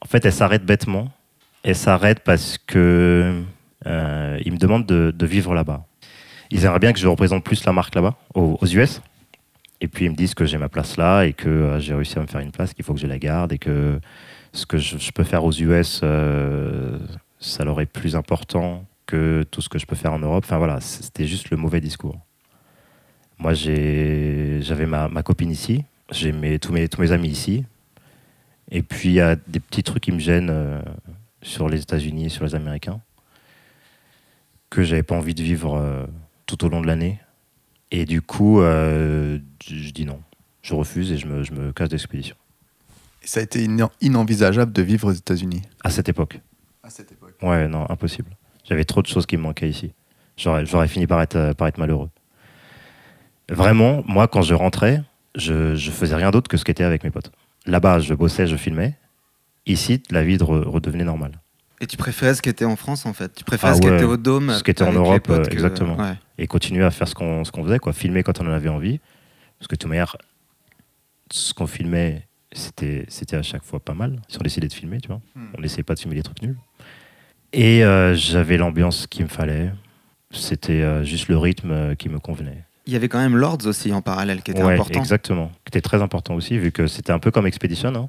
[0.00, 1.10] En fait, elle s'arrête bêtement.
[1.64, 3.42] Elle s'arrête parce que
[3.86, 5.84] euh, ils me demandent de, vivre là-bas.
[6.52, 9.02] Ils aimeraient bien que je représente plus la marque là-bas, aux, US.
[9.80, 12.18] Et puis ils me disent que j'ai ma place là et que euh, j'ai réussi
[12.18, 13.98] à me faire une place, qu'il faut que je la garde et que
[14.52, 16.04] ce que je, peux faire aux US,
[17.40, 20.44] ça leur est plus important que tout ce que je peux faire en Europe.
[20.46, 22.16] Enfin voilà, c'était juste le mauvais discours.
[23.40, 27.64] Moi, j'avais ma copine ici, j'ai mes, tous, mes, tous mes amis ici.
[28.70, 30.80] Et puis, il y a des petits trucs qui me gênent euh,
[31.42, 33.00] sur les États-Unis et sur les Américains
[34.70, 36.04] que j'avais pas envie de vivre euh,
[36.46, 37.20] tout au long de l'année.
[37.90, 40.20] Et du coup, euh, je dis non.
[40.62, 42.34] Je refuse et je me, je me casse d'expédition.
[43.22, 43.66] Ça a été
[44.00, 45.62] inenvisageable de vivre aux États-Unis?
[45.82, 46.40] À cette époque.
[46.82, 47.36] À cette époque.
[47.42, 48.30] Ouais, non, impossible.
[48.64, 49.92] J'avais trop de choses qui me manquaient ici.
[50.36, 52.10] J'aurais, j'aurais fini par être, par être malheureux.
[53.48, 55.02] Vraiment, moi, quand je rentrais,
[55.36, 57.30] je, je faisais rien d'autre que ce qu'était avec mes potes.
[57.66, 58.96] Là-bas, je bossais, je filmais.
[59.66, 61.40] Ici, la vie de re- redevenait normale.
[61.80, 63.34] Et tu préférais ce qui était en France en fait?
[63.34, 63.96] Tu préférais Ah ce qui ouais.
[63.96, 65.96] était au Dôme Ce qui était en Europe, que- exactement.
[65.96, 66.14] ouais.
[66.38, 67.92] Et continuer à faire ce qu'on, qu'on faisait, quoi.
[67.92, 69.00] Filmer quand on en avait envie.
[69.58, 70.16] Parce que de toute manière,
[71.30, 74.20] ce qu'on filmait, c'était, c'était à chaque fois pas mal.
[74.28, 75.20] Si on décidait de filmer, tu vois.
[75.34, 75.46] Hmm.
[75.56, 76.56] On n'essayait pas de filmer des trucs nuls.
[77.52, 79.72] Et euh, j'avais l'ambiance qu'il me fallait.
[80.30, 82.64] C'était euh, juste le rythme euh, qui me convenait.
[82.86, 85.00] Il y avait quand même Lords aussi en parallèle qui était Ouais, important.
[85.00, 85.48] exactement.
[85.64, 87.94] Qui était très important aussi, vu que c'était un peu comme Expedition.
[87.94, 88.08] Hein.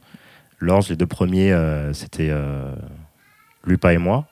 [0.60, 2.74] Lors, les deux premiers, euh, c'était euh,
[3.66, 4.26] Lupa et moi.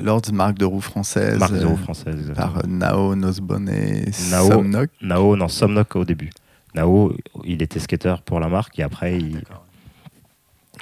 [0.00, 1.38] Lords, marque de roue française.
[1.38, 2.46] Marc euh, Zéro française, exactement.
[2.52, 4.50] par euh, Nao, Nosbon et Nao.
[4.50, 4.90] Somnok.
[5.02, 6.30] Nao, non, Somnok au début.
[6.74, 7.14] Nao,
[7.44, 9.42] il était skater pour la marque et après, il...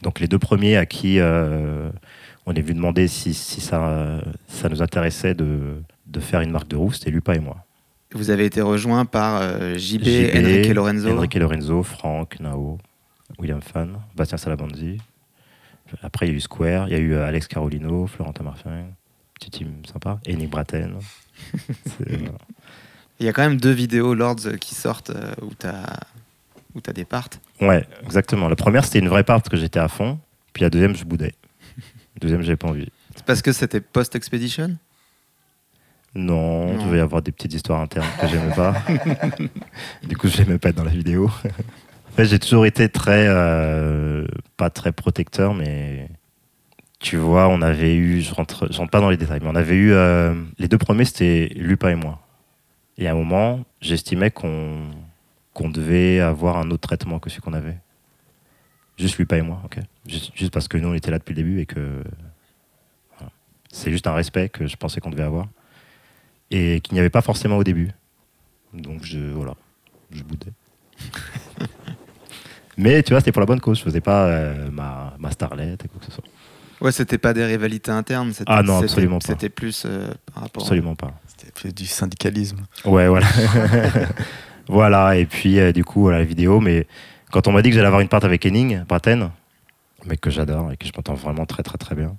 [0.02, 1.90] donc les deux premiers à qui euh,
[2.46, 6.52] on est venu demander si, si ça, euh, ça nous intéressait de, de faire une
[6.52, 7.56] marque de roue, c'était Lupa et moi.
[8.12, 11.10] Vous avez été rejoint par euh, JB, JB, Enrique Lorenzo.
[11.10, 12.78] Enrique Lorenzo, Franck, Nao,
[13.38, 14.98] William Fan, Bastien Salabanzi.
[16.02, 18.84] Après, il y a eu Square, il y a eu euh, Alex Carolino, Florentin Marfin,
[19.34, 20.68] petit team sympa, et Nick voilà.
[23.18, 26.00] Il y a quand même deux vidéos Lords euh, qui sortent euh, où tu as,
[26.86, 27.28] as des parts.
[27.60, 28.48] Ouais, exactement.
[28.48, 30.18] La première, c'était une vraie part parce que j'étais à fond.
[30.52, 31.34] Puis la deuxième, je boudais.
[31.76, 32.88] La deuxième, j'avais pas envie.
[33.14, 34.76] C'est parce que c'était post-expedition
[36.14, 36.72] Non, Non.
[36.78, 38.74] il devait y avoir des petites histoires internes que j'aimais pas.
[40.02, 41.26] du coup, je l'aimais pas être dans la vidéo.
[42.08, 46.08] en fait, j'ai toujours été très, euh, pas très protecteur, mais
[46.98, 49.54] tu vois, on avait eu, je rentre, je rentre pas dans les détails, mais on
[49.54, 52.20] avait eu, euh, les deux premiers, c'était Lupa et moi.
[52.98, 54.78] Et à un moment, j'estimais qu'on
[55.52, 57.76] qu'on devait avoir un autre traitement que celui qu'on avait.
[58.98, 61.42] Juste Lupa et moi, ok juste, juste parce que nous, on était là depuis le
[61.42, 62.02] début et que.
[63.18, 63.32] voilà.
[63.72, 65.48] C'est juste un respect que je pensais qu'on devait avoir
[66.50, 67.90] et qu'il n'y avait pas forcément au début.
[68.74, 69.54] Donc je voilà,
[70.12, 70.52] je boudais.
[72.76, 73.78] Mais tu vois, c'était pour la bonne cause.
[73.78, 76.24] Je faisais pas euh, ma, ma starlet et quoi que ce soit.
[76.80, 78.32] Ouais, c'était pas des rivalités internes.
[78.32, 79.26] c'était- Ah non, c'était- absolument pas.
[79.26, 80.62] C'était plus euh, par rapport.
[80.62, 81.12] Absolument pas.
[81.26, 82.60] C'était plus du syndicalisme.
[82.86, 83.26] Ouais, voilà.
[84.68, 86.60] voilà, et puis euh, du coup, voilà, la vidéo.
[86.60, 86.86] Mais
[87.30, 89.30] quand on m'a dit que j'allais avoir une part avec Henning, Braten,
[90.06, 92.16] mec que j'adore et que je m'entends vraiment très très très bien,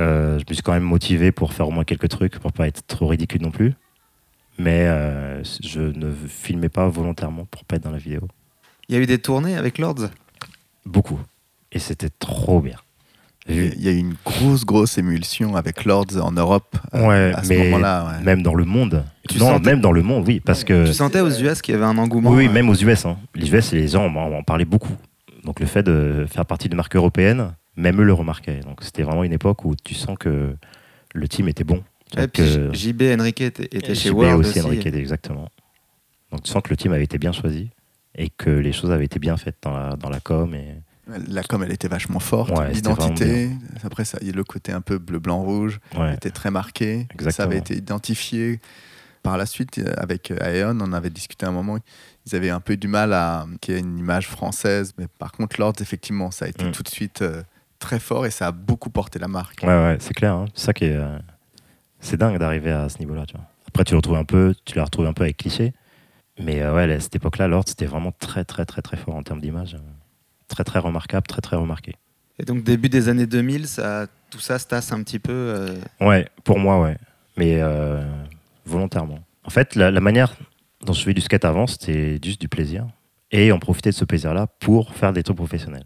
[0.00, 2.66] euh, je me suis quand même motivé pour faire au moins quelques trucs, pour pas
[2.66, 3.74] être trop ridicule non plus.
[4.58, 8.22] Mais euh, je ne filmais pas volontairement pour pas être dans la vidéo.
[8.88, 10.08] Il y a eu des tournées avec Lords?
[10.84, 11.18] Beaucoup.
[11.72, 12.76] Et c'était trop bien.
[13.48, 17.42] Il y a eu une grosse, grosse émulsion avec Lords en Europe euh, Ouais, à
[17.42, 18.06] ce moment-là.
[18.18, 18.24] ouais.
[18.24, 19.04] même dans le monde.
[19.28, 21.72] Tu non, sentais- même dans le monde, oui, parce que Tu sentais aux US qu'il
[21.74, 22.30] y avait un engouement.
[22.30, 23.06] Oui, oui, même aux US.
[23.06, 23.16] hein.
[23.34, 24.92] Les US, les gens en, en parlaient beaucoup.
[25.44, 28.60] Donc le fait de faire partie de marque européenne, même eux le remarquaient.
[28.60, 30.56] Donc c'était vraiment une époque où tu sens que
[31.14, 31.82] le team était bon.
[32.16, 34.60] Et Donc, puis euh, JB Enrique était, était chez JB aussi, aussi.
[34.62, 35.48] Enrique, exactement.
[36.32, 37.70] Donc tu sens que le team avait été bien choisi
[38.16, 40.54] et que les choses avaient été bien faites dans la, dans la com.
[40.54, 40.74] Et...
[41.28, 42.56] La com, elle était vachement forte.
[42.56, 43.50] Ouais, L'identité,
[43.82, 46.14] après, ça, il y a le côté un peu bleu-blanc-rouge, Ouais.
[46.14, 47.00] était très marqué.
[47.08, 47.48] Ça Exactement.
[47.48, 48.60] avait été identifié.
[49.22, 51.78] Par la suite, euh, avec euh, Aeon, on avait discuté un moment.
[52.26, 54.92] Ils avaient un peu du mal à qu'il y ait une image française.
[54.98, 56.70] Mais par contre, Lords, effectivement, ça a été Mm.
[56.72, 57.42] tout de suite euh,
[57.80, 59.62] très fort et ça a beaucoup porté la marque.
[59.64, 60.34] Ouais, ouais, c'est clair.
[60.34, 60.44] hein.
[60.54, 60.94] C'est ça qui est.
[60.94, 61.18] euh,
[61.98, 63.26] C'est dingue d'arriver à ce niveau-là.
[63.26, 63.44] tu vois.
[63.66, 65.72] Après, tu le retrouves un peu, tu l'as retrouvé un peu avec cliché.
[66.38, 69.22] Mais euh, ouais, à cette époque-là, Lord, c'était vraiment très, très, très, très fort en
[69.22, 69.76] termes d'image.
[70.48, 71.94] Très, très remarquable, très, très remarqué.
[72.38, 75.32] Et donc début des années 2000, ça, tout ça se tasse un petit peu.
[75.32, 76.96] euh, Ouais, pour moi, ouais.
[77.36, 78.02] Mais euh,
[78.64, 79.18] volontairement.
[79.44, 80.34] En fait, la, la manière
[80.84, 82.86] dont je faisais du skate avant, c'était juste du plaisir.
[83.30, 85.84] Et on profitait de ce plaisir-là pour faire des trucs professionnels.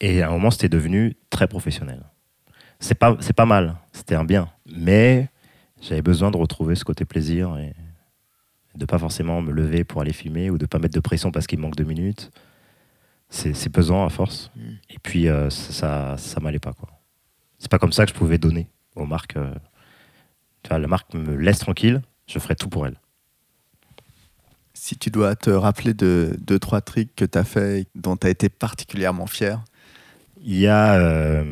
[0.00, 2.02] Et à un moment, c'était devenu très professionnel.
[2.78, 4.48] C'est pas, c'est pas mal, c'était un bien.
[4.66, 5.28] Mais
[5.82, 7.74] j'avais besoin de retrouver ce côté plaisir et
[8.74, 11.46] de pas forcément me lever pour aller filmer ou de pas mettre de pression parce
[11.46, 12.30] qu'il manque deux minutes.
[13.28, 14.50] C'est c'est pesant à force.
[14.56, 14.60] Mm.
[14.90, 16.72] Et puis, euh, ça, ça, ça m'allait pas.
[16.72, 16.88] quoi.
[17.58, 19.36] C'est pas comme ça que je pouvais donner aux marques.
[19.36, 19.54] euh,
[20.62, 22.96] tu vois, la marque me laisse tranquille, je ferai tout pour elle.
[24.74, 28.26] Si tu dois te rappeler de deux, trois tricks que tu as fait dont tu
[28.26, 29.62] as été particulièrement fier,
[30.42, 31.44] Il y a euh,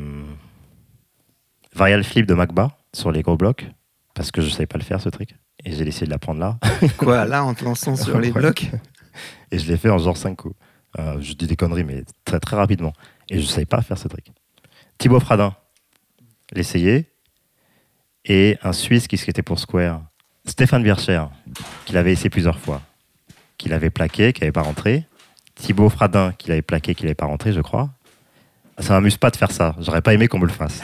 [1.74, 3.66] Varial Flip de Macba sur les gros blocs,
[4.14, 5.36] parce que je savais pas le faire ce truc.
[5.64, 6.58] Et j'ai essayé de l'apprendre là.
[6.96, 8.70] Quoi, là, en te lançant sur les blocs?
[9.50, 10.54] Et je l'ai fait en genre 5 coups.
[10.98, 12.92] Euh, je dis des conneries, mais très très rapidement.
[13.28, 14.26] Et je savais pas faire ce truc.
[14.96, 15.54] Thibaut Fradin,
[16.52, 17.06] l'essayé.
[18.24, 20.02] Et un Suisse qui skatait pour Square,
[20.46, 21.24] Stéphane Bircher,
[21.84, 22.82] qui l'avait essayé plusieurs fois.
[23.58, 25.06] Qui l'avait plaqué, qui n'avait pas rentré.
[25.56, 27.90] Thibaut Fradin, qui l'avait plaqué, qui n'avait pas rentré, je crois.
[28.80, 29.74] Ça m'amuse pas de faire ça.
[29.80, 30.80] J'aurais pas aimé qu'on me le fasse.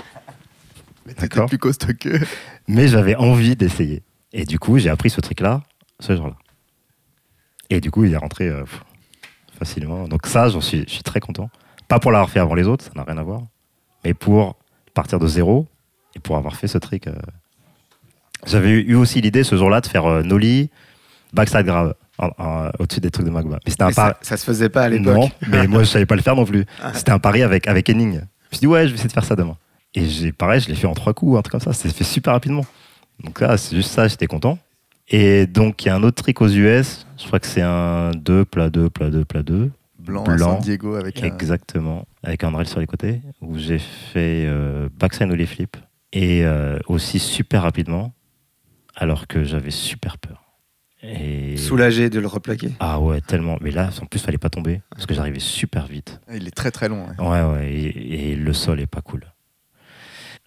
[1.06, 1.46] mais D'accord.
[1.48, 2.20] plus costaud que.
[2.68, 4.02] Mais j'avais envie d'essayer.
[4.32, 5.62] Et du coup, j'ai appris ce truc-là
[5.98, 6.36] ce jour-là.
[7.70, 8.64] Et du coup, il est rentré euh,
[9.58, 10.08] facilement.
[10.08, 11.50] Donc ça, j'en suis, je suis très content.
[11.88, 13.42] Pas pour l'avoir fait avant les autres, ça n'a rien à voir.
[14.04, 14.56] Mais pour
[14.94, 15.66] partir de zéro
[16.14, 17.06] et pour avoir fait ce trick.
[17.06, 17.14] euh.
[18.46, 20.70] J'avais eu aussi l'idée ce jour-là de faire euh, nollie,
[21.32, 21.94] backside grave
[22.78, 23.58] au-dessus des trucs de Magba.
[23.64, 24.14] Mais c'était un Mais pari.
[24.20, 25.30] ça, ça se faisait pas à Non, l'époque.
[25.48, 26.64] mais moi, je savais pas le faire non plus.
[26.94, 28.12] C'était un pari avec, avec Henning.
[28.12, 29.56] Je me suis dit, ouais, je vais essayer de faire ça demain.
[29.94, 31.72] Et j'ai, pareil, je l'ai fait en trois coups, un truc comme ça.
[31.72, 32.64] C'était fait super rapidement.
[33.24, 34.58] Donc là, c'est juste ça, j'étais content.
[35.08, 37.06] Et donc, il y a un autre trick aux US.
[37.18, 39.70] Je crois que c'est un 2, plat 2, plat 2, plat 2.
[39.98, 40.38] Blanc, à.
[40.38, 41.26] San Diego avec un.
[41.26, 42.06] Exactement.
[42.22, 43.20] Avec un rail sur les côtés.
[43.40, 45.76] Où j'ai fait euh, backside ollie flip.
[46.12, 48.12] Et euh, aussi super rapidement.
[48.96, 50.39] Alors que j'avais super peur.
[51.02, 51.56] Et...
[51.56, 52.70] Soulagé de le replaquer.
[52.78, 53.56] Ah ouais, tellement.
[53.60, 54.82] Mais là, en plus, fallait pas tomber.
[54.90, 56.20] Parce que j'arrivais super vite.
[56.32, 57.06] Il est très très long.
[57.06, 57.24] ouais.
[57.26, 59.24] Ouais, ouais, et, et le sol est pas cool.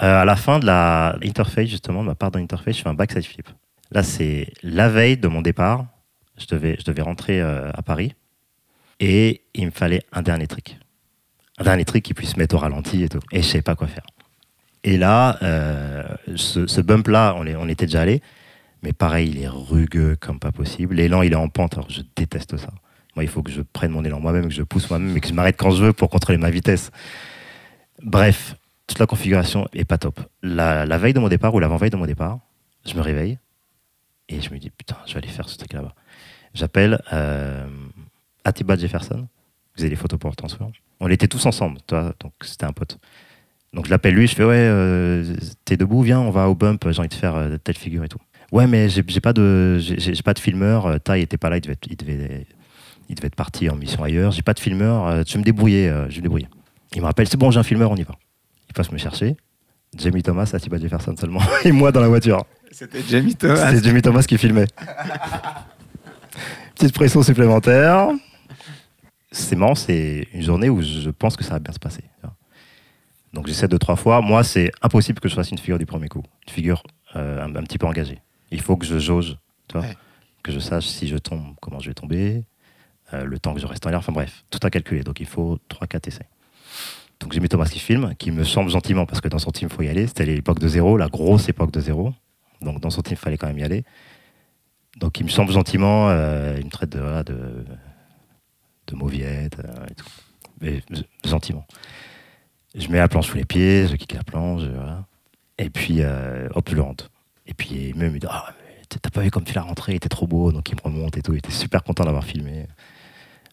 [0.02, 2.90] Euh, à la fin de la interface, justement, de ma part dans l'interface, je fais
[2.90, 3.48] un backside flip.
[3.92, 5.86] Là, c'est la veille de mon départ.
[6.38, 8.14] Je devais, je devais rentrer euh, à Paris.
[9.00, 10.80] Et il me fallait un dernier trick.
[11.60, 13.20] Un dernier trick qui puisse mettre au ralenti et tout.
[13.32, 14.06] Et je savais pas quoi faire.
[14.84, 16.04] Et là, euh,
[16.36, 18.22] ce, ce bump-là, on, est- on était déjà allé.
[18.84, 20.96] Mais pareil, il est rugueux comme pas possible.
[20.96, 21.74] L'élan, il est en pente.
[21.76, 22.70] Alors, je déteste ça.
[23.16, 25.28] Moi, il faut que je prenne mon élan moi-même, que je pousse moi-même et que
[25.28, 26.92] je m'arrête quand je veux pour contrôler ma vitesse.
[28.02, 28.56] Bref,
[28.88, 30.20] toute la configuration est pas top.
[30.42, 32.40] La, veille de mon départ ou l'avant-veille de mon départ,
[32.86, 33.38] je me réveille
[34.30, 35.94] et je me dis putain, je vais aller faire ce truc là-bas.
[36.54, 37.68] J'appelle euh,
[38.44, 39.28] Atiba Jefferson.
[39.76, 40.74] Vous avez des photos pour t'en souvenir.
[41.00, 43.00] On était tous ensemble, toi, donc c'était un pote.
[43.74, 45.36] Donc je l'appelle lui, je fais ouais, euh,
[45.66, 48.10] t'es debout, viens, on va au bump, j'ai envie de faire euh, telle figure et
[48.10, 48.20] tout.
[48.54, 50.86] Ouais, mais j'ai pas de, j'ai pas de filmeur.
[50.86, 52.46] euh, Tai était pas là, il devait, être- il devait,
[53.10, 54.32] il devait être parti en mission ailleurs.
[54.32, 56.48] J'ai pas de filmeur, euh, je vais me débrouiller, euh, je vais me débrouiller.
[56.94, 58.14] Il me rappelle, c'est bon, j'ai un filmeur, on y va.
[58.70, 59.36] Il passe me chercher.
[59.98, 62.46] Jamie Thomas, Atiba Jefferson seulement, et moi dans la voiture.
[62.72, 63.72] C'était Jamie Thomas.
[63.72, 64.68] C'est Jamie Thomas qui filmait.
[66.76, 68.10] Petite pression supplémentaire.
[69.32, 72.04] C'est marrant, c'est une journée où je pense que ça va bien se passer.
[73.34, 74.22] Donc j'essaie deux, trois fois.
[74.22, 76.22] Moi, c'est impossible que je fasse une figure du premier coup.
[76.48, 76.84] Une figure
[77.16, 78.20] euh, un, un petit peu engagée.
[78.54, 79.96] Il faut que je jauge, tu vois, Ouais.
[80.44, 82.44] que je sache si je tombe, comment je vais tomber,
[83.14, 84.00] euh, le temps que je reste en l'air.
[84.00, 85.04] Enfin bref, tout à calculer.
[85.04, 86.28] Donc il faut trois, quatre essais.
[87.20, 89.70] Donc j'ai mis Thomas qui filme, qui me semble gentiment, parce que dans son team,
[89.72, 90.08] il faut y aller.
[90.08, 92.14] C'était l'époque de zéro, la grosse époque de zéro.
[92.62, 93.84] Donc dans son team, il fallait quand même y aller.
[94.98, 97.66] Donc il me semble gentiment, euh, il me traite de, voilà, de,
[98.88, 100.06] de mauviette euh, et tout.
[100.62, 100.84] Mais
[101.26, 101.66] gentiment.
[102.76, 105.06] Je mets la planche sous les pieds, je kick la planche, voilà.
[105.58, 107.10] Et puis, euh, hop, je le rentre.
[107.46, 108.54] Et puis, il me dit Ah,
[108.90, 110.52] t'as pas vu comme tu l'as rentré, il était trop beau.
[110.52, 111.34] Donc, il me remonte et tout.
[111.34, 112.68] Il était super content d'avoir filmé.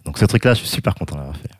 [0.05, 1.51] Donc, ce truc-là, je suis super content d'avoir fait.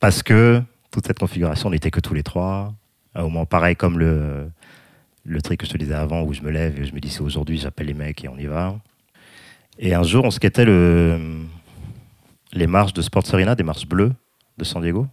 [0.00, 2.74] Parce que toute cette configuration, on n'était que tous les trois.
[3.14, 4.50] Au moins, pareil comme le,
[5.24, 7.10] le truc que je te disais avant, où je me lève et je me dis
[7.10, 8.76] C'est aujourd'hui, j'appelle les mecs et on y va.
[9.78, 11.44] Et un jour, on skatait le,
[12.52, 14.12] les marches de Sports Arena, des marches bleues
[14.56, 15.06] de San Diego.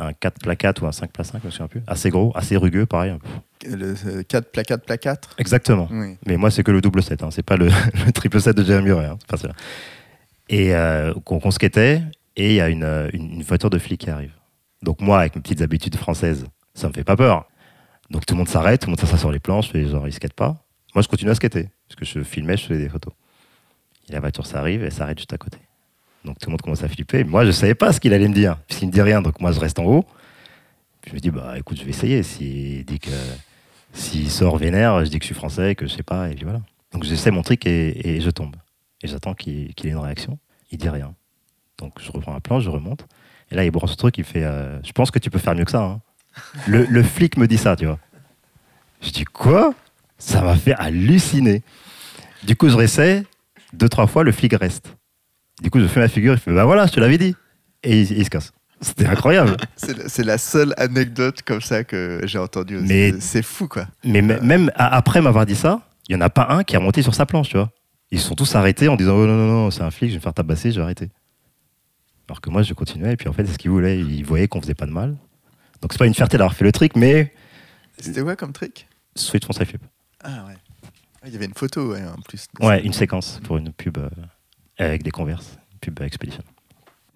[0.00, 1.82] Un 4 pla 4 ou un 5 pla 5, je me souviens plus.
[1.88, 3.14] Assez gros, assez rugueux, pareil.
[3.68, 5.88] Le euh, 4 pla 4 pla 4 Exactement.
[5.90, 6.16] Oui.
[6.26, 7.30] Mais moi, c'est que le double 7, hein.
[7.32, 7.66] c'est pas le,
[8.06, 9.06] le triple 7 de Jeremy Murray.
[9.06, 9.18] hein.
[9.26, 9.48] Pas ça.
[10.48, 12.02] Et euh, qu'on skatait,
[12.36, 14.32] et il y a une, euh, une, une voiture de flic qui arrive.
[14.82, 17.48] Donc moi, avec mes petites habitudes françaises, ça me fait pas peur.
[18.10, 20.12] Donc tout le monde s'arrête, tout le monde s'assoit sur les planches, et genre, ils
[20.12, 20.64] skatent pas.
[20.94, 23.12] Moi, je continue à skater, parce que je filmais, je faisais des photos.
[24.08, 25.58] Et la voiture s'arrive, et elle s'arrête juste à côté.
[26.24, 27.24] Donc tout le monde commence à flipper.
[27.24, 29.52] Moi, je savais pas ce qu'il allait me dire, puisqu'il me dit rien, donc moi,
[29.52, 30.04] je reste en haut.
[31.06, 32.22] Je me dis, bah écoute, je vais essayer.
[32.22, 33.10] S'il dit que
[34.28, 36.60] sort vénère, je dis que je suis français, que je sais pas, et voilà.
[36.92, 38.56] Donc j'essaie mon trick et, je tombe.
[39.02, 40.38] Et j'attends qu'il ait une réaction.
[40.70, 41.14] Il dit rien.
[41.78, 43.06] Donc je reprends la planche, je remonte.
[43.50, 45.54] Et là, il branche ce truc, il fait euh, Je pense que tu peux faire
[45.54, 45.82] mieux que ça.
[45.82, 46.00] hein.
[46.66, 47.98] Le, le flic me dit ça, tu vois.
[49.00, 49.72] Je dis Quoi?
[50.18, 51.62] Ça m'a fait halluciner.
[52.42, 53.24] Du coup, je réessaie.
[53.72, 54.94] Deux, trois fois, le flic reste.
[55.62, 57.34] Du coup, je fais ma figure, il fait Bah voilà, je te l'avais dit.
[57.82, 58.52] Et il, il se casse.
[58.80, 59.56] C'était incroyable.
[59.76, 62.80] C'est la- seule anecdote comme ça que j'ai entendue.
[63.20, 63.86] C'est fou, quoi.
[64.04, 67.02] Mais même après m'avoir dit ça, il n'y en a pas un qui a monté
[67.02, 67.70] sur sa planche, tu vois.
[68.10, 70.14] Ils se sont tous arrêtés en disant Oh non, non, non, c'est un flic, je
[70.14, 71.10] vais me faire tabasser, je vais arrêter.
[72.28, 73.98] Alors que moi, je continuais, et puis en fait, c'est ce qu'ils voulaient.
[73.98, 75.16] Ils voyaient qu'on faisait pas de mal.
[75.80, 77.32] Donc, c'est pas une fierté d'avoir fait le trick, mais
[77.98, 78.86] C'était quoi comme trick?
[79.14, 79.82] Switch from flip.
[80.22, 80.54] Ah ouais.
[81.26, 82.46] Il y avait une photo, ouais, en plus.
[82.60, 84.08] Ouais, une séquence pour une pub euh,
[84.84, 86.42] avec des converses, une pub Expedition.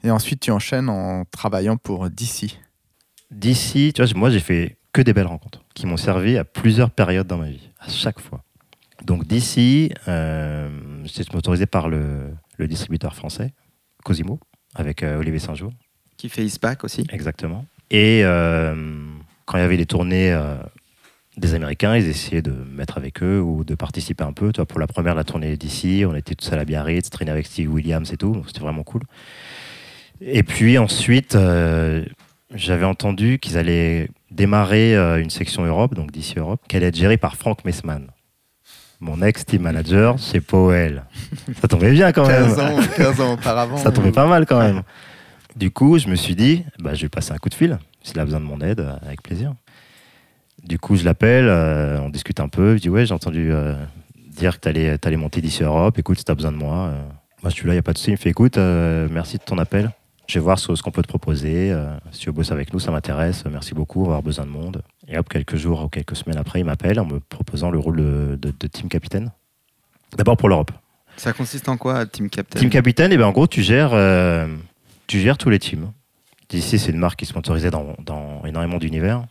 [0.05, 2.59] Et ensuite, tu enchaînes en travaillant pour DC.
[3.31, 6.91] D'ici, tu vois, moi, j'ai fait que des belles rencontres qui m'ont servi à plusieurs
[6.91, 8.43] périodes dans ma vie, à chaque fois.
[9.05, 10.69] Donc, d'ici, euh,
[11.05, 13.53] j'étais motorisé par le, le distributeur français,
[14.05, 14.41] Cosimo,
[14.75, 15.73] avec euh, Olivier Saint-Jean.
[16.17, 17.05] Qui fait ISPAC aussi.
[17.11, 17.65] Exactement.
[17.91, 18.75] Et euh,
[19.47, 20.57] quand il y avait les tournées euh,
[21.37, 24.53] des Américains, ils essayaient de me mettre avec eux ou de participer un peu.
[24.53, 27.09] Tu vois, pour la première de la tournée d'ici, on était tous à la Biarritz,
[27.09, 29.03] traîner avec Steve Williams et tout, donc c'était vraiment cool.
[30.21, 32.05] Et puis ensuite, euh,
[32.55, 36.97] j'avais entendu qu'ils allaient démarrer euh, une section Europe, donc d'ici Europe, qui allait être
[36.97, 38.09] gérée par Frank Messman,
[39.01, 41.05] mon ex-team manager chez Powell.
[41.61, 42.45] Ça tombait bien quand même.
[42.45, 43.77] 15 ans, 15 ans auparavant.
[43.79, 44.83] Ça tombait pas mal quand même.
[45.57, 47.79] Du coup, je me suis dit, bah, je vais passer un coup de fil.
[48.03, 49.55] S'il a besoin de mon aide, euh, avec plaisir.
[50.65, 52.77] Du coup, je l'appelle, euh, on discute un peu.
[52.77, 53.75] Je dis, ouais, j'ai entendu euh,
[54.37, 55.99] dire que tu allais, monter d'ici Europe.
[55.99, 57.03] Écoute, si tu as besoin de moi, euh,
[57.43, 58.11] moi je suis là, il n'y a pas de souci.
[58.11, 59.91] Il me fait, écoute, merci de ton appel.
[60.29, 61.77] Je vais voir ce, ce qu'on peut te proposer.
[62.13, 63.45] si tu veux bosser avec nous, ça m'intéresse.
[63.51, 64.83] Merci beaucoup, on va avoir besoin de monde.
[65.09, 67.97] Et hop, quelques jours ou quelques semaines après, il m'appelle en me proposant le rôle
[67.97, 69.33] de, de- de team capitaine.
[70.17, 70.71] D'abord pour l'Europe.
[71.17, 73.91] Ça consiste en quoi, Team Captain Team Capitaine, eh ben, en gros, tu gères,
[75.09, 75.91] tu gères tous les teams.
[76.49, 79.25] D'ici, c'est une marque qui est sponsorisée dans, dans énormément d'univers.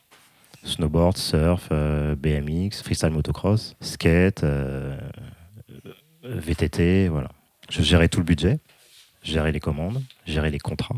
[0.63, 4.95] Snowboard, surf, euh, BMX, freestyle motocross, skate, euh,
[6.23, 7.29] VTT, voilà.
[7.69, 8.59] Je gérais tout le budget,
[9.23, 10.95] gérais les commandes, gérais les contrats,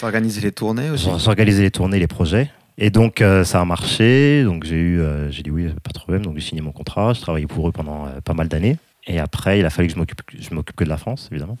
[0.00, 1.08] T'organises les tournées aussi?
[1.18, 2.50] J'organisais les tournées, les projets.
[2.76, 4.42] Et donc, euh, ça a marché.
[4.42, 6.24] Donc, j'ai eu, j'ai dit oui, pas de problème.
[6.24, 7.12] Donc, j'ai signé mon contrat.
[7.12, 8.78] Je travaillais pour eux pendant pas mal d'années.
[9.06, 11.58] Et après, il a fallu que je m'occupe, je m'occupe que de la France, évidemment.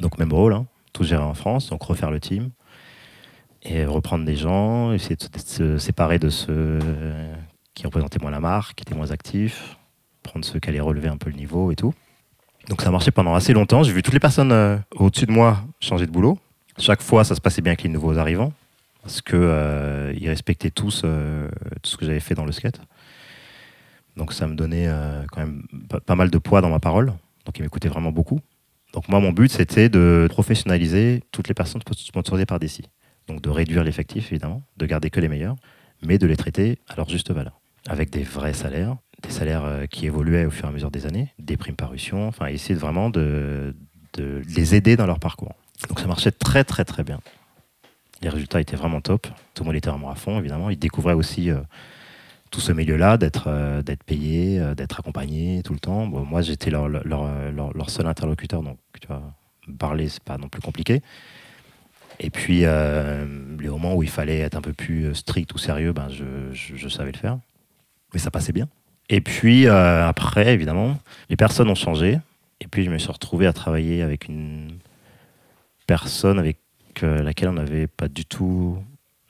[0.00, 1.70] Donc, même rôle, hein, tout gérer en France.
[1.70, 2.50] Donc, refaire le team.
[3.62, 7.34] Et reprendre des gens, essayer de se, séparer de ceux euh,
[7.74, 9.76] qui représentaient moins la marque, qui étaient moins actifs.
[10.22, 11.94] Prendre ceux qui allaient relever un peu le niveau et tout.
[12.68, 13.82] Donc, ça a marché pendant assez longtemps.
[13.82, 16.38] J'ai vu toutes les personnes euh, au-dessus de moi changer de boulot.
[16.78, 18.52] Chaque fois, ça se passait bien avec les nouveaux arrivants
[19.02, 21.48] parce que euh, ils respectaient tous euh,
[21.82, 22.80] tout ce que j'avais fait dans le skate.
[24.16, 24.88] Donc ça me donnait
[25.30, 25.62] quand même
[26.04, 27.12] pas mal de poids dans ma parole.
[27.46, 28.40] Donc ils m'écoutaient vraiment beaucoup.
[28.92, 32.82] Donc moi, mon but, c'était de professionnaliser toutes les personnes sponsorisées par DC.
[33.30, 35.54] Donc de réduire l'effectif, évidemment, de garder que les meilleurs,
[36.02, 37.60] mais de les traiter à leur juste valeur.
[37.88, 41.06] Avec des vrais salaires, des salaires euh, qui évoluaient au fur et à mesure des
[41.06, 43.74] années, des primes parution, enfin essayer vraiment de,
[44.18, 45.54] les aider dans leur parcours.
[45.88, 47.20] Donc ça marchait très très très bien.
[48.20, 49.28] Les résultats étaient vraiment top.
[49.54, 50.68] Tout le monde était vraiment à fond, évidemment.
[50.68, 51.60] Ils découvraient aussi euh,
[52.50, 56.04] tout ce milieu-là, d'être euh, d'être payé, d'être accompagné tout le temps.
[56.04, 59.22] Moi, j'étais leur- leur seul interlocuteur, donc tu vois,
[59.78, 61.00] parler, c'est pas non plus compliqué.
[62.22, 63.24] Et puis, euh,
[63.58, 66.08] les moments où il fallait être un peu plus strict ou sérieux, ben,
[66.52, 67.38] je, savais le faire.
[68.12, 68.68] Mais ça passait bien.
[69.08, 70.98] Et puis, euh, après, évidemment,
[71.30, 72.18] les personnes ont changé.
[72.60, 74.78] Et puis, je me suis retrouvé à travailler avec une
[75.86, 76.58] personne avec
[77.02, 78.76] euh, laquelle on n'avait pas du tout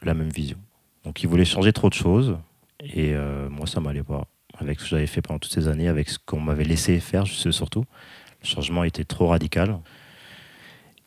[0.03, 0.59] la même vision.
[1.05, 2.37] Donc, il voulait changer trop de choses.
[2.83, 4.27] Et euh, moi, ça m'allait pas.
[4.59, 7.25] Avec ce que j'avais fait pendant toutes ces années, avec ce qu'on m'avait laissé faire,
[7.25, 7.85] je- surtout.
[8.43, 9.79] Le changement était trop radical.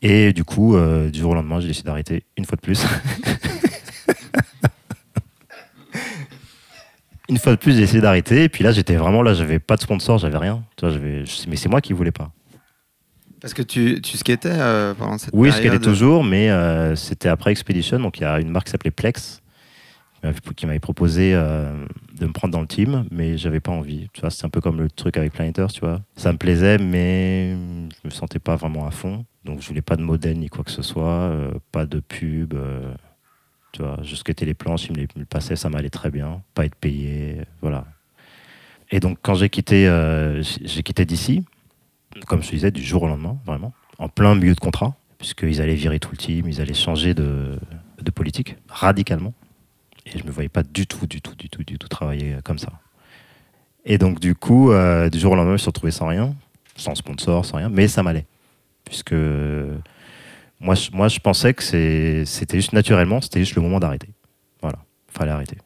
[0.06, 2.84] Et du coup, euh, du jour au lendemain, j'ai décidé d'arrêter une fois de plus.
[7.30, 8.44] une fois de plus, j'ai essayé d'arrêter.
[8.44, 10.62] Et puis là, j'étais vraiment là, j'avais pas de sponsor, j'avais rien.
[10.76, 12.30] Tu vois, j'avais- je- mais c'est moi qui voulais pas.
[13.40, 16.50] Parce que tu, tu skatais euh, pendant cette Oui, ce qu'elle est période toujours, mais
[16.50, 17.98] euh, c'était après Expedition.
[17.98, 19.40] Donc il y a une marque qui s'appelait Plex
[20.56, 21.86] qui m'avait- proposé euh,
[22.18, 24.08] de me prendre dans le team, mais j'avais pas envie.
[24.12, 26.00] Tu vois, c'est un peu comme le truc avec Planet tu vois.
[26.16, 29.24] Ça me plaisait, mais je me sentais pas vraiment à fond.
[29.44, 32.54] Donc je voulais pas de modèle ni quoi que ce soit, euh, pas de pub.
[32.54, 32.94] euh,
[33.72, 36.10] tu vois, je skatais les planches, ils me les, me le passaient, ça m'allait très
[36.10, 36.42] bien.
[36.54, 37.84] Pas être payé, voilà.
[38.90, 41.44] Et donc quand j'ai quitté, euh, j'ai quitté d'ici,
[42.26, 45.74] comme je disais, du jour au lendemain, vraiment, en plein milieu de contrat, puisqu'ils allaient
[45.74, 47.58] virer tout le team, ils allaient changer de
[48.14, 49.32] politique radicalement.
[50.06, 52.58] Et je me voyais pas du tout, du tout, du tout, du tout travailler comme
[52.58, 52.72] ça.
[53.84, 56.34] Et donc, du coup, euh, du jour au lendemain, je me suis retrouvé sans rien,
[56.76, 58.26] sans sponsor, sans rien, mais ça m'allait.
[58.84, 59.14] Puisque
[60.60, 61.62] moi, je, moi, je pensais que
[62.24, 64.08] c'était juste naturellement, c'était juste le moment d'arrêter.
[64.62, 64.78] Voilà,
[65.08, 65.58] fallait arrêter.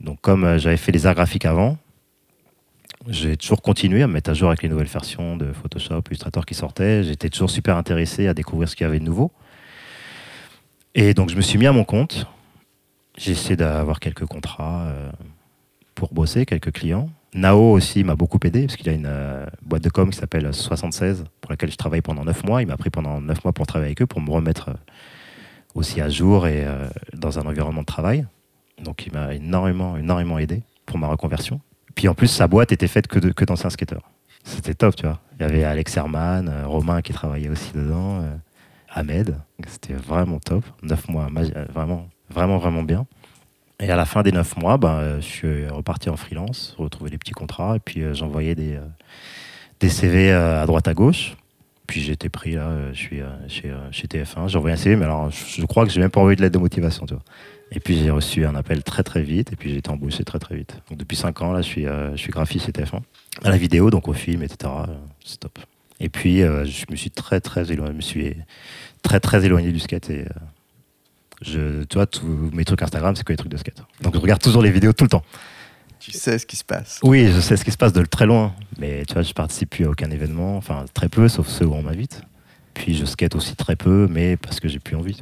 [0.00, 1.76] Donc, comme euh, j'avais fait les arts graphiques avant,
[3.08, 6.46] j'ai toujours continué à me mettre à jour avec les nouvelles versions de Photoshop, Illustrator
[6.46, 7.04] qui sortaient.
[7.04, 9.32] J'étais toujours super intéressé à découvrir ce qu'il y avait de nouveau.
[10.94, 12.26] Et donc, je me suis mis à mon compte.
[13.18, 15.10] J'ai essayé d'avoir quelques contrats euh,
[15.94, 17.10] pour bosser, quelques clients.
[17.34, 20.54] Nao aussi m'a beaucoup aidé parce qu'il a une euh, boîte de com qui s'appelle
[20.54, 22.62] 76 pour laquelle je travaille pendant 9 mois.
[22.62, 24.74] Il m'a pris pendant 9 mois pour travailler avec eux, pour me remettre euh,
[25.74, 26.66] aussi à jour et
[27.12, 28.26] dans un environnement de travail.
[28.82, 31.60] Donc il m'a énormément, énormément aidé pour ma reconversion.
[31.94, 34.08] Puis en plus, sa boîte était faite que, de- que d'anciens skateurs.
[34.44, 35.20] C'était top, tu vois.
[35.38, 38.24] Il y avait Alex Herman, Romain qui travaillait aussi dedans,
[38.88, 39.36] Ahmed.
[39.66, 40.64] C'était vraiment top.
[40.82, 41.28] 9 mois,
[41.74, 43.06] vraiment, vraiment, vraiment bien.
[43.80, 47.10] Et à la fin des 9 mois, ben, euh, je suis reparti en freelance, retrouver
[47.10, 48.80] les petits contrats, et puis euh, j'envoyais des, euh,
[49.78, 51.36] des CV à droite à gauche.
[51.86, 55.04] Puis été pris là, je suis chez, euh, chez TF1, j'ai envoyé un CV, mais
[55.04, 57.22] alors je, crois que j'ai même pas envoyé de lettre de motivation, tu vois.
[57.70, 60.38] Et puis j'ai reçu un appel très très vite, et puis j'ai été embauché très
[60.38, 60.82] très vite.
[60.90, 63.00] Donc depuis 5 ans, là, je suis, je suis graphiste chez TF1,
[63.42, 64.70] à la vidéo, donc au film, etc.
[65.24, 65.58] c'est top.
[66.00, 68.36] Et puis je me suis très très éloigné, je me suis
[69.02, 70.26] très très éloigné du skate et
[71.42, 73.82] je, tu vois, tous mes trucs Instagram, c'est que les trucs de skate.
[74.02, 75.22] Donc je regarde toujours les vidéos tout le temps.
[76.00, 77.00] Tu sais ce qui se passe.
[77.02, 79.70] Oui, je sais ce qui se passe de très loin, mais tu vois, je participe
[79.70, 82.22] plus à aucun événement, enfin très peu, sauf ceux où on m'invite.
[82.74, 85.20] Puis je skate aussi très peu, mais parce que j'ai plus envie.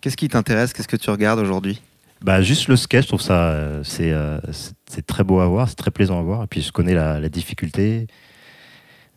[0.00, 0.72] Qu'est-ce qui t'intéresse?
[0.72, 1.80] Qu'est-ce que tu regardes aujourd'hui?
[2.22, 5.46] Bah juste le skate, je trouve ça, euh, c'est euh, c'est- c'est très beau à
[5.46, 6.42] voir, c'est très plaisant à voir.
[6.44, 8.06] Et puis je connais la, la difficulté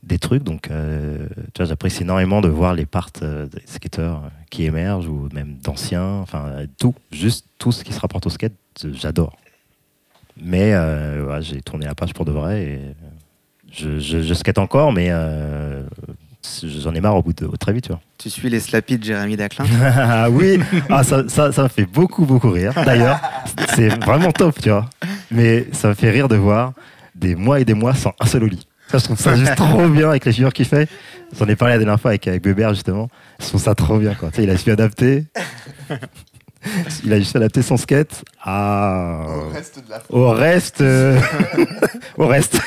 [0.03, 4.17] des trucs, donc euh, tu vois, j'apprécie énormément de voir les parts euh, des skateurs
[4.17, 8.29] euh, qui émergent ou même d'anciens, enfin tout, juste tout ce qui se rapporte au
[8.29, 8.53] skate,
[8.93, 9.35] j'adore.
[10.39, 12.79] Mais euh, ouais, j'ai tourné la page pour de vrai et
[13.71, 15.11] je, je, je skate encore, mais
[16.63, 18.01] j'en ai marre au bout de très vite, tu vois.
[18.17, 19.65] Tu suis les slappies de Jérémy Daclin?
[19.83, 20.59] Ah oui,
[20.89, 22.73] ah, ça, ça, ça me fait beaucoup, beaucoup rire.
[22.73, 23.19] D'ailleurs,
[23.75, 24.89] c'est vraiment top, tu vois.
[25.31, 26.73] Mais ça me fait rire de voir
[27.15, 28.66] des mois et des mois sans un seul Oli.
[28.87, 30.89] Ça, je trouve ça juste trop bien avec les figures qu'il fait.
[31.37, 33.09] J'en ai parlé la dernière fois avec, avec Bébert, justement.
[33.39, 34.29] Je trouve ça trop bien, quoi.
[34.29, 35.25] Tu sais, il a su adapter.
[37.03, 39.25] Il a juste adapté son skate à...
[39.53, 41.19] reste de la Au reste, euh,
[42.17, 42.59] au reste.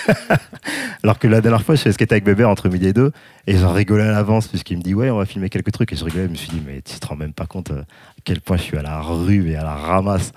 [1.02, 3.12] Alors que la dernière fois, je faisais skater avec Bébé entre midi et deux,
[3.46, 5.92] et j'en rigolais à l'avance, puisqu'il me dit Ouais, on va filmer quelques trucs.
[5.92, 7.80] Et je rigolais, je me suis dit Mais tu te rends même pas compte euh,
[7.80, 10.32] à quel point je suis à la rue et à la ramasse.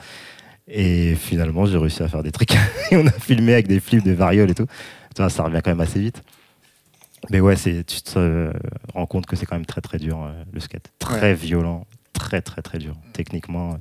[0.68, 2.54] Et finalement, j'ai réussi à faire des trucs.
[2.92, 4.68] et on a filmé avec des flips, des varioles et tout.
[5.16, 6.22] Tu vois, ça revient quand même assez vite.
[7.30, 8.52] Mais ouais, c'est, tu te euh,
[8.94, 10.92] rends compte que c'est quand même très très dur euh, le skate.
[11.00, 12.96] Très violent, très très très dur.
[13.14, 13.78] Techniquement,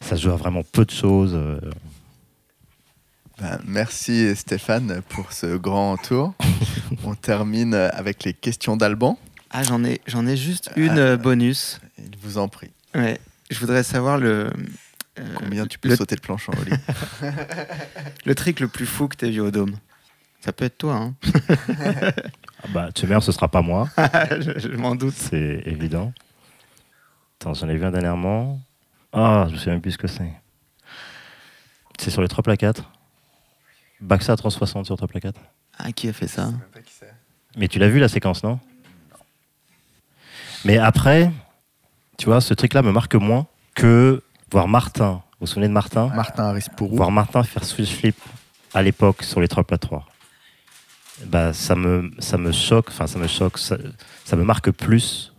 [0.00, 1.32] ça se joue à vraiment peu de choses.
[1.34, 1.60] euh,
[3.38, 6.32] Ben, merci Stéphane pour ce grand tour.
[7.04, 9.18] On termine avec les questions d'Alban.
[9.50, 11.80] Ah, j'en ai, j'en ai juste une euh, bonus.
[11.98, 12.70] Il vous en prie.
[12.94, 13.20] Ouais.
[13.50, 14.50] Je voudrais savoir le,
[15.18, 16.72] euh, Combien tu peux le, sauter le planchon, Oli
[18.24, 19.76] le trick le plus fou que t'aies vu au dôme.
[20.46, 21.14] Ça peut être toi, hein
[22.62, 23.88] Ah bah, Tumeur, ce sera pas moi,
[24.40, 25.14] je, je m'en doute.
[25.14, 26.12] c'est évident.
[27.40, 28.60] Attends, j'en ai vu un dernièrement.
[29.12, 30.32] Ah, je me souviens même plus ce que c'est.
[31.98, 32.82] C'est sur les trois plaquettes.
[34.00, 35.40] Baxa 360 sur trois plaquettes.
[35.78, 36.50] Ah, qui a fait ça?
[37.56, 38.60] Mais tu l'as vu la séquence, non?
[40.64, 41.30] Mais après,
[42.18, 45.22] tu vois, ce truc-là me marque moins que voir Martin.
[45.40, 46.06] Vous vous souvenez de Martin?
[46.14, 46.96] Martin Harris Pourou.
[46.96, 48.16] Voir Martin faire switch flip
[48.74, 50.06] à l'époque sur les 3 plats 3.
[51.24, 53.78] Bah, ça me, ça me choque, enfin ça me choque, ça,
[54.24, 55.32] ça me marque plus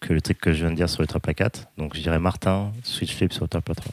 [0.00, 1.66] que le truc que je viens de dire sur les 3 plats 4.
[1.78, 3.92] Donc je dirais Martin, switch flip sur le 3 plats 3.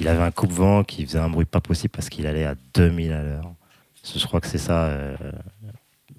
[0.00, 3.12] Il avait un coupe-vent qui faisait un bruit pas possible parce qu'il allait à 2000
[3.12, 3.52] à l'heure.
[4.04, 5.16] Je crois que c'est ça, euh,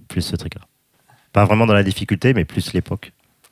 [0.08, 0.62] plus ce truc-là.
[1.34, 3.12] Pas vraiment dans la difficulté, mais plus l'époque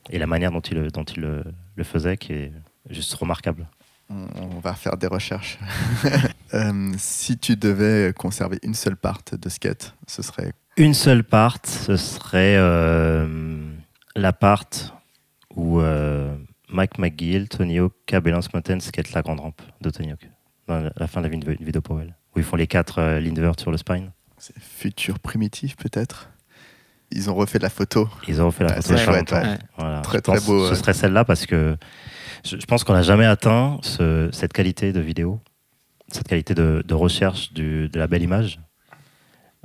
[0.09, 1.43] et la manière dont il, le- dont il le,
[1.75, 2.51] le faisait qui est
[2.89, 3.67] juste remarquable.
[4.09, 5.57] On, va faire des recherches.
[6.53, 11.57] Euh, si tu devais conserver une seule part de skate, ce serait Une seule part,
[11.65, 13.57] ce serait euh,
[14.15, 14.63] la part
[15.53, 16.33] où euh,
[16.69, 20.29] Mike McGill, Tony Hawk, Cab et Lance Mountain skatent la grande rampe de Tony Hawk.
[20.67, 22.15] Dans la- fin de la vidéo, vidéo Powell.
[22.35, 24.11] Où ils font les quatre Lindvert sur le spine.
[24.37, 26.29] c'est futur primitif peut-être.
[27.11, 28.07] Ils ont refait la photo.
[28.29, 29.47] Ils ont refait la Ouais, photo c'est il y a pas chouette, longtemps.
[29.49, 29.57] ouais.
[29.77, 30.01] Voilà.
[30.01, 31.75] Très, Je très pense beau, Ce serait celle-là parce que
[32.45, 35.39] je, je pense qu'on n'a jamais atteint ce- cette qualité de vidéo,
[36.07, 38.59] cette qualité de, de recherche du- de la belle image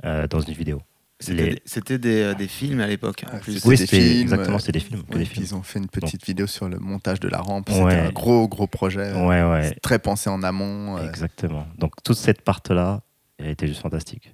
[0.05, 0.81] euh, dans une vidéo.
[1.19, 3.23] C'était Les- des- C'était des, euh, des films à l'époque.
[3.27, 5.03] en Ah, Oui, des c'était films, exactement, euh, c'était des films.
[5.03, 5.45] que Ouais, des puis films.
[5.45, 7.69] ils ont fait une petite vidéo sur le montage de la rampe.
[7.69, 7.99] C'était Ouais.
[7.99, 9.13] un gros, gros projet.
[9.13, 9.75] Ouais, ouais.
[9.83, 10.97] Très pensé en amont.
[11.07, 11.67] Exactement.
[11.77, 13.01] Donc toute cette part-là,
[13.37, 14.31] elle était juste fantastique.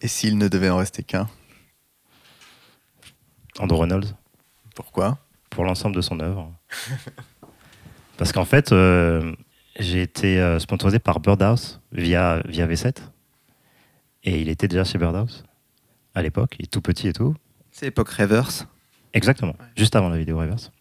[0.00, 1.28] Et s'il ne devait en rester qu'un,
[3.58, 4.14] Andrew Reynolds,
[4.76, 5.18] pourquoi?
[5.50, 6.52] Pour l'ensemble de son œuvre.
[8.16, 9.34] Parce qu'en fait, euh,
[9.78, 12.96] j'ai été euh, sponsorisé par Birdhouse via, via V7.
[14.24, 15.44] Et il était déjà chez Birdhouse
[16.14, 17.36] à l'époque, il est tout petit et tout.
[17.70, 18.66] C'est l'époque Reverse.
[19.14, 20.72] Exactement, juste avant la vidéo reverse.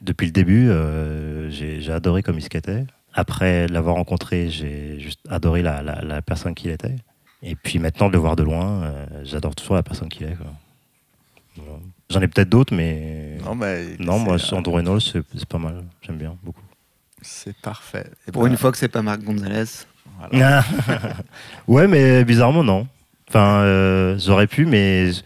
[0.00, 2.84] Depuis le début, euh, j'ai j'ai adoré comme il skatait.
[3.12, 6.94] Après l'avoir rencontré, j'ai juste adoré la, la- la personne qu'il était.
[7.42, 10.36] Et puis maintenant, de le voir de loin, euh, j'adore toujours la personne qu'il est.
[10.36, 10.46] quoi.
[11.56, 11.78] Voilà.
[12.10, 15.84] J'en ai peut-être d'autres, mais Non, mais non, moi, Andrew Reynolds, c'est pas mal.
[16.02, 16.62] J'aime bien beaucoup.
[17.22, 18.10] C'est parfait.
[18.28, 19.64] Eh Pour ben, une fois que c'est pas Marc Gonzalez.
[20.30, 20.64] voilà.
[21.66, 22.86] ouais, mais bizarrement, non.
[23.28, 25.20] Enfin, euh, j'aurais pu, mais je,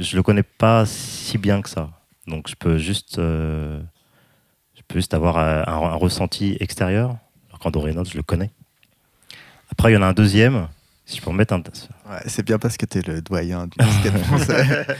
[0.00, 1.90] je le connais pas si bien que ça.
[2.28, 3.80] Donc, je peux juste, euh,
[4.76, 7.16] je peux juste avoir euh, un, un ressenti extérieur.
[7.48, 8.50] Alors qu'Andrew Reynolds, je le connais.
[9.72, 10.68] Après, il y en a un deuxième.
[11.04, 13.66] Si je peux en mettre un Ouais, c'est bien parce que tu es le doyen
[13.66, 14.86] du skate français.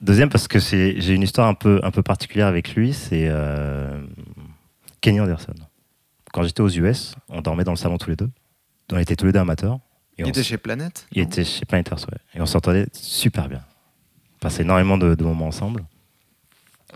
[0.00, 2.92] deuxième, parce que c'est, j'ai une histoire un peu, un peu particulière avec lui.
[2.92, 4.04] C'est euh,
[5.00, 5.54] Kenny Anderson.
[6.32, 8.30] Quand j'étais aux US, on dormait dans le salon tous les deux.
[8.92, 9.78] On était tous les deux amateurs.
[10.18, 12.18] Et Il on était chez Planète Il était chez Planet Earth, ouais.
[12.34, 13.62] Et on s'entendait super bien.
[14.36, 15.84] On passait énormément de, de moments ensemble.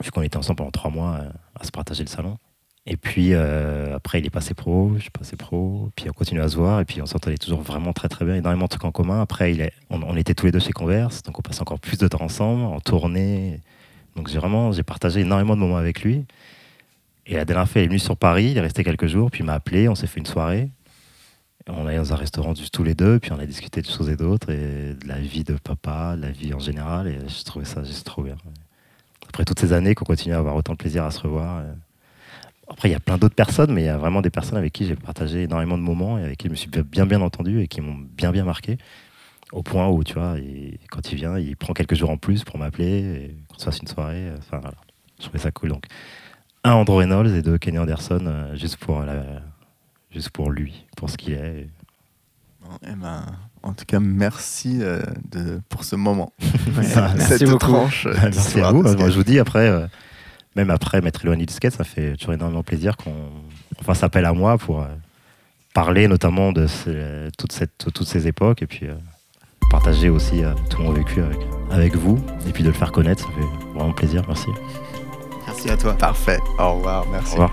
[0.03, 2.39] Vu qu'on était ensemble pendant trois mois euh, à se partager le salon.
[2.87, 5.91] Et puis euh, après, il est passé pro, je suis passé pro.
[5.97, 6.81] Puis on continue à se voir.
[6.81, 8.37] Et puis on s'entendait toujours vraiment très très bien.
[8.37, 9.21] Énormément de trucs en commun.
[9.21, 11.23] Après, il est, on, était tous les deux chez Converse.
[11.23, 13.61] Donc on passait encore plus de temps ensemble, en tournée.
[14.17, 16.25] Donc j'ai vraiment j'ai partagé énormément de moments avec lui.
[17.27, 18.47] Et la dernière fois, il est venu sur Paris.
[18.53, 19.31] Il est resté quelques jours.
[19.31, 19.89] Puis il m'a appelé.
[19.89, 20.71] On s'est fait une soirée.
[21.69, 24.09] On allait dans un restaurant juste tous les deux, puis on a discuté de choses
[24.09, 27.45] et d'autres, et de la vie de papa, de la vie en général, et je
[27.45, 28.37] trouvais ça juste trop bien.
[29.29, 31.59] Après toutes ces années qu'on continue à avoir autant de plaisir à se revoir.
[31.59, 31.73] euh.
[32.71, 34.73] Après, il y a plein d'autres personnes, mais il y a vraiment des personnes avec
[34.73, 37.61] qui j'ai partagé énormément de moments et avec qui je me suis bien bien entendu
[37.61, 38.79] et qui m'ont bien bien marqué.
[39.53, 42.45] Au point où, tu vois, il- quand il vient, il prend quelques jours en plus
[42.45, 44.29] pour m'appeler, et qu'on se fasse une soirée.
[44.29, 44.77] euh, Enfin, voilà.
[45.19, 45.71] Je trouvais ça cool.
[45.71, 45.85] Donc,
[46.63, 49.25] un Andrew Reynolds et deux Kenny Anderson, euh, juste pour la,
[50.13, 51.69] juste pour lui, pour ce qu'il est.
[52.63, 53.27] Bon, eh ben,
[53.65, 55.03] en tout cas, merci euh,
[55.33, 56.33] de, pour ce moment.
[56.69, 56.87] Ouais,
[57.17, 57.59] merci Cette beaucoup.
[57.59, 58.07] tranche.
[58.07, 58.83] euh, Merci à vous.
[58.83, 59.87] Moi, je vous dis, après, euh,
[60.57, 63.15] même après m'être éloigné du skate, ça fait toujours énormément plaisir qu'on
[63.83, 64.87] fasse appel à moi pour euh,
[65.75, 66.67] parler notamment de
[67.39, 68.95] toute cette, toutes ces époques et puis euh,
[69.71, 71.39] partager aussi euh, tout mon vécu avec,
[71.71, 72.19] avec vous
[72.49, 73.23] et puis de le faire connaître.
[73.25, 74.23] Ça fait vraiment plaisir.
[74.27, 74.49] Merci.
[75.47, 75.95] Merci à toi.
[75.95, 76.39] Parfait.
[76.59, 77.07] Au revoir.
[77.07, 77.33] Au Merci.
[77.33, 77.51] revoir.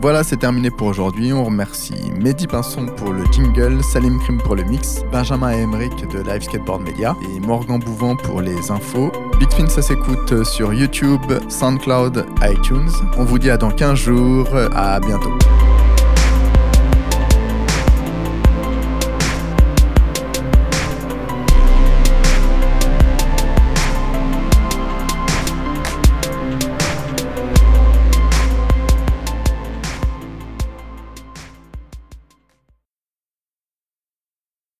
[0.00, 1.32] Voilà, c'est terminé pour aujourd'hui.
[1.32, 6.20] On remercie Mehdi Pinson pour le jingle, Salim Krim pour le mix, Benjamin Emmerich de
[6.20, 9.10] Live Skateboard Media et Morgan Bouvant pour les infos.
[9.40, 12.90] Bitfin, ça s'écoute sur YouTube, SoundCloud, iTunes.
[13.16, 14.48] On vous dit à dans 15 jours.
[14.72, 15.32] À bientôt.